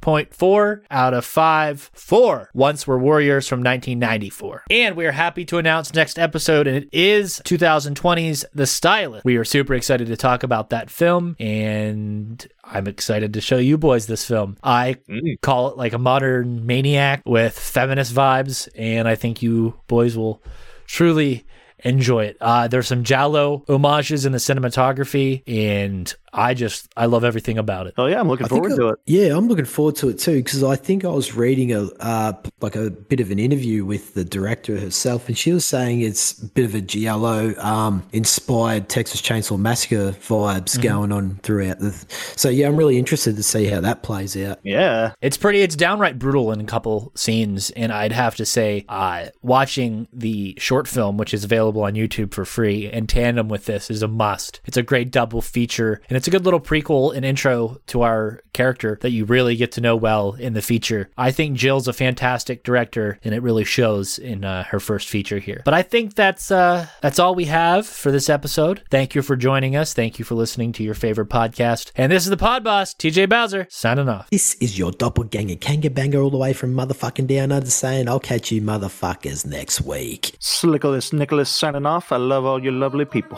4.4 0.02 0.82
out 0.90 1.14
of 1.14 1.26
5 1.26 1.92
for 1.94 2.50
Once 2.54 2.88
Were 2.88 3.00
Warriors 3.00 3.48
from 3.48 3.60
1994. 3.60 4.66
And 4.70 4.96
we 4.96 5.06
are 5.06 5.12
happy 5.12 5.46
to 5.46 5.58
announce 5.58 5.94
next 5.94 6.18
episode, 6.18 6.68
and 6.68 6.78
it 6.78 6.90
is 6.92 7.42
2020's 7.46 8.46
The 8.54 8.66
Stylist. 8.66 9.26
We 9.26 9.38
are 9.38 9.46
super 9.46 9.74
excited 9.74 10.08
to 10.08 10.18
talk 10.18 10.44
about 10.44 10.70
that 10.70 10.90
film, 10.90 11.36
and 11.40 12.46
I'm 12.64 12.88
excited 12.88 13.34
to 13.34 13.42
show 13.42 13.58
you 13.58 13.78
boys 13.78 14.08
this 14.08 14.26
film. 14.26 14.58
I 14.64 14.98
call 15.42 15.70
it 15.70 15.78
like 15.78 15.94
a 15.94 15.98
modern 15.98 16.66
maniac 16.66 17.22
with 17.26 17.58
feminist 17.58 18.14
vibes, 18.14 18.70
and 18.76 19.08
I 19.08 19.16
think 19.16 19.42
you 19.42 19.80
boys 19.88 20.18
will 20.18 20.42
truly 20.86 21.46
enjoy 21.84 22.26
it. 22.26 22.38
Uh, 22.42 22.68
there's 22.68 22.88
some 22.88 23.04
giallo 23.04 23.64
homages 23.68 24.26
in 24.26 24.32
the 24.32 24.38
cinematography, 24.38 25.44
and 25.48 26.14
I 26.34 26.54
just 26.54 26.90
I 26.96 27.06
love 27.08 27.24
everything 27.24 27.58
about 27.58 27.88
it. 27.88 27.94
Oh 27.98 28.06
yeah, 28.08 28.20
I'm 28.20 28.28
looking 28.28 28.46
I 28.46 28.50
think 28.50 28.64
forward 28.66 28.74
I- 28.74 28.78
to 28.78 28.88
it. 28.94 29.00
Yeah, 29.06 29.36
I'm 29.38 29.48
looking 29.48 29.66
forward 29.66 29.96
to 29.98 30.10
it 30.10 30.20
too 30.20 30.36
because 30.38 30.64
I 30.64 30.76
think 30.76 31.06
I 31.06 31.10
was 31.10 31.36
reading 31.36 31.74
a 31.74 31.84
uh, 32.00 32.34
like 32.62 32.76
a 32.76 32.90
bit 32.90 33.20
of 33.20 33.32
an 33.32 33.40
interview 33.40 33.86
with 33.86 34.14
the 34.14 34.24
director 34.24 34.80
herself, 34.80 35.28
and 35.28 35.38
she 35.38 35.52
was 35.52 35.66
saying 35.66 36.02
it's 36.02 36.42
a 36.42 36.46
bit 36.48 36.66
of 36.66 36.76
a 36.76 36.82
giallo 36.82 37.56
um, 37.60 38.04
inspired 38.14 38.90
Texas 38.90 39.22
Chainsaw 39.22 39.58
Massacre 39.60 40.12
vibes 40.12 40.82
going 40.82 41.12
on 41.12 41.36
throughout 41.44 41.80
the. 41.80 41.92
So 42.36 42.50
yeah, 42.50 42.68
I'm 42.68 42.76
really 42.78 42.98
interested 42.98 43.36
to 43.36 43.44
see 43.44 43.66
how 43.66 43.82
that 43.82 44.04
plays 44.04 44.36
out. 44.38 44.60
Yeah. 44.64 45.14
It's 45.22 45.38
pretty. 45.38 45.62
It's 45.62 45.76
downright 45.76 46.20
brutal 46.20 46.52
in 46.52 46.60
a 46.62 46.66
couple 46.66 47.12
scenes, 47.16 47.70
and 47.72 47.92
I'd 47.92 48.12
have 48.12 48.36
to 48.36 48.46
say, 48.46 48.86
uh, 48.90 49.28
watching 49.42 50.08
the 50.14 50.56
short 50.58 50.88
film, 50.88 51.18
which 51.18 51.34
is 51.34 51.44
available 51.44 51.84
on 51.84 51.94
YouTube 51.94 52.34
for 52.34 52.46
free, 52.46 52.92
in 52.92 53.08
tandem 53.08 53.48
with 53.50 53.66
this, 53.66 53.90
is 53.90 54.02
a 54.04 54.08
must. 54.08 54.62
It's 54.66 54.78
a 54.78 54.84
great 54.84 55.12
double 55.12 55.42
feature, 55.42 56.02
and 56.10 56.18
it's 56.20 56.28
a 56.28 56.32
good 56.32 56.44
little 56.44 56.60
prequel 56.60 57.16
and 57.16 57.24
intro 57.24 57.80
to 57.88 58.02
our 58.02 58.42
character 58.52 59.00
that 59.00 59.12
you 59.12 59.24
really 59.24 59.56
get 59.56 59.72
to 59.72 59.80
know 59.80 59.96
well 59.96 60.34
in 60.34 60.52
the 60.52 60.62
feature. 60.62 61.10
I 61.18 61.32
think 61.32 61.56
Jill's 61.56 61.88
a 61.88 61.94
fantastic 61.94 62.62
director, 62.62 63.20
and 63.24 63.34
it 63.34 63.42
really 63.42 63.64
shows 63.64 64.20
in 64.20 64.44
uh, 64.44 64.66
her 64.66 64.82
first 64.82 65.08
feature 65.08 65.40
here. 65.40 65.62
But 65.64 65.76
I 65.76 65.82
think 65.82 66.16
that's 66.16 66.52
uh, 66.52 66.88
that's 67.02 67.20
all 67.20 67.36
we 67.36 67.46
have 67.46 67.88
for 67.88 68.12
this 68.12 68.30
episode. 68.30 68.84
Thank 68.92 69.16
you 69.16 69.22
for 69.22 69.38
joining 69.38 69.78
us. 69.78 69.94
Thank 69.94 70.20
you 70.20 70.26
for 70.26 70.36
listening 70.36 70.74
to 70.74 70.84
your 70.84 70.94
favorite 70.94 71.30
podcast. 71.30 71.92
And 71.96 72.12
this 72.12 72.26
is 72.26 72.30
the 72.30 72.36
Pod 72.36 72.66
Boss, 72.66 72.94
TJ 72.94 73.30
Bowser, 73.30 73.66
signing 73.70 74.10
off. 74.10 74.30
This 74.30 74.56
is 74.56 74.78
your 74.78 74.92
doppelganger 74.92 75.56
Kanga 75.56 75.90
Banger 75.90 76.20
all 76.20 76.32
the 76.32 76.38
way 76.38 76.52
from 76.52 76.76
motherfucking 76.76 77.28
down 77.28 77.54
under 77.54 77.70
saying 77.70 78.10
I'll 78.10 78.20
catch 78.20 78.52
you 78.52 78.62
motherfuckers 78.62 79.46
next 79.46 79.80
week. 79.80 80.36
Slickless 80.42 81.14
Nicholas 81.14 81.50
signing 81.50 81.86
off. 81.86 82.12
I 82.12 82.18
love 82.18 82.44
all 82.44 82.62
you 82.62 82.72
lovely 82.72 83.06
people. 83.06 83.38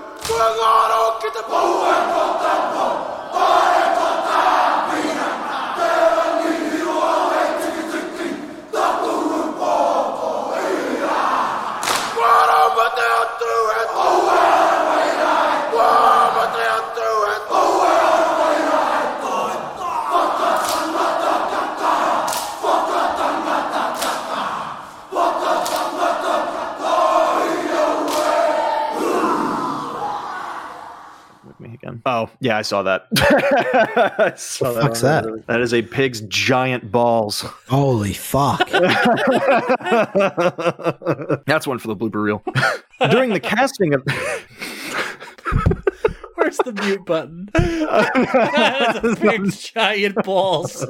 With 0.41 0.57
yeah, 32.41 32.57
I 32.57 32.63
saw 32.63 32.81
that. 32.81 33.05
I 33.17 34.33
saw 34.35 34.73
The 34.73 34.81
fuck's 34.81 35.01
that? 35.01 35.45
That 35.45 35.61
is 35.61 35.75
a 35.75 35.83
pig's 35.83 36.21
giant 36.21 36.91
balls. 36.91 37.41
Holy 37.69 38.13
fuck. 38.13 38.67
That's 41.45 41.67
one 41.67 41.77
for 41.77 41.87
the 41.87 41.95
blooper 41.95 42.15
reel. 42.15 42.43
During 43.11 43.29
the 43.33 43.39
casting 43.39 43.93
of 43.93 44.03
Where's 46.33 46.57
the 46.57 46.73
mute 46.73 47.05
button? 47.05 47.49
That's 47.53 49.07
a 49.07 49.15
big 49.21 49.51
giant 49.51 50.15
balls. 50.23 50.83